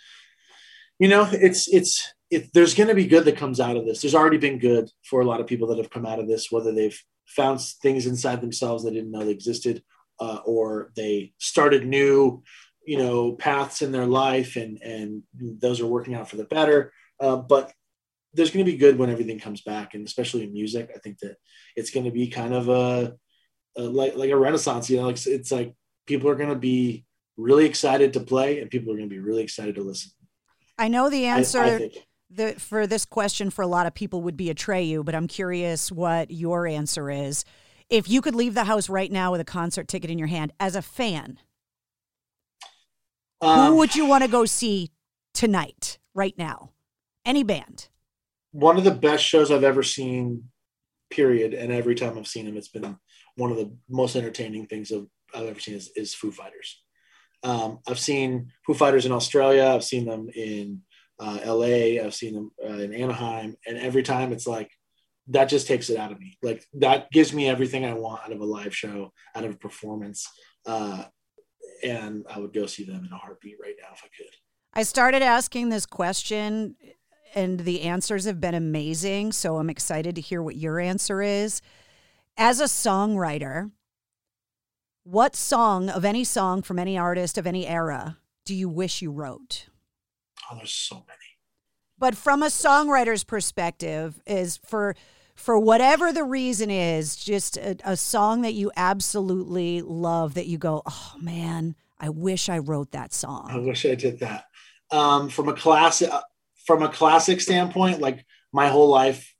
you 0.98 1.08
know, 1.08 1.28
it's 1.30 1.68
it's 1.68 2.12
if 2.30 2.52
there's 2.52 2.74
going 2.74 2.88
to 2.88 2.94
be 2.94 3.06
good 3.06 3.24
that 3.24 3.36
comes 3.36 3.60
out 3.60 3.76
of 3.76 3.86
this, 3.86 4.00
there's 4.00 4.14
already 4.14 4.36
been 4.36 4.58
good 4.58 4.90
for 5.04 5.20
a 5.20 5.24
lot 5.24 5.40
of 5.40 5.46
people 5.46 5.68
that 5.68 5.78
have 5.78 5.90
come 5.90 6.04
out 6.04 6.18
of 6.18 6.28
this, 6.28 6.50
whether 6.50 6.72
they've 6.72 7.00
found 7.26 7.60
things 7.60 8.06
inside 8.06 8.40
themselves 8.40 8.84
they 8.84 8.90
didn't 8.90 9.10
know 9.10 9.24
they 9.24 9.30
existed, 9.30 9.82
uh, 10.20 10.40
or 10.44 10.90
they 10.96 11.32
started 11.38 11.86
new, 11.86 12.42
you 12.88 12.96
know, 12.96 13.32
paths 13.32 13.82
in 13.82 13.92
their 13.92 14.06
life, 14.06 14.56
and 14.56 14.80
and 14.82 15.22
those 15.38 15.78
are 15.82 15.86
working 15.86 16.14
out 16.14 16.30
for 16.30 16.36
the 16.36 16.44
better. 16.44 16.90
Uh, 17.20 17.36
but 17.36 17.70
there's 18.32 18.50
going 18.50 18.64
to 18.64 18.72
be 18.72 18.78
good 18.78 18.98
when 18.98 19.10
everything 19.10 19.38
comes 19.38 19.60
back, 19.60 19.92
and 19.92 20.06
especially 20.06 20.42
in 20.42 20.54
music, 20.54 20.90
I 20.94 20.98
think 20.98 21.18
that 21.18 21.36
it's 21.76 21.90
going 21.90 22.06
to 22.06 22.10
be 22.10 22.28
kind 22.28 22.54
of 22.54 22.70
a, 22.70 23.14
a 23.76 23.82
like 23.82 24.16
like 24.16 24.30
a 24.30 24.38
renaissance. 24.38 24.88
You 24.88 24.96
know, 24.96 25.06
like 25.06 25.26
it's 25.26 25.52
like 25.52 25.74
people 26.06 26.30
are 26.30 26.34
going 26.34 26.48
to 26.48 26.56
be 26.56 27.04
really 27.36 27.66
excited 27.66 28.14
to 28.14 28.20
play, 28.20 28.60
and 28.60 28.70
people 28.70 28.90
are 28.90 28.96
going 28.96 29.10
to 29.10 29.14
be 29.14 29.20
really 29.20 29.42
excited 29.42 29.74
to 29.74 29.82
listen. 29.82 30.10
I 30.78 30.88
know 30.88 31.10
the 31.10 31.26
answer. 31.26 31.60
I, 31.60 31.74
I 31.74 31.90
the, 32.30 32.54
for 32.54 32.86
this 32.86 33.04
question 33.04 33.50
for 33.50 33.60
a 33.60 33.66
lot 33.66 33.86
of 33.86 33.92
people 33.92 34.22
would 34.22 34.36
be 34.38 34.48
Atreyu, 34.48 35.04
but 35.04 35.14
I'm 35.14 35.28
curious 35.28 35.92
what 35.92 36.30
your 36.30 36.66
answer 36.66 37.10
is. 37.10 37.44
If 37.90 38.08
you 38.08 38.22
could 38.22 38.34
leave 38.34 38.54
the 38.54 38.64
house 38.64 38.88
right 38.88 39.12
now 39.12 39.32
with 39.32 39.42
a 39.42 39.46
concert 39.46 39.88
ticket 39.88 40.10
in 40.10 40.18
your 40.18 40.28
hand 40.28 40.54
as 40.58 40.74
a 40.74 40.82
fan, 40.82 41.38
um, 43.40 43.72
who 43.72 43.76
would 43.76 43.94
you 43.94 44.06
want 44.06 44.24
to 44.24 44.30
go 44.30 44.44
see 44.44 44.90
tonight, 45.34 45.98
right 46.14 46.36
now? 46.36 46.70
Any 47.24 47.42
band? 47.42 47.88
One 48.52 48.76
of 48.76 48.84
the 48.84 48.90
best 48.90 49.24
shows 49.24 49.50
I've 49.50 49.64
ever 49.64 49.82
seen, 49.82 50.44
period. 51.10 51.54
And 51.54 51.72
every 51.72 51.94
time 51.94 52.16
I've 52.18 52.26
seen 52.26 52.46
them, 52.46 52.56
it's 52.56 52.68
been 52.68 52.96
one 53.36 53.50
of 53.50 53.56
the 53.56 53.72
most 53.88 54.16
entertaining 54.16 54.66
things 54.66 54.90
I've, 54.90 55.06
I've 55.34 55.48
ever 55.48 55.60
seen 55.60 55.74
is, 55.74 55.90
is 55.94 56.14
Foo 56.14 56.32
Fighters. 56.32 56.82
Um, 57.42 57.78
I've 57.86 57.98
seen 57.98 58.50
Foo 58.66 58.74
Fighters 58.74 59.06
in 59.06 59.12
Australia. 59.12 59.66
I've 59.66 59.84
seen 59.84 60.06
them 60.06 60.28
in 60.34 60.82
uh, 61.20 61.38
LA. 61.44 62.02
I've 62.02 62.14
seen 62.14 62.34
them 62.34 62.50
uh, 62.64 62.78
in 62.78 62.92
Anaheim, 62.92 63.56
and 63.66 63.78
every 63.78 64.02
time 64.02 64.32
it's 64.32 64.46
like 64.46 64.70
that 65.28 65.48
just 65.48 65.66
takes 65.66 65.90
it 65.90 65.98
out 65.98 66.12
of 66.12 66.18
me. 66.18 66.38
Like 66.42 66.64
that 66.74 67.10
gives 67.10 67.32
me 67.32 67.48
everything 67.48 67.84
I 67.84 67.94
want 67.94 68.22
out 68.24 68.32
of 68.32 68.40
a 68.40 68.44
live 68.44 68.74
show, 68.74 69.12
out 69.34 69.44
of 69.44 69.54
a 69.54 69.58
performance. 69.58 70.26
Uh, 70.66 71.04
and 71.82 72.24
I 72.28 72.38
would 72.38 72.52
go 72.52 72.66
see 72.66 72.84
them 72.84 73.04
in 73.04 73.12
a 73.12 73.16
heartbeat 73.16 73.56
right 73.60 73.74
now 73.80 73.88
if 73.94 74.02
I 74.04 74.08
could. 74.16 74.34
I 74.74 74.82
started 74.82 75.22
asking 75.22 75.68
this 75.68 75.86
question, 75.86 76.76
and 77.34 77.60
the 77.60 77.82
answers 77.82 78.24
have 78.24 78.40
been 78.40 78.54
amazing. 78.54 79.32
So 79.32 79.56
I'm 79.56 79.70
excited 79.70 80.14
to 80.14 80.20
hear 80.20 80.42
what 80.42 80.56
your 80.56 80.78
answer 80.78 81.22
is. 81.22 81.60
As 82.36 82.60
a 82.60 82.64
songwriter, 82.64 83.70
what 85.04 85.34
song 85.34 85.88
of 85.88 86.04
any 86.04 86.22
song 86.24 86.62
from 86.62 86.78
any 86.78 86.98
artist 86.98 87.38
of 87.38 87.46
any 87.46 87.66
era 87.66 88.18
do 88.44 88.54
you 88.54 88.68
wish 88.68 89.02
you 89.02 89.10
wrote? 89.10 89.66
Oh, 90.50 90.56
there's 90.56 90.70
so 90.72 90.96
many. 91.06 91.18
But 91.98 92.14
from 92.14 92.42
a 92.42 92.46
songwriter's 92.46 93.24
perspective, 93.24 94.20
is 94.26 94.58
for 94.64 94.94
for 95.38 95.58
whatever 95.58 96.12
the 96.12 96.24
reason 96.24 96.68
is, 96.68 97.14
just 97.14 97.56
a, 97.56 97.76
a 97.84 97.96
song 97.96 98.42
that 98.42 98.54
you 98.54 98.72
absolutely 98.76 99.80
love 99.82 100.34
that 100.34 100.46
you 100.46 100.58
go, 100.58 100.82
oh 100.84 101.14
man, 101.20 101.76
I 102.00 102.08
wish 102.08 102.48
I 102.48 102.58
wrote 102.58 102.90
that 102.90 103.12
song. 103.12 103.48
I 103.48 103.58
wish 103.58 103.86
I 103.86 103.94
did 103.94 104.18
that. 104.18 104.44
Um, 104.90 105.28
from 105.28 105.48
a 105.48 105.54
classic, 105.54 106.10
from 106.66 106.82
a 106.82 106.88
classic 106.88 107.40
standpoint, 107.40 108.00
like 108.00 108.26
my 108.52 108.68
whole 108.68 108.88
life, 108.88 109.32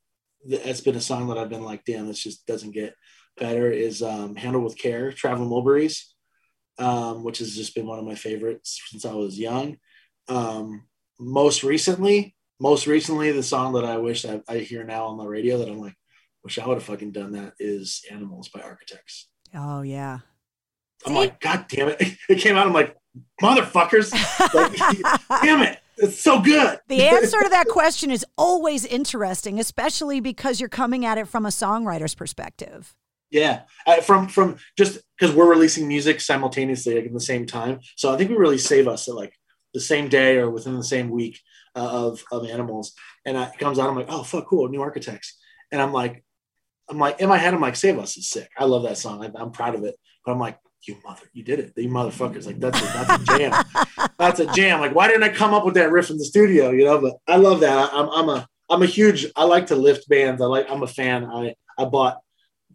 it's 0.46 0.80
been 0.80 0.94
a 0.94 1.00
song 1.00 1.28
that 1.28 1.38
I've 1.38 1.50
been 1.50 1.64
like, 1.64 1.84
damn, 1.84 2.06
this 2.06 2.22
just 2.22 2.46
doesn't 2.46 2.72
get 2.72 2.94
better. 3.36 3.70
Is 3.70 4.00
um, 4.00 4.36
"Handle 4.36 4.62
with 4.62 4.78
Care," 4.78 5.10
Traveling 5.10 5.50
Wilburys, 5.50 6.04
um, 6.78 7.24
which 7.24 7.38
has 7.38 7.56
just 7.56 7.74
been 7.74 7.86
one 7.86 7.98
of 7.98 8.04
my 8.04 8.14
favorites 8.14 8.80
since 8.86 9.04
I 9.04 9.14
was 9.14 9.38
young. 9.38 9.78
Um, 10.28 10.86
most 11.18 11.64
recently, 11.64 12.36
most 12.60 12.86
recently, 12.86 13.32
the 13.32 13.42
song 13.42 13.74
that 13.74 13.84
I 13.84 13.98
wish 13.98 14.24
I, 14.24 14.42
I 14.48 14.58
hear 14.58 14.84
now 14.84 15.06
on 15.06 15.18
the 15.18 15.26
radio 15.26 15.58
that 15.58 15.68
I'm 15.68 15.78
like, 15.78 15.94
wish 16.42 16.58
I 16.58 16.66
would 16.66 16.74
have 16.74 16.84
fucking 16.84 17.12
done 17.12 17.32
that 17.32 17.54
is 17.58 18.04
Animals 18.10 18.48
by 18.48 18.60
Architects. 18.60 19.28
Oh 19.54 19.82
yeah. 19.82 20.20
I'm 21.06 21.14
like, 21.14 21.40
God 21.40 21.66
damn 21.68 21.88
it! 21.88 22.16
It 22.28 22.38
came 22.38 22.56
out. 22.56 22.66
I'm 22.66 22.72
like, 22.72 22.96
motherfuckers! 23.40 24.12
Like, 24.52 25.12
damn 25.42 25.62
it! 25.62 25.78
It's 25.98 26.20
so 26.20 26.40
good. 26.40 26.80
The 26.88 27.02
answer 27.02 27.42
to 27.42 27.48
that 27.50 27.68
question 27.68 28.10
is 28.10 28.24
always 28.36 28.84
interesting, 28.84 29.60
especially 29.60 30.20
because 30.20 30.58
you're 30.60 30.68
coming 30.68 31.04
at 31.04 31.18
it 31.18 31.28
from 31.28 31.46
a 31.46 31.50
songwriter's 31.50 32.14
perspective. 32.14 32.94
Yeah, 33.30 33.62
uh, 33.86 34.00
from 34.00 34.28
from 34.28 34.56
just 34.76 35.00
because 35.18 35.34
we're 35.34 35.48
releasing 35.50 35.86
music 35.86 36.20
simultaneously 36.20 36.94
like, 36.96 37.06
at 37.06 37.12
the 37.12 37.20
same 37.20 37.46
time, 37.46 37.80
so 37.96 38.12
I 38.12 38.16
think 38.16 38.30
we 38.30 38.36
really 38.36 38.58
save 38.58 38.88
us 38.88 39.06
at 39.08 39.14
like 39.14 39.34
the 39.74 39.80
same 39.80 40.08
day 40.08 40.38
or 40.38 40.50
within 40.50 40.76
the 40.76 40.84
same 40.84 41.10
week 41.10 41.40
of 41.80 42.22
of 42.30 42.48
animals. 42.48 42.94
And 43.24 43.36
I, 43.36 43.48
it 43.48 43.58
comes 43.58 43.78
out, 43.78 43.88
I'm 43.88 43.96
like, 43.96 44.06
oh 44.08 44.22
fuck, 44.22 44.46
cool, 44.46 44.68
new 44.68 44.82
architects. 44.82 45.38
And 45.72 45.80
I'm 45.80 45.92
like, 45.92 46.24
I'm 46.88 46.98
like 46.98 47.20
in 47.20 47.28
my 47.28 47.38
head, 47.38 47.54
I'm 47.54 47.60
like, 47.60 47.76
Save 47.76 47.98
Us 47.98 48.16
is 48.16 48.28
sick. 48.28 48.48
I 48.56 48.64
love 48.64 48.82
that 48.84 48.98
song. 48.98 49.24
I, 49.24 49.30
I'm 49.40 49.52
proud 49.52 49.74
of 49.74 49.84
it. 49.84 49.96
But 50.24 50.32
I'm 50.32 50.38
like, 50.38 50.58
you 50.86 50.96
mother, 51.04 51.28
you 51.32 51.42
did 51.42 51.58
it. 51.58 51.72
You 51.76 51.88
motherfuckers. 51.88 52.46
Like 52.46 52.60
that's 52.60 52.80
a, 52.80 52.84
that's 52.84 53.22
a 53.22 53.38
jam. 53.38 53.64
that's 54.18 54.40
a 54.40 54.46
jam. 54.46 54.80
Like 54.80 54.94
why 54.94 55.08
didn't 55.08 55.24
I 55.24 55.30
come 55.30 55.54
up 55.54 55.64
with 55.64 55.74
that 55.74 55.90
riff 55.90 56.10
in 56.10 56.18
the 56.18 56.24
studio? 56.24 56.70
You 56.70 56.84
know. 56.84 57.00
But 57.00 57.16
I 57.26 57.36
love 57.36 57.60
that. 57.60 57.90
I'm 57.92 58.08
I'm 58.08 58.28
a 58.28 58.48
I'm 58.70 58.82
a 58.82 58.86
huge. 58.86 59.26
I 59.36 59.44
like 59.44 59.66
to 59.66 59.76
lift 59.76 60.08
bands. 60.08 60.40
I 60.40 60.46
like. 60.46 60.70
I'm 60.70 60.82
a 60.82 60.86
fan. 60.86 61.24
I 61.24 61.54
I 61.78 61.84
bought 61.84 62.18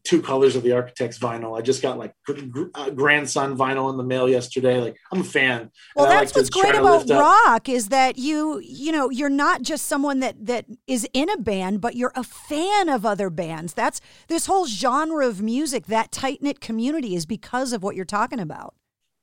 two 0.03 0.21
colors 0.21 0.55
of 0.55 0.63
the 0.63 0.73
Architects 0.73 1.17
vinyl. 1.17 1.57
I 1.57 1.61
just 1.61 1.81
got 1.81 1.97
like 1.97 2.13
gr- 2.25 2.41
gr- 2.41 2.67
uh, 2.75 2.89
grandson 2.89 3.57
vinyl 3.57 3.89
in 3.89 3.97
the 3.97 4.03
mail 4.03 4.27
yesterday. 4.27 4.79
Like 4.79 4.97
I'm 5.11 5.21
a 5.21 5.23
fan. 5.23 5.71
Well, 5.95 6.07
that's 6.07 6.31
like 6.31 6.35
what's 6.35 6.49
great 6.49 6.75
about 6.75 7.09
up- 7.09 7.19
rock 7.19 7.69
is 7.69 7.89
that 7.89 8.17
you, 8.17 8.59
you 8.63 8.91
know, 8.91 9.09
you're 9.09 9.29
not 9.29 9.61
just 9.61 9.85
someone 9.85 10.19
that 10.19 10.45
that 10.45 10.65
is 10.87 11.07
in 11.13 11.29
a 11.29 11.37
band, 11.37 11.79
but 11.79 11.95
you're 11.95 12.11
a 12.15 12.23
fan 12.23 12.89
of 12.89 13.05
other 13.05 13.29
bands. 13.29 13.73
That's 13.73 14.01
this 14.27 14.45
whole 14.45 14.65
genre 14.67 15.27
of 15.27 15.41
music, 15.41 15.85
that 15.85 16.11
tight 16.11 16.41
knit 16.41 16.59
community, 16.59 17.15
is 17.15 17.25
because 17.25 17.71
of 17.71 17.81
what 17.81 17.95
you're 17.95 18.05
talking 18.05 18.39
about. 18.39 18.75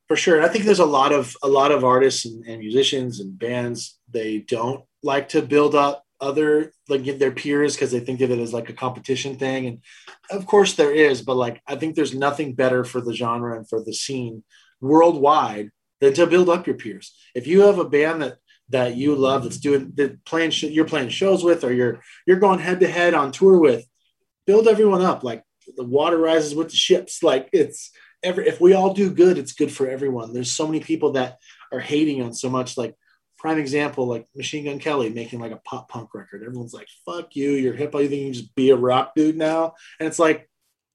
for 0.09 0.17
sure. 0.17 0.43
I 0.43 0.49
think 0.49 0.65
there's 0.65 0.81
a 0.81 0.87
lot 0.87 1.13
of 1.13 1.37
a 1.43 1.49
lot 1.49 1.71
of 1.73 1.85
artists 1.85 2.25
and, 2.25 2.45
and 2.47 2.59
musicians 2.61 3.21
and 3.21 3.39
bands. 3.39 3.99
They 4.11 4.39
don't 4.39 4.85
like 5.03 5.29
to 5.31 5.43
build 5.43 5.75
up 5.75 6.05
other 6.21 6.73
like 6.89 7.05
their 7.19 7.33
peers 7.33 7.75
because 7.75 7.91
they 7.91 8.01
think 8.01 8.21
of 8.21 8.31
it 8.31 8.39
as 8.39 8.53
like 8.53 8.69
a 8.69 8.75
competition 8.75 9.37
thing. 9.37 9.67
And 9.67 9.79
of 10.31 10.47
course 10.47 10.75
there 10.75 10.93
is, 10.93 11.23
but 11.23 11.37
like 11.37 11.63
I 11.67 11.77
think 11.77 11.95
there's 11.95 12.15
nothing 12.15 12.55
better 12.55 12.85
for 12.85 13.01
the 13.01 13.15
genre 13.15 13.57
and 13.57 13.69
for 13.69 13.83
the 13.83 13.95
scene 13.95 14.45
worldwide 14.81 15.71
than 16.01 16.15
to 16.15 16.27
build 16.27 16.49
up 16.49 16.67
your 16.67 16.77
peers. 16.77 17.17
If 17.35 17.47
you 17.47 17.63
have 17.63 17.79
a 17.79 17.89
band 17.89 18.23
that 18.23 18.39
that 18.71 18.97
you 18.97 19.15
love 19.17 19.43
that's 19.43 19.59
doing 19.59 19.93
that 19.97 20.25
playing 20.25 20.51
sh- 20.51 20.65
you're 20.65 20.85
playing 20.85 21.09
shows 21.09 21.43
with 21.43 21.65
or 21.65 21.73
you're 21.73 22.01
you're 22.27 22.39
going 22.39 22.61
head 22.61 22.81
to 22.81 22.89
head 22.89 23.15
on 23.15 23.33
tour 23.33 23.59
with, 23.59 23.85
build 24.47 24.69
everyone 24.69 25.03
up. 25.03 25.25
Like 25.25 25.45
the 25.77 25.85
water 25.85 26.19
rises 26.19 26.55
with 26.55 26.69
the 26.69 26.77
ships. 26.77 27.23
Like 27.23 27.49
it's 27.53 27.91
every 28.23 28.47
if 28.49 28.61
we 28.61 28.73
all 28.73 28.95
do 28.95 29.11
good, 29.11 29.39
it's 29.39 29.53
good 29.53 29.73
for 29.73 29.89
everyone. 29.89 30.33
There's 30.33 30.53
so 30.53 30.67
many 30.67 30.81
people 30.81 31.13
that 31.13 31.39
are 31.73 31.81
hating 31.81 32.23
on 32.23 32.33
so 32.33 32.49
much. 32.49 32.77
Like 32.77 32.95
prime 33.41 33.59
example, 33.59 34.07
like 34.07 34.27
Machine 34.37 34.67
Gun 34.67 34.79
Kelly 34.79 35.09
making 35.09 35.41
like 35.41 35.53
a 35.53 35.61
pop 35.65 35.89
punk 35.89 36.15
record. 36.15 36.43
Everyone's 36.43 36.75
like, 36.75 36.89
"Fuck 37.07 37.35
you, 37.35 37.53
you're 37.53 37.75
hip. 37.75 37.95
You 37.95 38.09
think 38.09 38.23
you 38.23 38.33
just 38.33 38.55
be 38.55 38.71
a 38.71 38.77
rock 38.77 39.13
dude 39.17 39.37
now?" 39.37 39.73
And 39.99 40.07
it's 40.07 40.19
like, 40.19 40.49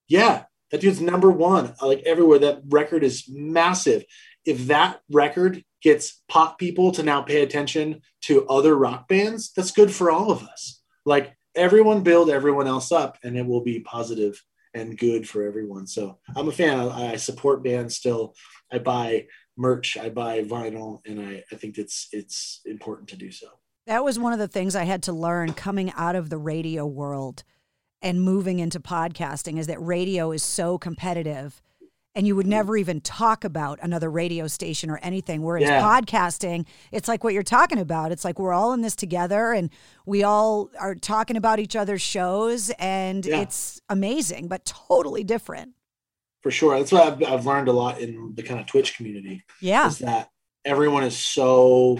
yeah, 0.08 0.43
that 0.72 0.80
dude's 0.80 1.02
number 1.02 1.32
one. 1.32 1.74
Like 1.82 2.04
everywhere, 2.06 2.39
that 2.39 2.62
record 2.70 3.04
is 3.04 3.26
massive. 3.28 4.06
If 4.46 4.68
that 4.68 5.00
record 5.12 5.64
gets 5.82 6.22
pop 6.28 6.60
people 6.60 6.91
to 6.93 7.04
now 7.04 7.24
pay 7.24 7.41
attention 7.41 8.02
to 8.22 8.48
other 8.48 8.76
rock 8.76 9.08
bands, 9.08 9.52
that's 9.56 9.72
good 9.72 9.91
for 9.91 10.12
all 10.12 10.32
of 10.32 10.43
us. 10.43 10.82
Like 11.04 11.36
everyone 11.56 12.04
build 12.04 12.30
everyone 12.30 12.68
else 12.68 12.91
up, 12.91 13.18
and 13.24 13.36
it 13.36 13.46
will 13.46 13.64
be 13.64 13.80
positive 13.80 14.39
and 14.76 14.98
good 14.98 15.28
for 15.28 15.48
everyone. 15.48 15.88
So 15.88 16.20
I'm 16.36 16.50
a 16.50 16.52
fan. 16.52 16.78
I 16.80 17.16
support 17.16 17.64
bands 17.64 17.96
still. 17.96 18.36
I 18.72 18.78
buy 18.80 19.28
merch, 19.58 19.97
I 19.97 20.10
buy 20.10 20.43
vinyl, 20.43 21.01
and 21.06 21.20
I, 21.20 21.43
I 21.51 21.56
think 21.56 21.78
it's 21.78 22.08
it's 22.12 22.62
important 22.66 23.10
to 23.10 23.18
do 23.18 23.32
so. 23.32 23.47
That 23.88 24.03
was 24.03 24.18
one 24.18 24.34
of 24.34 24.39
the 24.39 24.47
things 24.47 24.76
I 24.76 24.84
had 24.84 25.03
to 25.03 25.14
learn 25.14 25.53
coming 25.53 25.91
out 25.95 26.16
of 26.16 26.30
the 26.30 26.38
radio 26.38 26.86
world 26.86 27.43
and 28.01 28.22
moving 28.22 28.60
into 28.60 28.80
podcasting 28.80 29.60
is 29.60 29.68
that 29.68 29.80
radio 29.82 30.32
is 30.32 30.43
so 30.43 30.78
competitive 30.78 31.62
and 32.16 32.26
you 32.26 32.36
would 32.36 32.45
mm-hmm. 32.45 32.51
never 32.51 32.78
even 32.78 33.01
talk 33.01 33.43
about 33.43 33.78
another 33.82 34.10
radio 34.10 34.47
station 34.47 34.89
or 34.89 34.97
anything. 35.03 35.43
Whereas 35.43 35.64
Yeah. 35.64 35.82
podcasting, 35.82 36.66
it's 36.91 37.08
like 37.08 37.24
what 37.24 37.34
you're 37.34 37.43
talking 37.43 37.78
about. 37.78 38.12
It's 38.12 38.24
like 38.24 38.39
we're 38.39 38.53
all 38.53 38.74
in 38.74 38.82
this 38.82 38.95
together 38.95 39.51
and 39.51 39.70
we 40.06 40.24
all 40.24 40.70
are 40.80 40.95
talking 40.95 41.36
about 41.36 41.60
each 41.60 41.76
other's 41.76 42.01
shows 42.01 42.70
and 42.80 43.26
Yeah. 43.26 43.41
it's 43.41 43.82
amazing, 43.89 44.47
but 44.47 44.66
totally 44.66 45.24
different. 45.24 45.74
For 46.46 46.52
sure. 46.52 46.78
That's 46.78 46.91
what 46.91 47.02
I've, 47.02 47.24
I've 47.24 47.46
learned 47.48 47.70
a 47.70 47.72
lot 47.72 48.00
in 48.00 48.36
the 48.36 48.43
kind 48.43 48.60
of 48.60 48.68
Twitch 48.68 48.96
community. 48.96 49.43
Yeah. 49.62 49.88
Is 49.88 49.98
that 49.98 50.30
everyone 50.64 51.04
is 51.04 51.18
so 51.18 52.00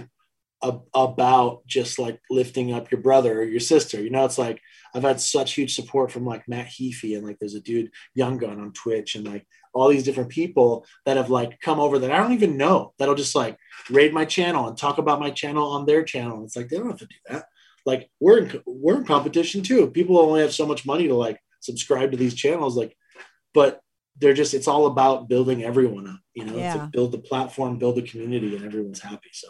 ab- 0.64 0.84
about 0.94 1.66
just 1.66 1.98
like 1.98 2.20
lifting 2.30 2.72
up 2.72 2.92
your 2.92 3.02
brother 3.02 3.40
or 3.40 3.44
your 3.44 3.60
sister. 3.60 4.00
You 4.00 4.12
know, 4.12 4.24
it's 4.24 4.38
like 4.38 4.62
I've 4.94 5.02
had 5.02 5.20
such 5.20 5.54
huge 5.54 5.74
support 5.74 6.12
from 6.12 6.28
like 6.28 6.48
Matt 6.48 6.68
Heafy 6.68 7.18
and 7.18 7.26
like 7.26 7.40
there's 7.40 7.56
a 7.56 7.60
dude 7.60 7.90
Young 8.14 8.38
Gun 8.38 8.62
on 8.62 8.72
Twitch 8.72 9.16
and 9.16 9.26
like 9.26 9.48
all 9.74 9.88
these 9.88 10.04
different 10.04 10.30
people 10.30 10.86
that 11.08 11.18
have 11.18 11.32
like 11.32 11.60
come 11.62 11.80
over 11.80 11.98
that 11.98 12.12
I 12.12 12.18
don't 12.18 12.34
even 12.34 12.56
know 12.56 12.94
that'll 13.00 13.16
just 13.16 13.34
like 13.34 13.58
raid 13.90 14.14
my 14.14 14.26
channel 14.26 14.68
and 14.68 14.78
talk 14.78 15.00
about 15.00 15.20
my 15.20 15.32
channel 15.32 15.72
on 15.72 15.88
their 15.88 16.04
channel. 16.04 16.44
It's 16.44 16.56
like 16.56 16.70
they 16.70 16.78
don't 16.78 16.92
have 16.92 17.00
to 17.00 17.08
do 17.08 17.16
that. 17.30 17.46
Like 17.84 18.12
we're 18.20 18.44
in, 18.44 18.62
we're 18.68 18.98
in 18.98 19.06
competition 19.06 19.64
too. 19.64 19.90
People 19.90 20.20
only 20.20 20.42
have 20.42 20.54
so 20.54 20.68
much 20.68 20.86
money 20.86 21.08
to 21.08 21.16
like 21.16 21.40
subscribe 21.62 22.12
to 22.12 22.18
these 22.18 22.36
channels. 22.36 22.78
Like, 22.78 22.96
but 23.52 23.82
they're 24.20 24.34
just 24.34 24.54
it's 24.54 24.68
all 24.68 24.86
about 24.88 25.28
building 25.28 25.64
everyone 25.64 26.08
up. 26.08 26.20
You 26.34 26.46
know, 26.46 26.56
Yeah. 26.58 26.88
build 26.92 27.12
the 27.12 27.18
platform, 27.18 27.78
build 27.78 27.96
the 27.98 28.02
community, 28.02 28.56
and 28.56 28.66
everyone's 28.66 29.02
happy. 29.02 29.30
So 29.34 29.48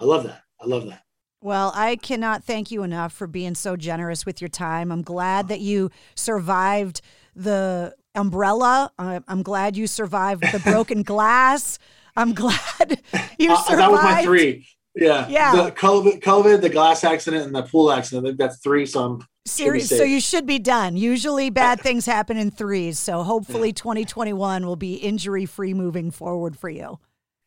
I 0.00 0.04
love 0.04 0.24
that. 0.24 0.42
I 0.60 0.66
love 0.66 0.86
that. 0.86 1.02
Well, 1.40 1.70
I 1.74 1.94
cannot 1.96 2.42
thank 2.42 2.70
you 2.72 2.82
enough 2.82 3.12
for 3.12 3.26
being 3.28 3.54
so 3.54 3.76
generous 3.76 4.26
with 4.26 4.40
your 4.40 4.48
time. 4.48 4.90
I'm 4.90 5.02
glad 5.02 5.46
that 5.48 5.60
you 5.60 5.90
survived 6.16 7.00
the 7.36 7.94
umbrella. 8.14 8.90
I'm 8.98 9.42
glad 9.42 9.76
you 9.76 9.86
survived 9.86 10.42
the 10.52 10.58
broken 10.60 11.02
glass. 11.12 11.78
I'm 12.16 12.34
glad 12.34 13.00
you 13.38 13.52
Uh, 13.52 13.56
survived. 13.62 13.80
that 13.80 13.90
was 13.92 14.02
my 14.02 14.22
three. 14.24 14.66
Yeah. 15.00 15.26
Yeah. 15.28 15.54
The 15.64 15.72
COVID, 15.72 16.20
COVID, 16.22 16.60
the 16.60 16.68
glass 16.68 17.04
accident, 17.04 17.46
and 17.46 17.54
the 17.54 17.62
pool 17.62 17.90
accident. 17.92 18.26
I 18.26 18.30
think 18.30 18.38
that's 18.38 18.58
three. 18.58 18.84
So 18.86 19.04
I'm. 19.04 19.26
So 19.46 20.02
you 20.04 20.20
should 20.20 20.44
be 20.44 20.58
done. 20.58 20.96
Usually 20.98 21.48
bad 21.48 21.80
things 21.86 22.04
happen 22.04 22.36
in 22.36 22.50
threes. 22.50 22.98
So 22.98 23.22
hopefully 23.22 23.72
2021 23.72 24.66
will 24.66 24.76
be 24.76 24.94
injury 24.96 25.46
free 25.46 25.72
moving 25.72 26.10
forward 26.10 26.58
for 26.58 26.68
you. 26.68 26.98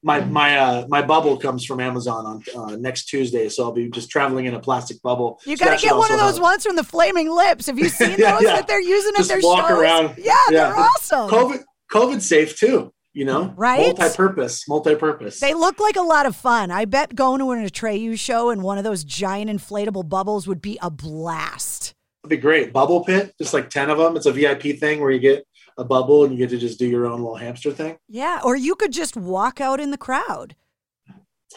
my 0.03 0.21
my 0.25 0.57
uh 0.57 0.85
my 0.89 1.03
bubble 1.03 1.37
comes 1.37 1.63
from 1.63 1.79
Amazon 1.79 2.25
on 2.25 2.43
uh, 2.71 2.75
next 2.77 3.05
Tuesday, 3.05 3.49
so 3.49 3.65
I'll 3.65 3.71
be 3.71 3.87
just 3.91 4.09
traveling 4.09 4.45
in 4.45 4.55
a 4.55 4.59
plastic 4.59 4.99
bubble. 5.03 5.39
You 5.45 5.55
So 5.57 5.65
gotta 5.65 5.79
get 5.79 5.95
one 5.95 6.11
of 6.11 6.17
those 6.19 6.37
help. 6.37 6.41
ones 6.41 6.65
from 6.65 6.75
the 6.75 6.83
Flaming 6.83 7.29
Lips. 7.29 7.67
Have 7.67 7.77
you 7.77 7.89
seen 7.99 8.09
those 8.11 8.19
Yeah, 8.19 8.39
yeah. 8.41 8.53
that 8.55 8.67
they're 8.67 8.81
using 8.81 9.11
Just 9.17 9.29
at 9.29 9.35
their 9.41 9.47
walk 9.47 9.67
shows? 9.69 9.79
around. 9.79 10.15
Yeah, 10.17 10.33
they're 10.49 10.75
awesome. 10.75 11.29
COVID 11.29 11.59
COVID 11.91 12.21
safe 12.21 12.57
too. 12.57 12.91
You 13.13 13.25
know, 13.25 13.53
Right? 13.57 13.97
Multi-purpose, 13.99 14.67
multi-purpose. 14.69 15.39
They 15.41 15.53
look 15.53 15.81
like 15.81 15.97
a 15.97 16.01
lot 16.01 16.25
of 16.25 16.33
fun. 16.35 16.71
I 16.71 16.85
bet 16.85 17.13
going 17.13 17.39
to 17.39 17.51
an 17.51 17.65
Atreyu 17.67 18.17
show 18.17 18.49
and 18.51 18.61
one 18.63 18.77
of 18.77 18.85
those 18.85 19.03
giant 19.03 19.49
inflatable 19.51 20.07
bubbles 20.07 20.47
would 20.47 20.61
be 20.61 20.79
a 20.81 20.89
blast. 20.89 21.93
It'd 22.23 22.29
be 22.29 22.37
great. 22.37 22.71
Bubble 22.71 23.03
pit, 23.03 23.33
just 23.37 23.53
like 23.53 23.69
ten 23.69 23.89
of 23.89 23.97
them. 23.97 24.15
It's 24.15 24.27
a 24.27 24.31
VIP 24.31 24.79
thing 24.79 25.01
where 25.01 25.11
you 25.11 25.19
get 25.19 25.45
a 25.77 25.83
bubble 25.83 26.23
and 26.23 26.31
you 26.31 26.37
get 26.37 26.51
to 26.51 26.57
just 26.57 26.79
do 26.79 26.87
your 26.87 27.05
own 27.05 27.19
little 27.19 27.35
hamster 27.35 27.71
thing. 27.71 27.97
Yeah, 28.07 28.39
or 28.45 28.55
you 28.55 28.75
could 28.75 28.93
just 28.93 29.17
walk 29.17 29.59
out 29.59 29.79
in 29.81 29.91
the 29.91 29.97
crowd. 29.97 30.55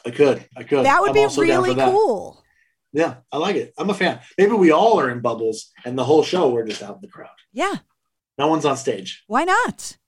I 0.04 0.10
could, 0.10 0.44
I 0.56 0.64
could. 0.64 0.84
That 0.84 1.00
would 1.02 1.10
I'm 1.10 1.14
be 1.14 1.22
also 1.22 1.44
down 1.44 1.62
for 1.62 1.68
really 1.68 1.74
cool. 1.76 2.42
Yeah, 2.92 3.16
I 3.30 3.36
like 3.38 3.56
it. 3.56 3.74
I'm 3.78 3.90
a 3.90 3.94
fan. 3.94 4.20
Maybe 4.38 4.52
we 4.52 4.72
all 4.72 4.98
are 5.00 5.10
in 5.10 5.20
bubbles, 5.20 5.70
and 5.84 5.96
the 5.96 6.04
whole 6.04 6.22
show 6.24 6.48
we're 6.48 6.66
just 6.66 6.82
out 6.82 6.96
in 6.96 7.00
the 7.00 7.08
crowd. 7.08 7.28
Yeah, 7.52 7.76
No 8.38 8.48
one's 8.48 8.64
on 8.64 8.76
stage. 8.76 9.22
why 9.28 9.44
not? 9.44 9.98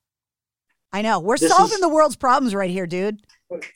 I 0.92 1.02
know. 1.02 1.20
We're 1.20 1.36
This 1.36 1.50
solving 1.52 1.74
is- 1.74 1.80
the 1.80 1.88
world's 1.88 2.16
problems 2.16 2.54
right 2.54 2.70
here, 2.70 2.86
dude. 2.86 3.20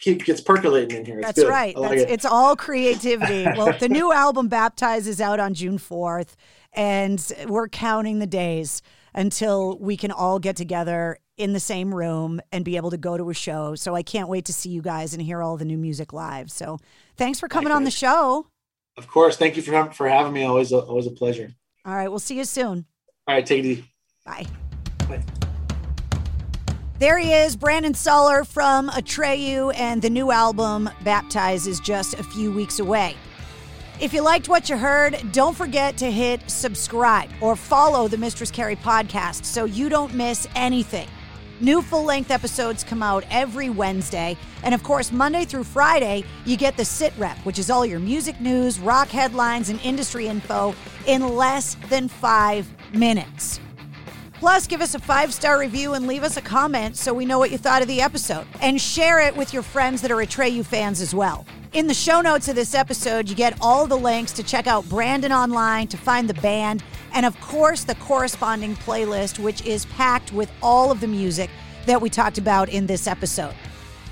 Keep 0.00 0.24
gets 0.24 0.40
percolating 0.40 0.98
in 0.98 1.04
here. 1.04 1.18
It's 1.18 1.26
That's 1.26 1.38
good. 1.42 1.48
right. 1.48 1.76
Like 1.76 1.90
That's, 1.98 2.02
it. 2.02 2.10
it's 2.10 2.24
all 2.24 2.56
creativity. 2.56 3.44
well, 3.56 3.72
the 3.78 3.88
new 3.88 4.12
album 4.12 4.48
Baptize 4.48 5.06
is 5.06 5.20
out 5.20 5.38
on 5.38 5.54
June 5.54 5.78
4th, 5.78 6.34
and 6.72 7.32
we're 7.46 7.68
counting 7.68 8.18
the 8.18 8.26
days 8.26 8.82
until 9.14 9.78
we 9.78 9.96
can 9.96 10.10
all 10.10 10.38
get 10.40 10.56
together 10.56 11.18
in 11.36 11.52
the 11.52 11.60
same 11.60 11.94
room 11.94 12.40
and 12.50 12.64
be 12.64 12.76
able 12.76 12.90
to 12.90 12.96
go 12.96 13.16
to 13.16 13.30
a 13.30 13.34
show. 13.34 13.74
So 13.76 13.94
I 13.94 14.02
can't 14.02 14.28
wait 14.28 14.44
to 14.46 14.52
see 14.52 14.70
you 14.70 14.82
guys 14.82 15.12
and 15.14 15.22
hear 15.22 15.40
all 15.40 15.56
the 15.56 15.64
new 15.64 15.78
music 15.78 16.12
live. 16.12 16.50
So 16.50 16.78
thanks 17.16 17.38
for 17.38 17.46
coming 17.48 17.72
on 17.72 17.84
the 17.84 17.90
show. 17.92 18.48
Of 18.96 19.06
course. 19.08 19.36
Thank 19.36 19.56
you 19.56 19.62
for 19.62 19.92
for 19.92 20.08
having 20.08 20.32
me. 20.32 20.42
Always 20.42 20.72
a, 20.72 20.78
always 20.80 21.06
a 21.06 21.10
pleasure. 21.12 21.52
All 21.86 21.94
right, 21.94 22.08
we'll 22.08 22.18
see 22.18 22.36
you 22.36 22.44
soon. 22.44 22.86
All 23.28 23.34
right, 23.36 23.46
take 23.46 23.60
it 23.64 23.66
easy. 23.68 23.84
Bye. 24.26 24.46
Bye. 25.08 25.22
There 27.00 27.16
he 27.16 27.32
is, 27.32 27.56
Brandon 27.56 27.94
Saller 27.94 28.46
from 28.46 28.90
Atreyu, 28.90 29.74
and 29.74 30.02
the 30.02 30.10
new 30.10 30.30
album, 30.30 30.90
Baptize, 31.02 31.66
is 31.66 31.80
just 31.80 32.12
a 32.12 32.22
few 32.22 32.52
weeks 32.52 32.78
away. 32.78 33.16
If 34.02 34.12
you 34.12 34.20
liked 34.20 34.50
what 34.50 34.68
you 34.68 34.76
heard, 34.76 35.18
don't 35.32 35.56
forget 35.56 35.96
to 35.96 36.10
hit 36.10 36.42
subscribe 36.50 37.30
or 37.40 37.56
follow 37.56 38.06
the 38.06 38.18
Mistress 38.18 38.50
Carrie 38.50 38.76
podcast 38.76 39.46
so 39.46 39.64
you 39.64 39.88
don't 39.88 40.12
miss 40.12 40.46
anything. 40.54 41.08
New 41.58 41.80
full 41.80 42.04
length 42.04 42.30
episodes 42.30 42.84
come 42.84 43.02
out 43.02 43.24
every 43.30 43.70
Wednesday. 43.70 44.36
And 44.62 44.74
of 44.74 44.82
course, 44.82 45.10
Monday 45.10 45.46
through 45.46 45.64
Friday, 45.64 46.22
you 46.44 46.58
get 46.58 46.76
the 46.76 46.84
Sit 46.84 47.14
Rep, 47.16 47.38
which 47.46 47.58
is 47.58 47.70
all 47.70 47.86
your 47.86 47.98
music 47.98 48.38
news, 48.42 48.78
rock 48.78 49.08
headlines, 49.08 49.70
and 49.70 49.80
industry 49.80 50.26
info 50.26 50.74
in 51.06 51.34
less 51.34 51.78
than 51.88 52.08
five 52.08 52.70
minutes. 52.92 53.58
Plus, 54.40 54.66
give 54.66 54.80
us 54.80 54.94
a 54.94 54.98
five 54.98 55.34
star 55.34 55.58
review 55.58 55.92
and 55.92 56.06
leave 56.06 56.22
us 56.22 56.38
a 56.38 56.40
comment 56.40 56.96
so 56.96 57.12
we 57.12 57.26
know 57.26 57.38
what 57.38 57.50
you 57.50 57.58
thought 57.58 57.82
of 57.82 57.88
the 57.88 58.00
episode. 58.00 58.46
And 58.62 58.80
share 58.80 59.20
it 59.20 59.36
with 59.36 59.52
your 59.52 59.62
friends 59.62 60.00
that 60.00 60.10
are 60.10 60.16
Atreyu 60.16 60.64
fans 60.64 61.02
as 61.02 61.14
well. 61.14 61.44
In 61.74 61.86
the 61.86 61.92
show 61.92 62.22
notes 62.22 62.48
of 62.48 62.56
this 62.56 62.74
episode, 62.74 63.28
you 63.28 63.36
get 63.36 63.58
all 63.60 63.86
the 63.86 63.98
links 63.98 64.32
to 64.32 64.42
check 64.42 64.66
out 64.66 64.88
Brandon 64.88 65.30
online, 65.30 65.88
to 65.88 65.98
find 65.98 66.26
the 66.26 66.40
band, 66.40 66.82
and 67.12 67.26
of 67.26 67.38
course, 67.42 67.84
the 67.84 67.94
corresponding 67.96 68.74
playlist, 68.76 69.38
which 69.38 69.64
is 69.66 69.84
packed 69.84 70.32
with 70.32 70.50
all 70.62 70.90
of 70.90 71.00
the 71.00 71.06
music 71.06 71.50
that 71.84 72.00
we 72.00 72.08
talked 72.08 72.38
about 72.38 72.70
in 72.70 72.86
this 72.86 73.06
episode. 73.06 73.54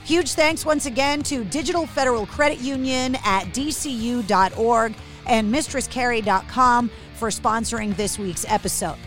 Huge 0.05 0.35
thanks 0.35 0.67
once 0.67 0.85
again 0.85 1.23
to 1.23 1.43
Digital 1.45 1.87
Federal 1.87 2.27
Credit 2.27 2.61
Union 2.61 3.15
at 3.25 3.47
dcu.org 3.47 4.95
and 5.27 5.53
mistresscarrie.com 5.55 6.91
for 7.15 7.29
sponsoring 7.29 7.97
this 7.97 8.19
week's 8.19 8.45
episode. 8.47 8.99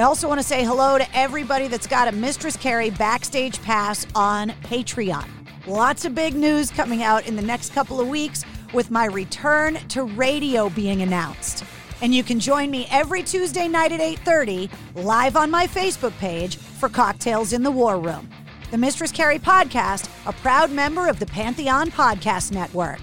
I 0.00 0.04
also 0.04 0.28
want 0.28 0.40
to 0.40 0.46
say 0.46 0.64
hello 0.64 0.96
to 0.96 1.06
everybody 1.14 1.68
that's 1.68 1.86
got 1.86 2.08
a 2.08 2.12
Mistress 2.12 2.56
Carrie 2.56 2.88
backstage 2.88 3.60
pass 3.60 4.06
on 4.14 4.48
Patreon. 4.62 5.28
Lots 5.66 6.06
of 6.06 6.14
big 6.14 6.34
news 6.34 6.70
coming 6.70 7.02
out 7.02 7.28
in 7.28 7.36
the 7.36 7.42
next 7.42 7.74
couple 7.74 8.00
of 8.00 8.08
weeks 8.08 8.42
with 8.72 8.90
my 8.90 9.04
return 9.04 9.74
to 9.88 10.04
radio 10.04 10.70
being 10.70 11.02
announced. 11.02 11.64
And 12.00 12.14
you 12.14 12.24
can 12.24 12.40
join 12.40 12.70
me 12.70 12.88
every 12.90 13.22
Tuesday 13.22 13.68
night 13.68 13.92
at 13.92 14.00
8:30 14.00 14.70
live 14.94 15.36
on 15.36 15.50
my 15.50 15.66
Facebook 15.66 16.16
page 16.16 16.56
for 16.56 16.88
Cocktails 16.88 17.52
in 17.52 17.62
the 17.62 17.70
War 17.70 18.00
Room. 18.00 18.26
The 18.70 18.78
Mistress 18.78 19.12
Carrie 19.12 19.38
podcast, 19.38 20.08
a 20.24 20.32
proud 20.32 20.70
member 20.70 21.08
of 21.08 21.18
the 21.18 21.26
Pantheon 21.26 21.90
Podcast 21.90 22.52
Network. 22.52 23.02